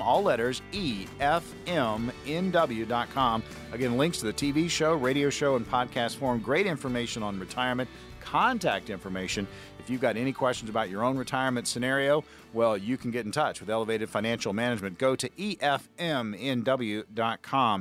All 0.00 0.22
letters, 0.22 0.62
efmnw.com. 0.72 1.42
Again, 3.72 3.98
links 3.98 4.20
to 4.20 4.24
the 4.24 4.32
TV 4.32 4.70
show, 4.70 4.94
radio 4.94 5.28
show, 5.28 5.56
and 5.56 5.70
podcast 5.70 6.16
form. 6.16 6.40
Great 6.40 6.66
information 6.66 7.22
on 7.22 7.38
retirement, 7.38 7.90
contact 8.20 8.88
information 8.88 9.46
if 9.84 9.90
you've 9.90 10.00
got 10.00 10.16
any 10.16 10.32
questions 10.32 10.70
about 10.70 10.88
your 10.88 11.04
own 11.04 11.18
retirement 11.18 11.68
scenario, 11.68 12.24
well, 12.54 12.74
you 12.74 12.96
can 12.96 13.10
get 13.10 13.26
in 13.26 13.32
touch 13.32 13.60
with 13.60 13.68
Elevated 13.68 14.08
Financial 14.08 14.54
Management. 14.54 14.96
Go 14.96 15.14
to 15.14 15.28
efmnw.com. 15.28 15.84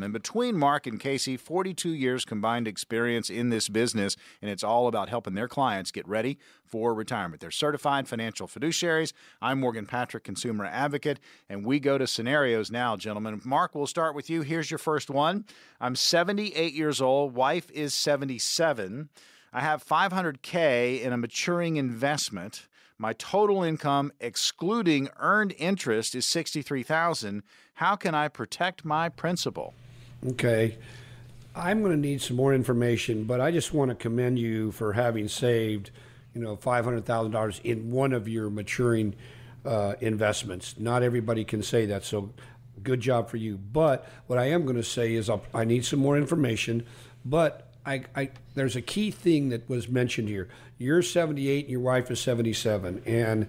And 0.04 0.12
between 0.12 0.58
Mark 0.58 0.86
and 0.86 0.99
Casey, 0.99 1.38
42 1.38 1.91
years 1.91 2.26
combined 2.26 2.68
experience 2.68 3.30
in 3.30 3.51
this 3.51 3.70
business, 3.70 4.18
and 4.41 4.51
it's 4.51 4.66
all 4.66 4.89
about 4.89 5.08
helping 5.08 5.34
their 5.34 5.47
clients 5.47 5.91
get 5.91 6.06
ready 6.06 6.38
for 6.66 6.93
retirement. 6.93 7.39
They're 7.39 7.51
certified 7.51 8.10
financial 8.10 8.49
fiduciaries. 8.49 9.14
I'm 9.41 9.62
Morgan 9.62 9.86
Patrick, 9.86 10.26
consumer 10.26 10.66
advocate, 10.66 11.22
and 11.47 11.66
we 11.66 11.80
go 11.80 11.97
to 11.97 12.06
scenarios 12.06 12.70
now, 12.70 12.97
gentlemen. 12.97 13.39
Mark, 13.45 13.76
we'll 13.76 13.88
start 13.88 14.14
with 14.14 14.30
you. 14.30 14.41
Here's 14.41 14.70
your 14.70 14.78
first 14.78 15.10
one. 15.10 15.45
I'm 15.80 15.95
78 15.95 16.74
years 16.74 16.99
old, 16.99 17.34
wife 17.34 17.72
is 17.72 17.93
77. 17.93 19.08
I 19.54 19.62
have 19.62 19.86
500K 19.86 21.01
in 21.01 21.14
a 21.14 21.18
maturing 21.18 21.78
investment. 21.78 22.68
My 22.97 23.14
total 23.14 23.62
income, 23.62 24.12
excluding 24.20 25.10
earned 25.20 25.54
interest, 25.60 26.16
is 26.16 26.26
63,000. 26.26 27.43
How 27.76 27.95
can 27.95 28.16
I 28.16 28.30
protect 28.30 28.84
my 28.84 29.10
principal? 29.10 29.76
Okay. 30.28 30.78
I'm 31.56 31.82
going 31.82 31.91
to 31.91 31.99
need 31.99 32.20
some 32.22 32.36
more 32.36 32.54
information, 32.54 33.26
but 33.26 33.39
I 33.39 33.51
just 33.51 33.74
want 33.74 33.89
to 33.89 33.95
commend 33.95 34.39
you 34.39 34.72
for 34.72 34.93
having 34.93 35.28
saved, 35.28 35.91
you 36.34 36.41
know, 36.41 36.58
$500,000 36.58 37.62
in 37.64 37.91
one 37.91 38.12
of 38.12 38.28
your 38.28 38.49
maturing 38.49 39.14
uh, 39.66 39.93
investments. 40.01 40.76
Not 40.80 41.04
everybody 41.04 41.45
can 41.45 41.62
say 41.62 41.86
that, 41.86 42.04
so 42.04 42.32
good 42.82 43.01
job 43.01 43.30
for 43.30 43.38
you. 43.38 43.58
But 43.58 44.10
what 44.26 44.39
I 44.39 44.45
am 44.45 44.64
going 44.64 44.78
to 44.78 44.84
say 44.84 45.14
is 45.14 45.30
I'll, 45.30 45.43
I 45.54 45.64
need 45.64 45.86
some 45.86 45.99
more 45.99 46.18
information, 46.18 46.86
but 47.24 47.72
I, 47.86 48.03
I, 48.15 48.29
there's 48.55 48.75
a 48.75 48.81
key 48.81 49.11
thing 49.11 49.49
that 49.49 49.67
was 49.67 49.89
mentioned 49.89 50.29
here. 50.29 50.47
You're 50.77 51.01
78 51.01 51.65
and 51.65 51.71
your 51.71 51.81
wife 51.81 52.09
is 52.09 52.19
77. 52.21 53.03
And 53.05 53.47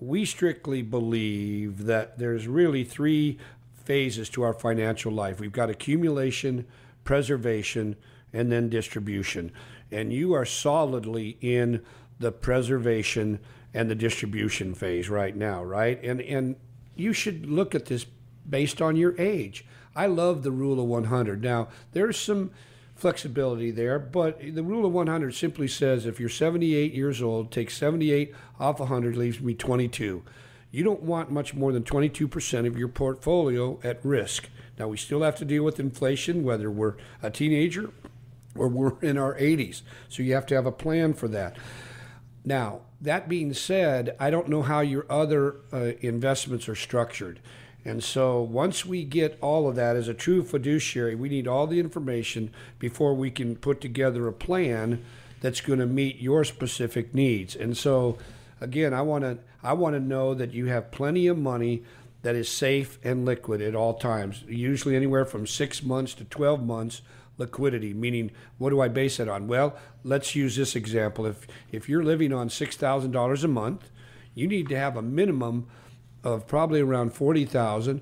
we 0.00 0.24
strictly 0.24 0.82
believe 0.82 1.84
that 1.84 2.18
there's 2.18 2.46
really 2.46 2.84
three 2.84 3.38
phases 3.84 4.28
to 4.28 4.42
our 4.42 4.52
financial 4.52 5.10
life 5.10 5.40
we've 5.40 5.50
got 5.50 5.70
accumulation, 5.70 6.66
preservation, 7.04 7.96
and 8.32 8.52
then 8.52 8.68
distribution. 8.68 9.50
And 9.90 10.12
you 10.12 10.34
are 10.34 10.44
solidly 10.44 11.38
in 11.40 11.82
the 12.20 12.30
preservation 12.30 13.40
and 13.74 13.90
the 13.90 13.94
distribution 13.94 14.74
phase 14.74 15.08
right 15.08 15.34
now, 15.34 15.64
right? 15.64 16.02
And, 16.02 16.20
and 16.20 16.56
you 16.94 17.12
should 17.12 17.46
look 17.46 17.74
at 17.74 17.86
this 17.86 18.06
based 18.48 18.80
on 18.82 18.96
your 18.96 19.18
age. 19.18 19.64
I 19.96 20.06
love 20.06 20.42
the 20.42 20.50
rule 20.50 20.80
of 20.80 20.86
100. 20.86 21.42
Now, 21.42 21.68
there's 21.92 22.18
some 22.18 22.50
flexibility 22.98 23.70
there, 23.70 23.98
but 23.98 24.40
the 24.40 24.62
rule 24.62 24.84
of 24.84 24.92
100 24.92 25.34
simply 25.34 25.68
says 25.68 26.04
if 26.04 26.18
you're 26.18 26.28
78 26.28 26.92
years 26.92 27.22
old, 27.22 27.52
take 27.52 27.70
78 27.70 28.34
off 28.58 28.80
100 28.80 29.16
leaves 29.16 29.40
me 29.40 29.54
22. 29.54 30.22
You 30.70 30.84
don't 30.84 31.02
want 31.02 31.30
much 31.30 31.54
more 31.54 31.72
than 31.72 31.84
22% 31.84 32.66
of 32.66 32.76
your 32.76 32.88
portfolio 32.88 33.78
at 33.82 34.04
risk. 34.04 34.48
Now, 34.78 34.88
we 34.88 34.96
still 34.96 35.22
have 35.22 35.36
to 35.36 35.44
deal 35.44 35.64
with 35.64 35.80
inflation, 35.80 36.44
whether 36.44 36.70
we're 36.70 36.96
a 37.22 37.30
teenager 37.30 37.90
or 38.54 38.68
we're 38.68 38.98
in 39.00 39.16
our 39.16 39.34
80s. 39.36 39.82
So 40.08 40.22
you 40.22 40.34
have 40.34 40.46
to 40.46 40.54
have 40.54 40.66
a 40.66 40.72
plan 40.72 41.14
for 41.14 41.28
that. 41.28 41.56
Now, 42.44 42.80
that 43.00 43.28
being 43.28 43.54
said, 43.54 44.16
I 44.18 44.30
don't 44.30 44.48
know 44.48 44.62
how 44.62 44.80
your 44.80 45.06
other 45.08 45.56
uh, 45.72 45.92
investments 46.00 46.68
are 46.68 46.74
structured. 46.74 47.40
And 47.84 48.02
so 48.02 48.42
once 48.42 48.84
we 48.84 49.04
get 49.04 49.38
all 49.40 49.68
of 49.68 49.76
that 49.76 49.96
as 49.96 50.08
a 50.08 50.14
true 50.14 50.42
fiduciary, 50.42 51.14
we 51.14 51.28
need 51.28 51.46
all 51.46 51.66
the 51.66 51.80
information 51.80 52.52
before 52.78 53.14
we 53.14 53.30
can 53.30 53.56
put 53.56 53.80
together 53.80 54.26
a 54.26 54.32
plan 54.32 55.04
that's 55.40 55.60
going 55.60 55.78
to 55.78 55.86
meet 55.86 56.20
your 56.20 56.44
specific 56.44 57.14
needs. 57.14 57.54
And 57.54 57.76
so 57.76 58.18
again, 58.60 58.92
I 58.92 59.02
want 59.02 59.24
to 59.24 59.38
I 59.62 59.72
want 59.72 59.94
to 59.94 60.00
know 60.00 60.34
that 60.34 60.52
you 60.52 60.66
have 60.66 60.90
plenty 60.90 61.26
of 61.26 61.38
money 61.38 61.82
that 62.22 62.34
is 62.34 62.48
safe 62.48 62.98
and 63.04 63.24
liquid 63.24 63.60
at 63.60 63.74
all 63.74 63.94
times, 63.94 64.44
usually 64.48 64.96
anywhere 64.96 65.24
from 65.24 65.46
6 65.46 65.82
months 65.82 66.14
to 66.14 66.24
12 66.24 66.62
months 66.62 67.02
liquidity 67.38 67.94
meaning 67.94 68.30
what 68.58 68.70
do 68.70 68.80
i 68.80 68.88
base 68.88 69.18
it 69.20 69.28
on 69.28 69.46
well 69.46 69.76
let's 70.04 70.34
use 70.34 70.56
this 70.56 70.74
example 70.74 71.24
if 71.24 71.46
if 71.70 71.88
you're 71.88 72.02
living 72.02 72.32
on 72.32 72.48
$6000 72.48 73.44
a 73.44 73.48
month 73.48 73.90
you 74.34 74.46
need 74.46 74.68
to 74.68 74.76
have 74.76 74.96
a 74.96 75.02
minimum 75.02 75.66
of 76.34 76.46
probably 76.46 76.80
around 76.80 77.12
40,000 77.12 78.00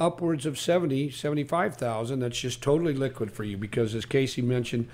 upwards 0.00 0.44
of 0.44 0.58
70 0.58 1.10
75,000 1.10 2.18
that's 2.18 2.40
just 2.40 2.60
totally 2.60 2.94
liquid 2.94 3.30
for 3.30 3.44
you 3.44 3.56
because 3.56 3.94
as 3.94 4.04
Casey 4.04 4.42
mentioned 4.42 4.88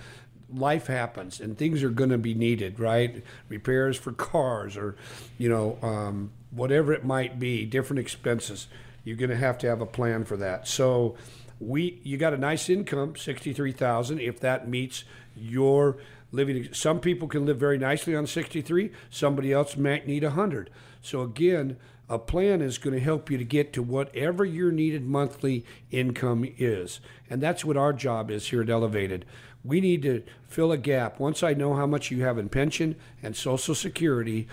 life 0.53 0.89
happens 0.89 1.41
and 1.41 1.57
things 1.57 1.83
are 1.83 1.91
going 1.91 2.11
to 2.11 2.19
be 2.19 2.35
needed 2.35 2.79
right? 2.79 3.25
Repairs 3.49 3.97
for 3.97 4.13
cars 4.13 4.77
or 4.77 4.97
you 5.39 5.49
know 5.49 5.79
um, 5.83 6.33
whatever 6.51 6.93
it 6.93 7.05
might 7.05 7.39
be 7.39 7.65
different 7.65 8.01
expenses. 8.01 8.69
You're 9.05 9.17
going 9.17 9.31
to 9.31 9.37
have 9.37 9.59
to 9.59 9.67
have 9.67 9.81
a 9.81 9.87
plan 9.87 10.25
for 10.25 10.37
that. 10.39 10.67
So 10.67 11.17
we 11.61 12.01
you 12.03 12.17
got 12.17 12.35
a 12.35 12.39
nice 12.39 12.69
income 12.69 13.17
63,000 13.17 14.21
if 14.21 14.41
that 14.41 14.69
meets 14.69 15.05
your 15.37 15.97
living 16.33 16.69
some 16.73 17.01
people 17.01 17.29
can 17.29 17.47
live 17.47 17.59
very 17.59 17.79
nicely 17.79 18.15
on 18.15 18.27
63 18.27 18.91
somebody 19.09 19.53
else 19.53 19.77
might 19.77 20.07
need 20.07 20.25
100 20.25 20.69
so 21.01 21.23
again 21.23 21.77
a 22.09 22.19
plan 22.19 22.61
is 22.61 22.79
going 22.79 22.95
to 22.95 23.01
help 23.01 23.31
you 23.31 23.39
to 23.39 23.45
get 23.45 23.73
to 23.73 23.83
whatever 23.83 24.45
your 24.45 24.71
needed 24.71 25.05
monthly 25.05 25.65
income 25.91 26.45
is. 26.59 27.01
And 27.31 27.43
that's 27.43 27.65
what 27.65 27.77
our 27.77 27.93
job 27.93 28.31
is 28.31 28.49
here 28.49 28.63
at 28.63 28.69
Elevated. 28.69 29.25
We 29.65 29.81
need 29.81 30.03
to 30.03 30.23
fill 30.47 30.73
a 30.73 30.77
gap. 30.77 31.19
Once 31.19 31.43
I 31.43 31.55
know 31.55 31.75
how 31.75 31.87
much 31.87 32.11
you 32.11 32.23
have 32.23 32.37
in 32.37 32.51
pension 32.51 32.97
and 33.23 33.35
Social 33.35 33.75
Security, 33.75 34.47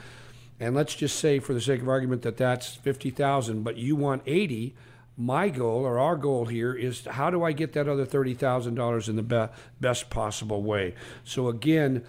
and 0.59 0.73
let's 0.73 0.95
just 0.95 1.19
say 1.19 1.39
for 1.39 1.53
the 1.53 1.59
sake 1.59 1.81
of 1.81 1.89
argument 1.89 2.21
that 2.21 2.37
that's 2.37 2.75
50,000, 2.75 3.63
but 3.63 3.77
you 3.77 3.97
want 3.97 4.23
80, 4.25 4.73
my 5.17 5.49
goal 5.49 5.83
or 5.83 5.99
our 5.99 6.15
goal 6.15 6.45
here 6.45 6.73
is 6.73 7.05
how 7.05 7.29
do 7.29 7.43
I 7.43 7.51
get 7.51 7.73
that 7.73 7.89
other 7.89 8.05
$30,000 8.05 9.09
in 9.09 9.15
the 9.17 9.23
be- 9.23 9.53
best 9.81 10.09
possible 10.09 10.63
way? 10.63 10.95
So 11.25 11.49
again, 11.49 12.05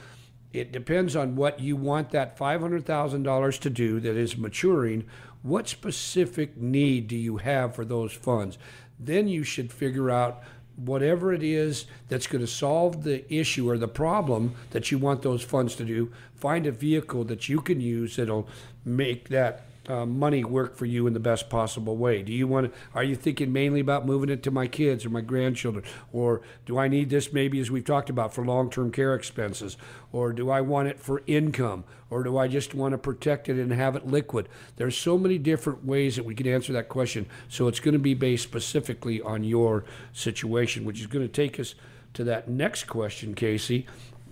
it 0.52 0.70
depends 0.70 1.16
on 1.16 1.34
what 1.34 1.60
you 1.60 1.76
want 1.76 2.10
that 2.10 2.38
$500,000 2.38 3.60
to 3.60 3.70
do 3.70 4.00
that 4.00 4.16
is 4.16 4.36
maturing 4.36 5.04
what 5.42 5.68
specific 5.68 6.56
need 6.56 7.08
do 7.08 7.16
you 7.16 7.38
have 7.38 7.74
for 7.74 7.84
those 7.84 8.12
funds? 8.12 8.58
Then 8.98 9.28
you 9.28 9.44
should 9.44 9.72
figure 9.72 10.10
out 10.10 10.42
whatever 10.76 11.32
it 11.32 11.42
is 11.42 11.86
that's 12.08 12.26
going 12.26 12.40
to 12.40 12.50
solve 12.50 13.02
the 13.02 13.32
issue 13.32 13.68
or 13.68 13.76
the 13.76 13.88
problem 13.88 14.54
that 14.70 14.90
you 14.90 14.98
want 14.98 15.22
those 15.22 15.42
funds 15.42 15.74
to 15.76 15.84
do. 15.84 16.12
Find 16.34 16.66
a 16.66 16.72
vehicle 16.72 17.24
that 17.24 17.48
you 17.48 17.60
can 17.60 17.80
use 17.80 18.16
that'll 18.16 18.48
make 18.84 19.28
that 19.28 19.66
uh, 19.92 20.06
money 20.06 20.42
work 20.42 20.74
for 20.74 20.86
you 20.86 21.06
in 21.06 21.12
the 21.12 21.20
best 21.20 21.50
possible 21.50 21.96
way? 21.96 22.22
Do 22.22 22.32
you 22.32 22.48
want 22.48 22.72
to, 22.72 22.78
are 22.94 23.04
you 23.04 23.14
thinking 23.14 23.52
mainly 23.52 23.80
about 23.80 24.06
moving 24.06 24.30
it 24.30 24.42
to 24.44 24.50
my 24.50 24.66
kids 24.66 25.04
or 25.04 25.10
my 25.10 25.20
grandchildren? 25.20 25.84
Or 26.12 26.40
do 26.64 26.78
I 26.78 26.88
need 26.88 27.10
this 27.10 27.32
maybe 27.32 27.60
as 27.60 27.70
we've 27.70 27.84
talked 27.84 28.08
about 28.08 28.32
for 28.32 28.44
long 28.44 28.70
term 28.70 28.90
care 28.90 29.14
expenses? 29.14 29.76
Or 30.10 30.32
do 30.32 30.48
I 30.50 30.62
want 30.62 30.88
it 30.88 30.98
for 30.98 31.22
income? 31.26 31.84
Or 32.08 32.22
do 32.22 32.38
I 32.38 32.48
just 32.48 32.74
want 32.74 32.92
to 32.92 32.98
protect 32.98 33.48
it 33.48 33.60
and 33.60 33.72
have 33.72 33.94
it 33.94 34.06
liquid? 34.06 34.48
There's 34.76 34.96
so 34.96 35.18
many 35.18 35.36
different 35.36 35.84
ways 35.84 36.16
that 36.16 36.24
we 36.24 36.34
can 36.34 36.46
answer 36.46 36.72
that 36.72 36.88
question. 36.88 37.26
So 37.48 37.68
it's 37.68 37.80
going 37.80 37.92
to 37.92 37.98
be 37.98 38.14
based 38.14 38.44
specifically 38.44 39.20
on 39.20 39.44
your 39.44 39.84
situation, 40.12 40.84
which 40.84 41.00
is 41.00 41.06
going 41.06 41.26
to 41.26 41.32
take 41.32 41.60
us 41.60 41.74
to 42.14 42.24
that 42.24 42.48
next 42.48 42.84
question, 42.84 43.34
Casey. 43.34 43.86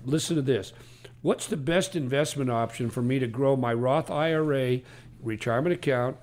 Listen 0.05 0.37
to 0.37 0.43
this. 0.43 0.73
What's 1.23 1.47
the 1.47 1.59
best 1.59 1.97
investment 1.97 2.51
option 2.51 2.89
for 2.89 3.03
me 3.03 3.19
to 3.19 3.27
grow 3.27 3.55
my 3.55 3.75
Roth 3.75 4.11
IRA 4.11 4.81
retirement 5.23 5.75
account, 5.75 6.17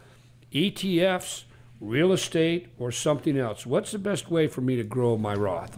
ETFs, 0.52 1.44
real 1.80 2.12
estate, 2.12 2.70
or 2.78 2.92
something 2.92 3.38
else? 3.38 3.66
What's 3.66 3.92
the 3.92 4.00
best 4.00 4.30
way 4.32 4.48
for 4.48 4.62
me 4.62 4.76
to 4.76 4.84
grow 4.84 5.18
my 5.18 5.34
Roth? 5.34 5.78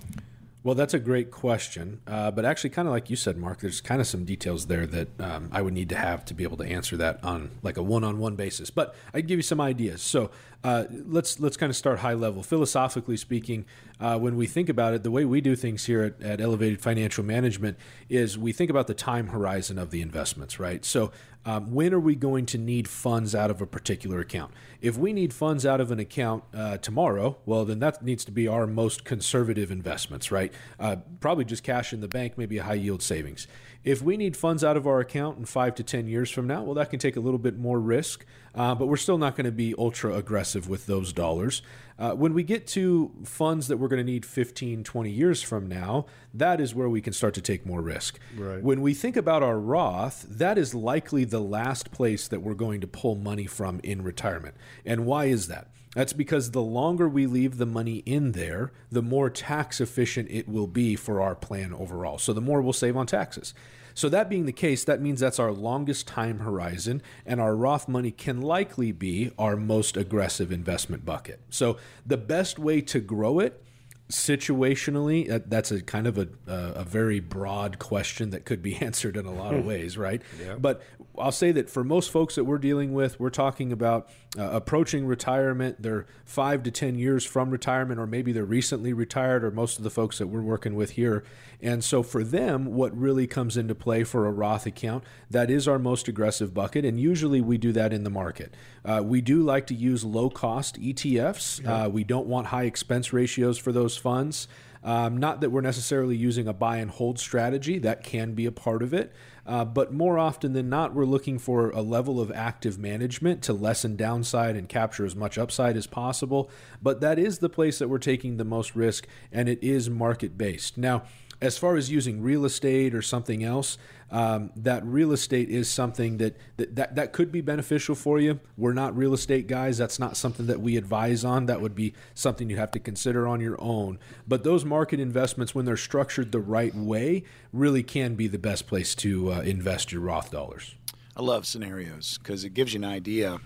Well, 0.62 0.76
that's 0.76 0.94
a 0.94 1.00
great 1.00 1.32
question. 1.32 2.02
Uh, 2.06 2.32
but 2.32 2.44
actually, 2.44 2.72
kind 2.72 2.86
of 2.86 2.94
like 2.94 3.10
you 3.10 3.16
said, 3.16 3.38
Mark, 3.38 3.62
there's 3.62 3.80
kind 3.80 4.02
of 4.02 4.08
some 4.08 4.26
details 4.26 4.66
there 4.66 4.86
that 4.88 5.08
um, 5.22 5.50
I 5.54 5.62
would 5.62 5.74
need 5.74 5.88
to 5.90 5.96
have 5.96 6.26
to 6.26 6.34
be 6.34 6.44
able 6.44 6.58
to 6.58 6.66
answer 6.66 6.98
that 6.98 7.24
on 7.24 7.52
like 7.64 7.78
a 7.78 7.84
one-on-one 7.84 8.36
basis. 8.36 8.70
But 8.70 8.94
I'd 9.14 9.26
give 9.26 9.40
you 9.40 9.44
some 9.44 9.62
ideas. 9.62 10.02
So 10.02 10.32
uh, 10.62 10.84
let's 10.92 11.40
let's 11.40 11.56
kind 11.56 11.70
of 11.70 11.78
start 11.78 12.00
high 12.00 12.14
level. 12.14 12.44
Philosophically 12.44 13.16
speaking, 13.16 13.64
uh, 14.02 14.20
when 14.20 14.36
we 14.36 14.48
think 14.48 14.68
about 14.68 14.94
it, 14.94 15.04
the 15.04 15.12
way 15.12 15.24
we 15.24 15.40
do 15.40 15.56
things 15.56 15.86
here 15.86 16.04
at, 16.04 16.22
at 16.22 16.42
Elevated 16.42 16.82
Financial 16.82 17.24
Management 17.24 17.78
is 18.10 18.38
we 18.38 18.52
think 18.52 18.70
about 18.70 18.88
the 18.88 18.94
time 18.94 19.28
horizon 19.28 19.80
of 19.80 19.92
the 19.92 20.02
investments, 20.02 20.60
right? 20.60 20.84
So 20.84 21.14
um, 21.46 21.72
when 21.72 21.94
are 21.94 22.00
we 22.00 22.16
going 22.16 22.46
to 22.48 22.58
need 22.58 22.88
funds 22.88 23.34
out 23.34 23.50
of 23.50 23.62
a 23.62 23.66
particular 23.66 24.20
account? 24.20 24.54
If 24.82 24.98
we 24.98 25.14
need 25.14 25.34
funds 25.34 25.66
out 25.66 25.80
of 25.82 25.92
an 25.92 26.00
account 26.00 26.44
uh, 26.54 26.78
tomorrow, 26.78 27.38
well, 27.46 27.66
then 27.66 27.80
that 27.80 28.04
needs 28.04 28.26
to 28.26 28.32
be 28.32 28.48
our 28.48 28.68
most 28.68 29.06
conservative 29.06 29.72
investments, 29.72 30.32
right? 30.32 30.54
Uh, 30.80 30.98
probably 31.20 31.46
just 31.46 31.64
cash 31.64 31.94
in 31.94 32.02
the 32.02 32.08
bank, 32.08 32.38
maybe 32.38 32.58
a 32.58 32.64
high 32.64 32.74
yield 32.74 33.02
savings. 33.02 33.48
If 33.84 34.02
we 34.02 34.18
need 34.18 34.36
funds 34.36 34.64
out 34.64 34.76
of 34.76 34.86
our 34.86 35.00
account 35.00 35.38
in 35.38 35.46
five 35.46 35.74
to 35.76 35.84
10 35.84 36.08
years 36.08 36.30
from 36.30 36.46
now, 36.48 36.64
well, 36.64 36.74
that 36.76 36.90
can 36.90 37.00
take 37.00 37.16
a 37.16 37.22
little 37.22 37.40
bit 37.40 37.58
more 37.58 37.80
risk, 37.80 38.26
uh, 38.54 38.76
but 38.76 38.88
we're 38.88 38.98
still 38.98 39.18
not 39.18 39.38
going 39.38 39.46
to 39.46 39.54
be 39.54 39.74
ultra 39.78 40.14
aggressive 40.16 40.68
with 40.68 40.86
those 40.86 41.14
dollars. 41.14 41.62
Uh, 41.98 42.12
when 42.12 42.34
we 42.34 42.44
get 42.44 42.68
to 42.68 43.12
funds 43.24 43.68
that 43.68 43.78
we're 43.78 43.88
going 43.88 44.06
to 44.06 44.12
need 44.12 44.26
15, 44.26 44.84
20 44.84 45.10
years 45.10 45.42
from 45.42 45.68
now, 45.68 46.06
that 46.34 46.60
is 46.60 46.76
where 46.76 46.90
we 46.90 47.00
can 47.00 47.14
start 47.14 47.34
to 47.34 47.42
take 47.42 47.66
more 47.66 47.82
risk. 47.82 48.20
Right. 48.36 48.62
When 48.62 48.82
we 48.82 48.94
think 48.94 49.16
about 49.16 49.44
our 49.44 49.60
Roth, 49.60 50.26
that 50.30 50.58
is 50.58 50.74
likely 50.74 51.24
the 51.24 51.42
last 51.42 51.92
place 51.92 52.28
that 52.28 52.42
we're 52.42 52.56
going 52.56 52.82
to 52.82 52.88
pull 52.88 53.16
money 53.16 53.46
from 53.46 53.80
in 53.84 54.04
retirement. 54.04 54.56
And 54.86 55.06
why 55.06 55.26
is 55.26 55.48
that? 55.48 55.68
That's 55.96 56.14
because 56.14 56.52
the 56.52 56.62
longer 56.62 57.10
we 57.10 57.26
leave 57.26 57.58
the 57.58 57.66
money 57.66 57.98
in 58.06 58.34
there, 58.34 58.72
the 58.92 59.02
more 59.02 59.30
tax 59.30 59.82
efficient 59.82 60.30
it 60.30 60.48
will 60.48 60.68
be 60.68 60.96
for 60.96 61.22
our 61.22 61.36
plan 61.36 61.74
overall. 61.74 62.18
So 62.20 62.32
the 62.32 62.42
more 62.42 62.62
we'll 62.62 62.74
save 62.74 62.96
on 62.96 63.08
taxes. 63.08 63.54
So, 63.96 64.08
that 64.08 64.30
being 64.30 64.46
the 64.46 64.54
case, 64.54 64.86
that 64.86 65.02
means 65.02 65.20
that's 65.20 65.40
our 65.40 65.52
longest 65.52 66.08
time 66.08 66.40
horizon, 66.40 67.02
and 67.26 67.42
our 67.42 67.54
Roth 67.54 67.90
money 67.90 68.12
can 68.12 68.42
likely 68.42 68.94
be 68.94 69.32
our 69.38 69.58
most 69.58 69.98
aggressive 69.98 70.54
investment 70.54 71.04
bucket. 71.04 71.42
So, 71.50 71.76
the 72.06 72.16
best 72.16 72.58
way 72.58 72.80
to 72.80 73.02
grow 73.02 73.40
it 73.40 73.62
situationally 74.10 75.44
that's 75.48 75.70
a 75.70 75.82
kind 75.82 76.08
of 76.08 76.18
a, 76.18 76.28
a 76.48 76.84
very 76.84 77.20
broad 77.20 77.78
question 77.78 78.32
that 78.32 78.44
could 78.44 78.62
be 78.62 78.76
answered 78.82 79.16
in 79.16 79.26
a 79.26 79.32
lot 79.32 79.54
of 79.54 79.64
ways 79.64 79.98
right? 79.98 80.22
Yeah. 80.42 80.56
but 80.56 80.82
i'll 81.18 81.32
say 81.32 81.52
that 81.52 81.70
for 81.70 81.84
most 81.84 82.12
folks 82.12 82.36
that 82.36 82.44
we're 82.44 82.58
dealing 82.58 82.94
with 82.94 83.20
we're 83.20 83.30
talking 83.30 83.72
about 83.72 84.10
uh, 84.38 84.44
approaching 84.52 85.08
retirement. 85.08 85.82
They're 85.82 86.06
five 86.24 86.62
to 86.64 86.72
ten 86.72 87.00
years 87.00 87.26
from 87.26 87.50
retirement 87.50 88.00
or 88.00 88.06
maybe 88.06 88.32
they're 88.32 88.46
recently 88.46 88.94
retired 88.94 89.44
or 89.44 89.50
most 89.50 89.80
of 89.80 89.84
the 89.84 89.90
folks 89.90 90.20
that 90.20 90.28
we're 90.28 90.44
working 90.44 90.76
with 90.76 90.92
here. 90.92 91.24
And 91.62 91.84
so 91.84 92.04
for 92.04 92.24
them 92.24 92.76
what 92.76 92.96
really 92.96 93.26
comes 93.26 93.58
into 93.58 93.74
play 93.74 94.04
for 94.04 94.28
a 94.28 94.32
roth 94.32 94.68
account 94.68 95.04
that 95.32 95.50
is 95.50 95.68
our 95.68 95.80
most 95.80 96.08
aggressive 96.08 96.54
bucket 96.54 96.86
and 96.86 97.00
usually 97.00 97.42
we 97.42 97.58
do 97.58 97.72
that 97.72 97.92
in 97.92 98.04
the 98.04 98.12
market. 98.12 98.54
Uh, 98.86 99.02
we 99.04 99.20
do 99.20 99.42
like 99.42 99.66
to 99.68 99.74
use 99.74 100.06
low 100.06 100.30
cost 100.30 100.80
etfs 100.80 101.62
yeah. 101.64 101.86
uh, 101.86 101.90
we 101.90 102.04
don't 102.04 102.28
want 102.28 102.48
high 102.48 102.66
expense 102.66 103.12
ratios 103.12 103.58
for 103.58 103.72
those 103.72 103.98
funds. 104.00 104.48
Um, 104.84 105.18
not 105.18 105.42
that 105.42 105.50
we're 105.50 105.62
necessarily 105.62 106.16
using 106.16 106.48
a 106.48 106.54
buy 106.54 106.78
and 106.78 106.90
hold 106.90 107.20
strategy, 107.20 107.80
that 107.80 108.04
can 108.04 108.34
be 108.34 108.46
a 108.46 108.52
part 108.52 108.82
of 108.82 108.94
it. 108.94 109.12
Uh, 109.46 109.66
but 109.66 109.92
more 109.92 110.18
often 110.18 110.54
than 110.54 110.70
not, 110.70 110.94
we're 110.94 111.06
looking 111.06 111.40
for 111.40 111.70
a 111.72 111.82
level 111.82 112.22
of 112.22 112.32
active 112.32 112.78
management 112.78 113.42
to 113.42 113.52
lessen 113.52 113.96
downside 113.96 114.56
and 114.56 114.70
capture 114.70 115.06
as 115.06 115.16
much 115.16 115.38
upside 115.38 115.76
as 115.76 115.88
possible. 115.88 116.50
But 116.82 117.02
that 117.02 117.20
is 117.20 117.40
the 117.40 117.50
place 117.50 117.80
that 117.80 117.90
we're 117.90 117.98
taking 117.98 118.38
the 118.38 118.46
most 118.46 118.76
risk, 118.76 119.08
and 119.32 119.50
it 119.50 119.62
is 119.62 119.90
market 119.90 120.38
based. 120.38 120.78
Now, 120.78 121.04
as 121.42 121.58
far 121.58 121.76
as 121.76 121.90
using 121.90 122.22
real 122.22 122.46
estate 122.46 122.94
or 122.94 123.02
something 123.02 123.44
else, 123.44 123.78
um, 124.12 124.52
that 124.56 124.84
real 124.86 125.12
estate 125.12 125.50
is 125.50 125.70
something 125.70 126.18
that, 126.18 126.38
that, 126.58 126.76
that 126.76 126.96
that 126.96 127.14
could 127.14 127.32
be 127.32 127.42
beneficial 127.42 127.96
for 127.96 128.20
you. 128.20 128.40
We're 128.58 128.74
not 128.74 128.96
real 128.96 129.14
estate 129.14 129.48
guys. 129.48 129.78
That's 129.78 130.00
not 130.00 130.18
something 130.18 130.48
that 130.48 130.62
we 130.62 130.78
advise 130.78 131.24
on. 131.24 131.46
That 131.46 131.62
would 131.62 131.76
be 131.76 131.94
something 132.14 132.50
you 132.50 132.58
have 132.58 132.72
to 132.72 132.80
consider 132.80 133.28
on 133.28 133.40
your 133.40 133.56
own. 133.62 134.00
But 134.28 134.44
those 134.44 134.66
market 134.66 135.00
investments, 135.00 135.54
when 135.54 135.66
they're 135.66 135.78
structured 135.78 136.32
the 136.32 136.40
right 136.40 136.74
way, 136.76 137.24
really 137.54 137.84
can 137.84 138.16
be 138.16 138.28
the 138.28 138.40
best 138.40 138.68
place 138.68 138.96
to 138.96 139.34
uh, 139.34 139.42
invest 139.42 139.92
your 139.92 140.02
Roth 140.02 140.32
dollars. 140.32 140.76
I 141.16 141.22
love 141.22 141.46
scenarios 141.46 142.18
because 142.18 142.44
it 142.44 142.54
gives 142.54 142.74
you 142.74 142.80
an 142.80 142.86
idea 142.86 143.40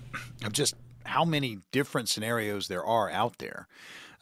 of 0.45 0.53
just 0.53 0.75
how 1.05 1.25
many 1.25 1.59
different 1.71 2.07
scenarios 2.07 2.67
there 2.67 2.85
are 2.85 3.09
out 3.09 3.39
there. 3.39 3.67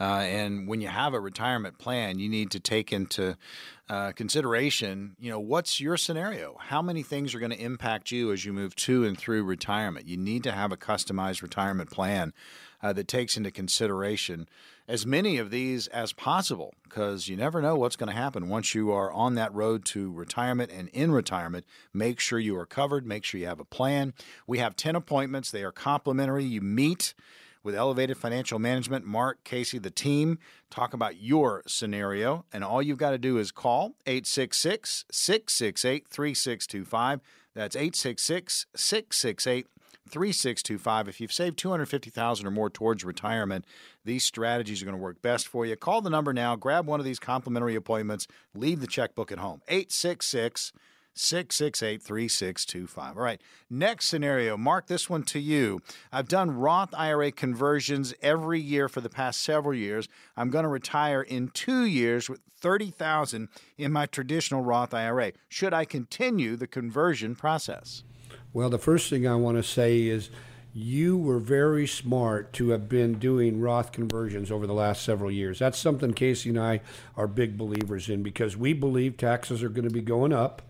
Uh, 0.02 0.22
and 0.22 0.68
when 0.68 0.82
you 0.82 0.88
have 0.88 1.14
a 1.14 1.20
retirement 1.20 1.78
plan, 1.78 2.18
you 2.18 2.28
need 2.28 2.50
to 2.50 2.60
take 2.60 2.92
into 2.92 3.38
uh, 3.88 4.12
consideration, 4.14 5.16
you 5.20 5.30
know, 5.30 5.40
what's 5.40 5.80
your 5.80 5.96
scenario? 5.96 6.58
How 6.60 6.82
many 6.82 7.04
things 7.04 7.36
are 7.36 7.40
going 7.40 7.52
to 7.52 7.62
impact 7.62 8.10
you 8.10 8.32
as 8.32 8.44
you 8.44 8.52
move 8.52 8.76
to 8.78 9.06
and 9.06 9.16
through 9.16 9.44
retirement? 9.44 10.08
You 10.08 10.18
need 10.18 10.42
to 10.46 10.54
have 10.54 10.72
a 10.72 10.78
customized 10.78 11.44
retirement 11.44 11.92
plan 11.92 12.34
uh, 12.82 12.94
that 12.94 13.08
takes 13.08 13.38
into 13.38 13.52
consideration 13.52 14.50
as 14.88 15.06
many 15.06 15.38
of 15.38 15.52
these 15.52 15.86
as 15.90 16.14
possible 16.14 16.74
because 16.84 17.28
you 17.28 17.38
never 17.38 17.62
know 17.62 17.76
what's 17.76 17.96
going 17.96 18.10
to 18.10 18.16
happen 18.16 18.50
once 18.50 18.74
you 18.74 18.92
are 18.92 19.12
on 19.12 19.36
that 19.36 19.54
road 19.54 19.86
to 19.86 20.12
retirement 20.12 20.72
and 20.72 20.90
in 20.94 21.12
retirement. 21.12 21.64
Make 21.94 22.20
sure 22.20 22.40
you 22.40 22.58
are 22.58 22.66
covered, 22.66 23.06
make 23.06 23.24
sure 23.24 23.40
you 23.40 23.46
have 23.46 23.60
a 23.60 23.66
plan. 23.66 24.16
We 24.48 24.58
have 24.58 24.76
10 24.76 24.96
appointments, 24.96 25.52
they 25.52 25.64
are 25.64 25.72
complimentary. 25.72 26.44
You 26.44 26.62
meet 26.62 27.14
with 27.64 27.76
Elevated 27.76 28.18
Financial 28.18 28.60
Management, 28.60 29.06
Mark, 29.06 29.44
Casey, 29.44 29.78
the 29.78 29.92
team, 29.92 30.40
talk 30.70 30.94
about 30.94 31.22
your 31.22 31.64
scenario. 31.68 32.46
And 32.52 32.64
all 32.64 32.82
you've 32.82 32.98
got 32.98 33.12
to 33.12 33.18
do 33.18 33.38
is 33.38 33.52
call 33.52 33.96
866 34.06 35.06
668 35.12 36.08
3625. 36.08 37.22
That's 37.54 37.76
866 37.76 38.66
668 38.76 39.68
3625. 40.10 41.08
If 41.08 41.22
you've 41.22 41.32
saved 41.32 41.58
250000 41.58 42.46
or 42.46 42.52
more 42.52 42.70
towards 42.70 43.04
retirement, 43.04 43.66
these 44.04 44.26
strategies 44.26 44.82
are 44.82 44.86
going 44.86 44.98
to 44.98 45.02
work 45.02 45.22
best 45.22 45.48
for 45.48 45.66
you. 45.66 45.76
Call 45.76 46.02
the 46.02 46.10
number 46.10 46.34
now, 46.34 46.56
grab 46.56 46.86
one 46.86 47.00
of 47.00 47.06
these 47.06 47.20
complimentary 47.20 47.76
appointments, 47.76 48.28
leave 48.54 48.82
the 48.82 48.88
checkbook 48.88 49.32
at 49.32 49.40
home. 49.40 49.62
866 49.68 50.74
668 51.14 52.02
3625. 52.02 53.18
All 53.18 53.24
right, 53.24 53.42
next 53.70 54.08
scenario. 54.08 54.58
Mark 54.58 54.88
this 54.88 55.10
one 55.10 55.24
to 55.24 55.40
you. 55.40 55.82
I've 56.12 56.28
done 56.28 56.52
Roth 56.52 56.94
IRA 56.94 57.32
conversions 57.32 58.14
every 58.22 58.60
year 58.60 58.88
for 58.88 59.02
the 59.02 59.10
past 59.10 59.42
several 59.42 59.74
years. 59.74 60.08
I'm 60.38 60.50
going 60.50 60.64
to 60.64 60.70
retire 60.70 61.22
in 61.22 61.50
two 61.50 61.86
years 61.86 62.30
with 62.30 62.42
30000 62.60 63.50
in 63.78 63.92
my 63.92 64.06
traditional 64.06 64.62
Roth 64.62 64.94
IRA. 64.94 65.34
Should 65.50 65.74
I 65.74 65.86
continue 65.86 66.56
the 66.56 66.68
conversion 66.68 67.36
process? 67.36 68.04
Well, 68.54 68.70
the 68.70 68.78
first 68.78 69.10
thing 69.10 69.28
I 69.28 69.36
want 69.36 69.58
to 69.58 69.64
say 69.64 70.04
is 70.04 70.30
you 70.74 71.18
were 71.18 71.40
very 71.40 71.86
smart 71.86 72.54
to 72.54 72.70
have 72.70 72.88
been 72.88 73.20
doing 73.20 73.60
Roth 73.60 73.92
conversions 73.92 74.52
over 74.52 74.66
the 74.66 74.74
last 74.74 75.04
several 75.04 75.30
years. 75.30 75.60
That's 75.60 75.78
something 75.78 76.14
Casey 76.14 76.50
and 76.50 76.60
I 76.60 76.82
are 77.18 77.28
big 77.28 77.58
believers 77.58 78.10
in 78.10 78.24
because 78.24 78.56
we 78.56 78.74
believe 78.74 79.18
taxes 79.18 79.64
are 79.64 79.70
going 79.70 79.88
to 79.88 79.94
be 79.94 80.02
going 80.02 80.32
up. 80.32 80.62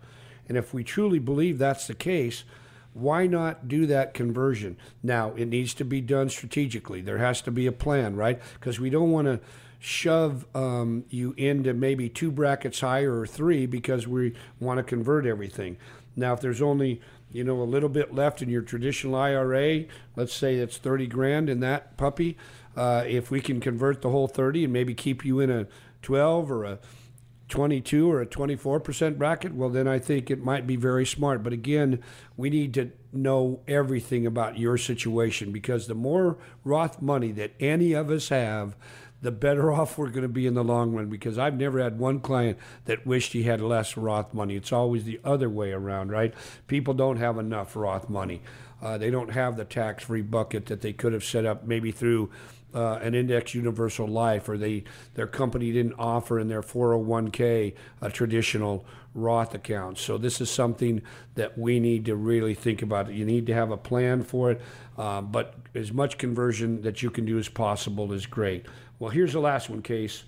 And 0.52 0.58
if 0.58 0.74
we 0.74 0.84
truly 0.84 1.18
believe 1.18 1.56
that's 1.56 1.86
the 1.86 1.94
case, 1.94 2.44
why 2.92 3.26
not 3.26 3.68
do 3.68 3.86
that 3.86 4.12
conversion? 4.12 4.76
Now, 5.02 5.30
it 5.30 5.46
needs 5.46 5.72
to 5.72 5.82
be 5.82 6.02
done 6.02 6.28
strategically. 6.28 7.00
There 7.00 7.16
has 7.16 7.40
to 7.42 7.50
be 7.50 7.66
a 7.66 7.72
plan, 7.72 8.16
right? 8.16 8.38
Because 8.52 8.78
we 8.78 8.90
don't 8.90 9.10
want 9.10 9.28
to 9.28 9.40
shove 9.78 10.44
um, 10.54 11.06
you 11.08 11.32
into 11.38 11.72
maybe 11.72 12.10
two 12.10 12.30
brackets 12.30 12.80
higher 12.80 13.18
or 13.18 13.26
three 13.26 13.64
because 13.64 14.06
we 14.06 14.34
want 14.60 14.76
to 14.76 14.82
convert 14.82 15.24
everything. 15.24 15.78
Now, 16.16 16.34
if 16.34 16.42
there's 16.42 16.60
only 16.60 17.00
you 17.32 17.44
know 17.44 17.62
a 17.62 17.64
little 17.64 17.88
bit 17.88 18.14
left 18.14 18.42
in 18.42 18.50
your 18.50 18.60
traditional 18.60 19.14
IRA, 19.14 19.84
let's 20.16 20.34
say 20.34 20.56
it's 20.56 20.76
30 20.76 21.06
grand 21.06 21.48
in 21.48 21.60
that 21.60 21.96
puppy, 21.96 22.36
uh, 22.76 23.04
if 23.06 23.30
we 23.30 23.40
can 23.40 23.58
convert 23.58 24.02
the 24.02 24.10
whole 24.10 24.28
30 24.28 24.64
and 24.64 24.72
maybe 24.74 24.92
keep 24.92 25.24
you 25.24 25.40
in 25.40 25.48
a 25.48 25.66
12 26.02 26.50
or 26.50 26.64
a 26.64 26.78
22 27.52 28.10
or 28.10 28.22
a 28.22 28.26
24% 28.26 29.18
bracket, 29.18 29.54
well, 29.54 29.68
then 29.68 29.86
I 29.86 29.98
think 29.98 30.30
it 30.30 30.42
might 30.42 30.66
be 30.66 30.74
very 30.74 31.04
smart. 31.04 31.42
But 31.42 31.52
again, 31.52 32.02
we 32.34 32.48
need 32.48 32.72
to 32.74 32.92
know 33.12 33.60
everything 33.68 34.26
about 34.26 34.58
your 34.58 34.78
situation 34.78 35.52
because 35.52 35.86
the 35.86 35.94
more 35.94 36.38
Roth 36.64 37.02
money 37.02 37.30
that 37.32 37.52
any 37.60 37.92
of 37.92 38.10
us 38.10 38.30
have, 38.30 38.74
the 39.20 39.30
better 39.30 39.70
off 39.74 39.98
we're 39.98 40.08
going 40.08 40.22
to 40.22 40.28
be 40.28 40.46
in 40.46 40.54
the 40.54 40.64
long 40.64 40.94
run 40.94 41.10
because 41.10 41.38
I've 41.38 41.58
never 41.58 41.78
had 41.78 41.98
one 41.98 42.20
client 42.20 42.56
that 42.86 43.06
wished 43.06 43.34
he 43.34 43.42
had 43.42 43.60
less 43.60 43.98
Roth 43.98 44.32
money. 44.32 44.56
It's 44.56 44.72
always 44.72 45.04
the 45.04 45.20
other 45.22 45.50
way 45.50 45.72
around, 45.72 46.10
right? 46.10 46.32
People 46.68 46.94
don't 46.94 47.18
have 47.18 47.36
enough 47.36 47.76
Roth 47.76 48.08
money. 48.08 48.40
Uh, 48.80 48.96
they 48.96 49.10
don't 49.10 49.30
have 49.30 49.58
the 49.58 49.66
tax 49.66 50.04
free 50.04 50.22
bucket 50.22 50.66
that 50.66 50.80
they 50.80 50.94
could 50.94 51.12
have 51.12 51.22
set 51.22 51.44
up 51.44 51.64
maybe 51.66 51.92
through 51.92 52.30
uh, 52.74 52.98
an 53.02 53.14
index 53.14 53.54
universal 53.54 54.06
life 54.06 54.48
or 54.48 54.56
they 54.56 54.84
their 55.14 55.26
company 55.26 55.72
didn't 55.72 55.94
offer 55.98 56.38
in 56.38 56.48
their 56.48 56.62
401k 56.62 57.74
a 58.00 58.10
traditional 58.10 58.84
Roth 59.14 59.54
account. 59.54 59.98
So 59.98 60.16
this 60.16 60.40
is 60.40 60.50
something 60.50 61.02
that 61.34 61.58
we 61.58 61.80
need 61.80 62.06
to 62.06 62.16
really 62.16 62.54
think 62.54 62.82
about. 62.82 63.12
You 63.12 63.26
need 63.26 63.46
to 63.46 63.54
have 63.54 63.70
a 63.70 63.76
plan 63.76 64.22
for 64.22 64.52
it, 64.52 64.60
uh, 64.96 65.20
but 65.20 65.54
as 65.74 65.92
much 65.92 66.18
conversion 66.18 66.82
that 66.82 67.02
you 67.02 67.10
can 67.10 67.24
do 67.24 67.38
as 67.38 67.48
possible 67.48 68.12
is 68.12 68.26
great. 68.26 68.66
Well, 68.98 69.10
here's 69.10 69.32
the 69.32 69.40
last 69.40 69.68
one, 69.68 69.82
Case. 69.82 70.24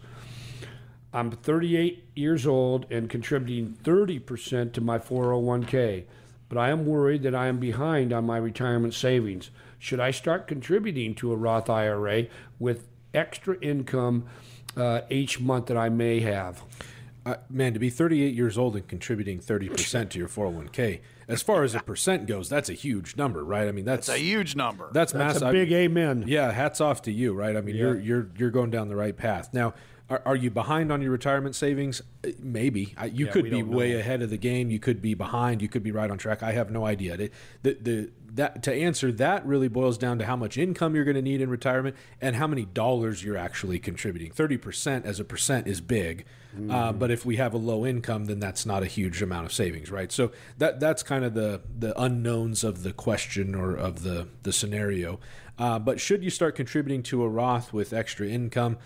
I'm 1.13 1.31
38 1.31 2.09
years 2.15 2.47
old 2.47 2.87
and 2.91 3.09
contributing 3.09 3.79
30% 3.85 4.73
to 4.73 4.81
my 4.81 4.99
401k, 4.99 6.05
but 6.49 6.59
I 6.59 6.71
am 6.71 6.85
worried 6.85 7.23
that 7.23 7.37
I 7.37 7.47
am 7.47 7.59
behind 7.59 8.13
on 8.13 8.27
my 8.27 8.37
retirement 8.37 8.95
savings. 8.95 9.51
Should 9.85 10.01
I 10.01 10.13
start 10.13 10.49
contributing 10.49 11.15
to 11.17 11.31
a 11.31 11.37
Roth 11.37 11.69
IRA 11.69 12.29
with 12.59 12.89
extra 13.13 13.59
income 13.61 14.25
uh, 14.79 15.03
each 15.11 15.41
month 15.41 15.67
that 15.67 15.77
I 15.77 15.91
may 15.91 16.21
have? 16.21 16.63
Uh, 17.27 17.35
man, 17.51 17.75
to 17.75 17.79
be 17.79 17.91
38 17.91 18.33
years 18.35 18.57
old 18.57 18.77
and 18.77 18.89
contributing 18.89 19.41
30% 19.41 20.09
to 20.09 20.19
your 20.19 20.27
401k, 20.29 21.01
as 21.29 21.43
far 21.43 21.65
as 21.65 21.75
a 21.75 21.81
percent 21.81 22.27
goes, 22.27 22.49
that's 22.49 22.71
a 22.71 22.73
huge 22.73 23.19
number, 23.19 23.45
right? 23.45 23.69
I 23.69 23.73
mean, 23.73 23.85
that's, 23.85 24.09
It's 24.09 24.17
a 24.17 24.23
huge 24.23 24.57
number. 24.57 24.89
that's, 24.91 25.13
That's 25.13 25.35
massive. 25.41 25.49
a 25.49 25.53
big 25.53 25.71
amen. 25.71 26.25
Yeah, 26.29 26.51
hats 26.51 26.81
off 26.81 27.03
to 27.03 27.13
you, 27.13 27.35
right? 27.35 27.55
I 27.55 27.61
mean, 27.61 27.77
you're 27.77 28.01
you're 28.01 28.31
you're 28.39 28.51
going 28.51 28.71
down 28.71 28.89
the 28.89 28.97
right 28.97 29.15
path. 29.15 29.53
Now, 29.53 29.75
are, 30.11 30.23
are 30.27 30.37
you 30.37 30.51
behind 30.51 30.93
on 30.93 31.01
your 31.01 31.11
retirement 31.13 31.55
savings? 31.57 32.03
Uh, 32.25 32.31
Maybe 32.39 32.95
I, 32.97 33.07
you 33.07 33.27
Yeah, 33.27 33.33
could 33.33 33.45
be 33.45 33.63
know. 33.63 33.77
way 33.77 33.99
ahead 33.99 34.21
of 34.23 34.31
the 34.31 34.37
game. 34.37 34.71
You 34.71 34.79
could 34.79 35.01
be 35.01 35.15
behind. 35.15 35.63
You 35.63 35.69
could 35.69 35.83
be 35.83 35.93
right 35.93 36.11
on 36.11 36.19
track. 36.19 36.43
I 36.43 36.53
have 36.53 36.71
no 36.71 36.85
idea. 36.87 37.17
The, 37.17 37.31
the, 37.63 37.73
the 37.75 38.11
that 38.35 38.65
to 38.65 38.75
answer 38.75 39.13
that 39.13 39.47
really 39.47 39.69
boils 39.69 39.97
down 39.97 40.19
to 40.19 40.27
how 40.27 40.35
much 40.35 40.59
income 40.59 40.97
you're 40.97 41.05
going 41.05 41.15
to 41.15 41.23
need 41.23 41.41
in 41.41 41.49
retirement 41.49 41.95
and 42.21 42.35
how 42.35 42.49
many 42.49 42.65
dollars 42.65 43.23
you're 43.23 43.37
actually 43.37 43.79
contributing. 43.79 44.33
Thirty 44.33 44.57
percent 44.57 45.07
as 45.07 45.21
a 45.21 45.25
percent 45.25 45.67
is 45.69 45.81
big, 45.81 46.25
uh, 46.55 46.59
Mm-hmm. 46.61 46.99
but 46.99 47.11
if 47.13 47.25
we 47.25 47.37
have 47.37 47.55
a 47.55 47.57
low 47.59 47.87
income, 47.87 48.25
then 48.27 48.41
that's 48.41 48.67
not 48.67 48.83
a 48.83 48.87
huge 48.87 49.23
amount 49.23 49.47
of 49.47 49.53
savings, 49.53 49.91
right? 49.91 50.11
So 50.13 50.33
that 50.59 50.81
that's 50.81 51.03
kind 51.05 51.25
of 51.25 51.35
the 51.35 51.61
the 51.79 51.99
unknowns 52.01 52.63
of 52.65 52.83
the 52.83 52.93
question 52.93 53.55
or 53.55 53.75
of 53.77 54.03
the 54.03 54.27
the 54.43 54.53
scenario. 54.53 55.21
Uh, 55.57 55.79
but 55.79 56.01
should 56.01 56.25
you 56.25 56.31
start 56.31 56.57
contributing 56.57 57.05
to 57.05 57.23
a 57.23 57.29
Roth 57.29 57.73
with 57.73 57.93
extra 57.93 58.27
income? 58.27 58.77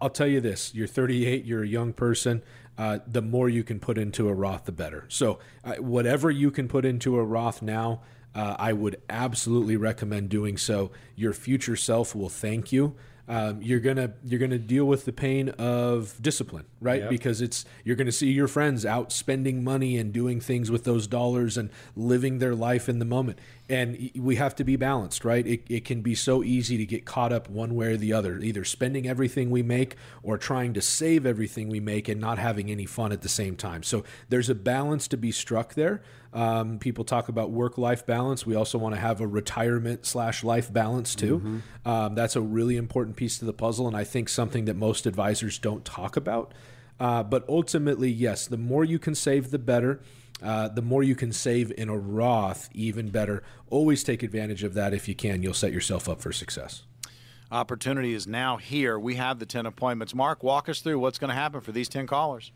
I'll 0.00 0.10
tell 0.10 0.26
you 0.26 0.40
this: 0.40 0.74
you're 0.74 0.86
38, 0.86 1.44
you're 1.44 1.62
a 1.62 1.68
young 1.68 1.92
person. 1.92 2.42
Uh, 2.78 3.00
the 3.06 3.22
more 3.22 3.48
you 3.48 3.62
can 3.62 3.78
put 3.78 3.98
into 3.98 4.28
a 4.28 4.34
Roth, 4.34 4.64
the 4.64 4.72
better. 4.72 5.04
So 5.08 5.38
uh, 5.62 5.74
whatever 5.74 6.30
you 6.30 6.50
can 6.50 6.68
put 6.68 6.84
into 6.84 7.18
a 7.18 7.24
Roth 7.24 7.62
now. 7.62 8.02
Uh, 8.34 8.56
I 8.58 8.72
would 8.72 8.96
absolutely 9.10 9.76
recommend 9.76 10.30
doing 10.30 10.56
so. 10.56 10.90
Your 11.16 11.34
future 11.34 11.76
self 11.76 12.14
will 12.14 12.30
thank 12.30 12.72
you. 12.72 12.96
Um, 13.28 13.62
you're 13.62 13.80
gonna 13.80 14.14
you're 14.24 14.40
gonna 14.40 14.58
deal 14.58 14.84
with 14.84 15.04
the 15.04 15.12
pain 15.12 15.50
of 15.50 16.20
discipline, 16.20 16.64
right? 16.80 17.02
Yep. 17.02 17.10
Because 17.10 17.40
it's 17.40 17.64
you're 17.84 17.94
gonna 17.94 18.10
see 18.10 18.32
your 18.32 18.48
friends 18.48 18.84
out 18.84 19.12
spending 19.12 19.62
money 19.62 19.96
and 19.96 20.12
doing 20.12 20.40
things 20.40 20.70
with 20.70 20.84
those 20.84 21.06
dollars 21.06 21.56
and 21.56 21.70
living 21.94 22.38
their 22.38 22.54
life 22.54 22.88
in 22.88 22.98
the 22.98 23.04
moment. 23.04 23.38
And 23.72 24.10
we 24.14 24.36
have 24.36 24.54
to 24.56 24.64
be 24.64 24.76
balanced, 24.76 25.24
right? 25.24 25.46
It, 25.46 25.62
it 25.70 25.84
can 25.86 26.02
be 26.02 26.14
so 26.14 26.44
easy 26.44 26.76
to 26.76 26.84
get 26.84 27.06
caught 27.06 27.32
up 27.32 27.48
one 27.48 27.74
way 27.74 27.94
or 27.94 27.96
the 27.96 28.12
other, 28.12 28.38
either 28.38 28.64
spending 28.64 29.08
everything 29.08 29.50
we 29.50 29.62
make 29.62 29.96
or 30.22 30.36
trying 30.36 30.74
to 30.74 30.82
save 30.82 31.24
everything 31.24 31.68
we 31.68 31.80
make 31.80 32.06
and 32.06 32.20
not 32.20 32.38
having 32.38 32.70
any 32.70 32.84
fun 32.84 33.12
at 33.12 33.22
the 33.22 33.30
same 33.30 33.56
time. 33.56 33.82
So 33.82 34.04
there's 34.28 34.50
a 34.50 34.54
balance 34.54 35.08
to 35.08 35.16
be 35.16 35.32
struck 35.32 35.72
there. 35.72 36.02
Um, 36.34 36.78
people 36.78 37.04
talk 37.04 37.28
about 37.28 37.50
work 37.50 37.78
life 37.78 38.04
balance. 38.04 38.44
We 38.44 38.54
also 38.54 38.76
want 38.76 38.94
to 38.94 39.00
have 39.00 39.22
a 39.22 39.26
retirement 39.26 40.04
slash 40.04 40.44
life 40.44 40.70
balance 40.70 41.14
too. 41.14 41.62
Um, 41.86 42.14
that's 42.14 42.36
a 42.36 42.42
really 42.42 42.76
important 42.76 43.16
piece 43.16 43.38
to 43.38 43.46
the 43.46 43.52
puzzle, 43.54 43.86
and 43.86 43.96
I 43.96 44.04
think 44.04 44.28
something 44.28 44.66
that 44.66 44.76
most 44.76 45.06
advisors 45.06 45.58
don't 45.58 45.84
talk 45.84 46.16
about. 46.16 46.52
Uh, 47.00 47.22
but 47.22 47.44
ultimately, 47.48 48.10
yes, 48.10 48.46
the 48.46 48.56
more 48.58 48.84
you 48.84 48.98
can 48.98 49.14
save, 49.14 49.50
the 49.50 49.58
better. 49.58 50.00
Uh, 50.42 50.68
the 50.68 50.82
more 50.82 51.02
you 51.02 51.14
can 51.14 51.32
save 51.32 51.72
in 51.76 51.88
a 51.88 51.96
Roth, 51.96 52.68
even 52.72 53.10
better. 53.10 53.42
Always 53.70 54.02
take 54.02 54.22
advantage 54.22 54.64
of 54.64 54.74
that 54.74 54.92
if 54.92 55.08
you 55.08 55.14
can. 55.14 55.42
You'll 55.42 55.54
set 55.54 55.72
yourself 55.72 56.08
up 56.08 56.20
for 56.20 56.32
success. 56.32 56.82
Opportunity 57.50 58.14
is 58.14 58.26
now 58.26 58.56
here. 58.56 58.98
We 58.98 59.16
have 59.16 59.38
the 59.38 59.46
10 59.46 59.66
appointments. 59.66 60.14
Mark, 60.14 60.42
walk 60.42 60.68
us 60.68 60.80
through 60.80 60.98
what's 60.98 61.18
going 61.18 61.28
to 61.28 61.34
happen 61.34 61.60
for 61.60 61.70
these 61.70 61.88
10 61.88 62.06
callers. 62.06 62.50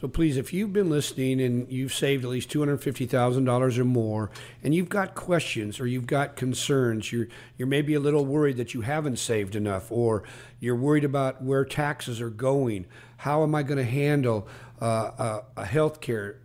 So 0.00 0.06
please, 0.06 0.36
if 0.36 0.52
you've 0.52 0.72
been 0.72 0.88
listening 0.88 1.40
and 1.40 1.70
you've 1.72 1.92
saved 1.92 2.22
at 2.22 2.30
least 2.30 2.50
two 2.50 2.60
hundred 2.60 2.76
fifty 2.76 3.04
thousand 3.04 3.46
dollars 3.46 3.78
or 3.78 3.84
more, 3.84 4.30
and 4.62 4.72
you've 4.72 4.88
got 4.88 5.16
questions 5.16 5.80
or 5.80 5.88
you've 5.88 6.06
got 6.06 6.36
concerns, 6.36 7.10
you're 7.10 7.26
you're 7.56 7.66
maybe 7.66 7.94
a 7.94 8.00
little 8.00 8.24
worried 8.24 8.58
that 8.58 8.74
you 8.74 8.82
haven't 8.82 9.18
saved 9.18 9.56
enough, 9.56 9.90
or 9.90 10.22
you're 10.60 10.76
worried 10.76 11.02
about 11.02 11.42
where 11.42 11.64
taxes 11.64 12.20
are 12.20 12.30
going. 12.30 12.86
How 13.16 13.42
am 13.42 13.56
I 13.56 13.64
going 13.64 13.78
to 13.78 13.90
handle 13.90 14.46
uh, 14.80 15.40
a, 15.56 15.62
a 15.62 15.64
health 15.64 16.00
care, 16.00 16.36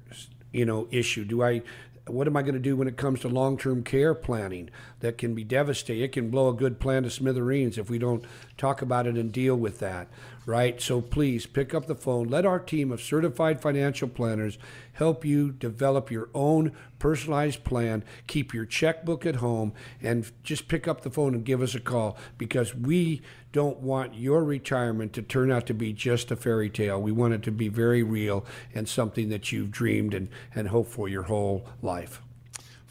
you 0.53 0.63
know, 0.65 0.87
issue? 0.91 1.25
Do 1.25 1.43
I 1.43 1.63
what 2.07 2.27
am 2.27 2.35
I 2.35 2.41
going 2.41 2.53
to 2.55 2.59
do 2.59 2.75
when 2.75 2.87
it 2.87 2.97
comes 2.97 3.21
to 3.21 3.29
long 3.29 3.57
term 3.57 3.83
care 3.83 4.13
planning 4.13 4.69
that 4.99 5.17
can 5.17 5.33
be 5.33 5.43
devastating? 5.43 6.03
It 6.03 6.11
can 6.11 6.29
blow 6.29 6.49
a 6.49 6.53
good 6.53 6.79
plan 6.79 7.03
to 7.03 7.09
smithereens 7.09 7.77
if 7.77 7.89
we 7.89 7.97
don't 7.97 8.25
talk 8.57 8.81
about 8.81 9.07
it 9.07 9.15
and 9.15 9.31
deal 9.31 9.55
with 9.55 9.79
that, 9.79 10.09
right? 10.45 10.81
So 10.81 10.99
please 10.99 11.45
pick 11.45 11.73
up 11.73 11.85
the 11.85 11.95
phone. 11.95 12.27
Let 12.27 12.45
our 12.45 12.59
team 12.59 12.91
of 12.91 13.01
certified 13.01 13.61
financial 13.61 14.09
planners 14.09 14.57
help 14.93 15.23
you 15.23 15.51
develop 15.51 16.11
your 16.11 16.29
own 16.33 16.73
personalized 16.99 17.63
plan. 17.63 18.03
Keep 18.27 18.53
your 18.53 18.65
checkbook 18.65 19.25
at 19.25 19.37
home 19.37 19.73
and 20.01 20.29
just 20.43 20.67
pick 20.67 20.87
up 20.87 21.01
the 21.01 21.09
phone 21.09 21.33
and 21.33 21.45
give 21.45 21.61
us 21.61 21.73
a 21.73 21.79
call 21.79 22.17
because 22.37 22.75
we 22.75 23.21
don't 23.53 23.79
want 23.79 24.15
your 24.15 24.43
retirement 24.43 25.13
to 25.13 25.21
turn 25.21 25.51
out 25.51 25.67
to 25.67 25.73
be 25.73 25.93
just 25.93 26.31
a 26.31 26.35
fairy 26.35 26.69
tale. 26.69 27.01
We 27.01 27.11
want 27.11 27.35
it 27.35 27.43
to 27.43 27.51
be 27.51 27.69
very 27.69 28.03
real 28.03 28.45
and 28.73 28.89
something 28.89 29.29
that 29.29 29.51
you've 29.51 29.71
dreamed 29.71 30.13
and, 30.13 30.27
and 30.53 30.67
hoped 30.67 30.91
for 30.91 31.07
your 31.07 31.23
whole 31.23 31.65
life. 31.81 32.21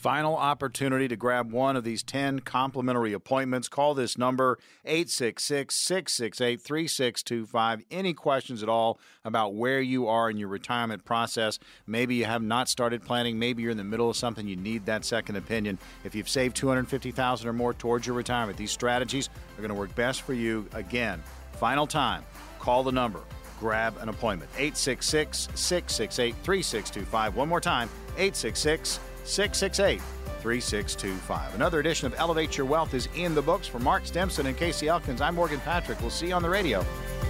Final 0.02 0.36
opportunity 0.36 1.06
to 1.06 1.14
grab 1.14 1.52
one 1.52 1.76
of 1.76 1.84
these 1.84 2.02
10 2.02 2.40
complimentary 2.40 3.12
appointments. 3.12 3.68
Call 3.68 3.94
this 3.94 4.18
number 4.18 4.58
866 4.84 5.72
668 5.76 6.60
3625. 6.60 7.84
Any 7.88 8.12
questions 8.12 8.64
at 8.64 8.68
all 8.68 8.98
about 9.24 9.54
where 9.54 9.80
you 9.80 10.08
are 10.08 10.28
in 10.28 10.38
your 10.38 10.48
retirement 10.48 11.04
process? 11.04 11.60
Maybe 11.86 12.16
you 12.16 12.24
have 12.24 12.42
not 12.42 12.68
started 12.68 13.04
planning, 13.04 13.38
maybe 13.38 13.62
you're 13.62 13.70
in 13.70 13.76
the 13.76 13.84
middle 13.84 14.10
of 14.10 14.16
something, 14.16 14.48
you 14.48 14.56
need 14.56 14.86
that 14.86 15.04
second 15.04 15.36
opinion. 15.36 15.78
If 16.02 16.16
you've 16.16 16.28
saved 16.28 16.56
250,000 16.56 17.48
or 17.48 17.52
more 17.52 17.72
towards 17.72 18.04
your 18.04 18.16
retirement, 18.16 18.58
these 18.58 18.72
strategies 18.72 19.28
are 19.56 19.58
going 19.58 19.68
to 19.68 19.76
work 19.76 19.94
best 19.94 20.22
for 20.22 20.34
you. 20.34 20.66
Again, 20.72 21.22
final 21.52 21.86
time, 21.86 22.24
call 22.58 22.82
the 22.82 22.90
number, 22.90 23.20
grab 23.60 23.96
an 23.98 24.08
appointment. 24.08 24.50
866 24.56 25.46
668 25.54 26.34
3625. 26.42 27.36
One 27.36 27.48
more 27.48 27.60
time, 27.60 27.88
866 28.16 28.98
668 29.24 30.00
3625. 30.40 31.54
Another 31.54 31.78
edition 31.78 32.06
of 32.06 32.14
Elevate 32.18 32.56
Your 32.56 32.66
Wealth 32.66 32.94
is 32.94 33.08
in 33.14 33.34
the 33.34 33.42
books. 33.42 33.68
For 33.68 33.78
Mark 33.78 34.06
Stimson 34.06 34.46
and 34.46 34.56
Casey 34.56 34.88
Elkins, 34.88 35.20
I'm 35.20 35.36
Morgan 35.36 35.60
Patrick. 35.60 36.00
We'll 36.00 36.10
see 36.10 36.28
you 36.28 36.34
on 36.34 36.42
the 36.42 36.50
radio 36.50 36.84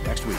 next 0.05 0.25
week. 0.27 0.39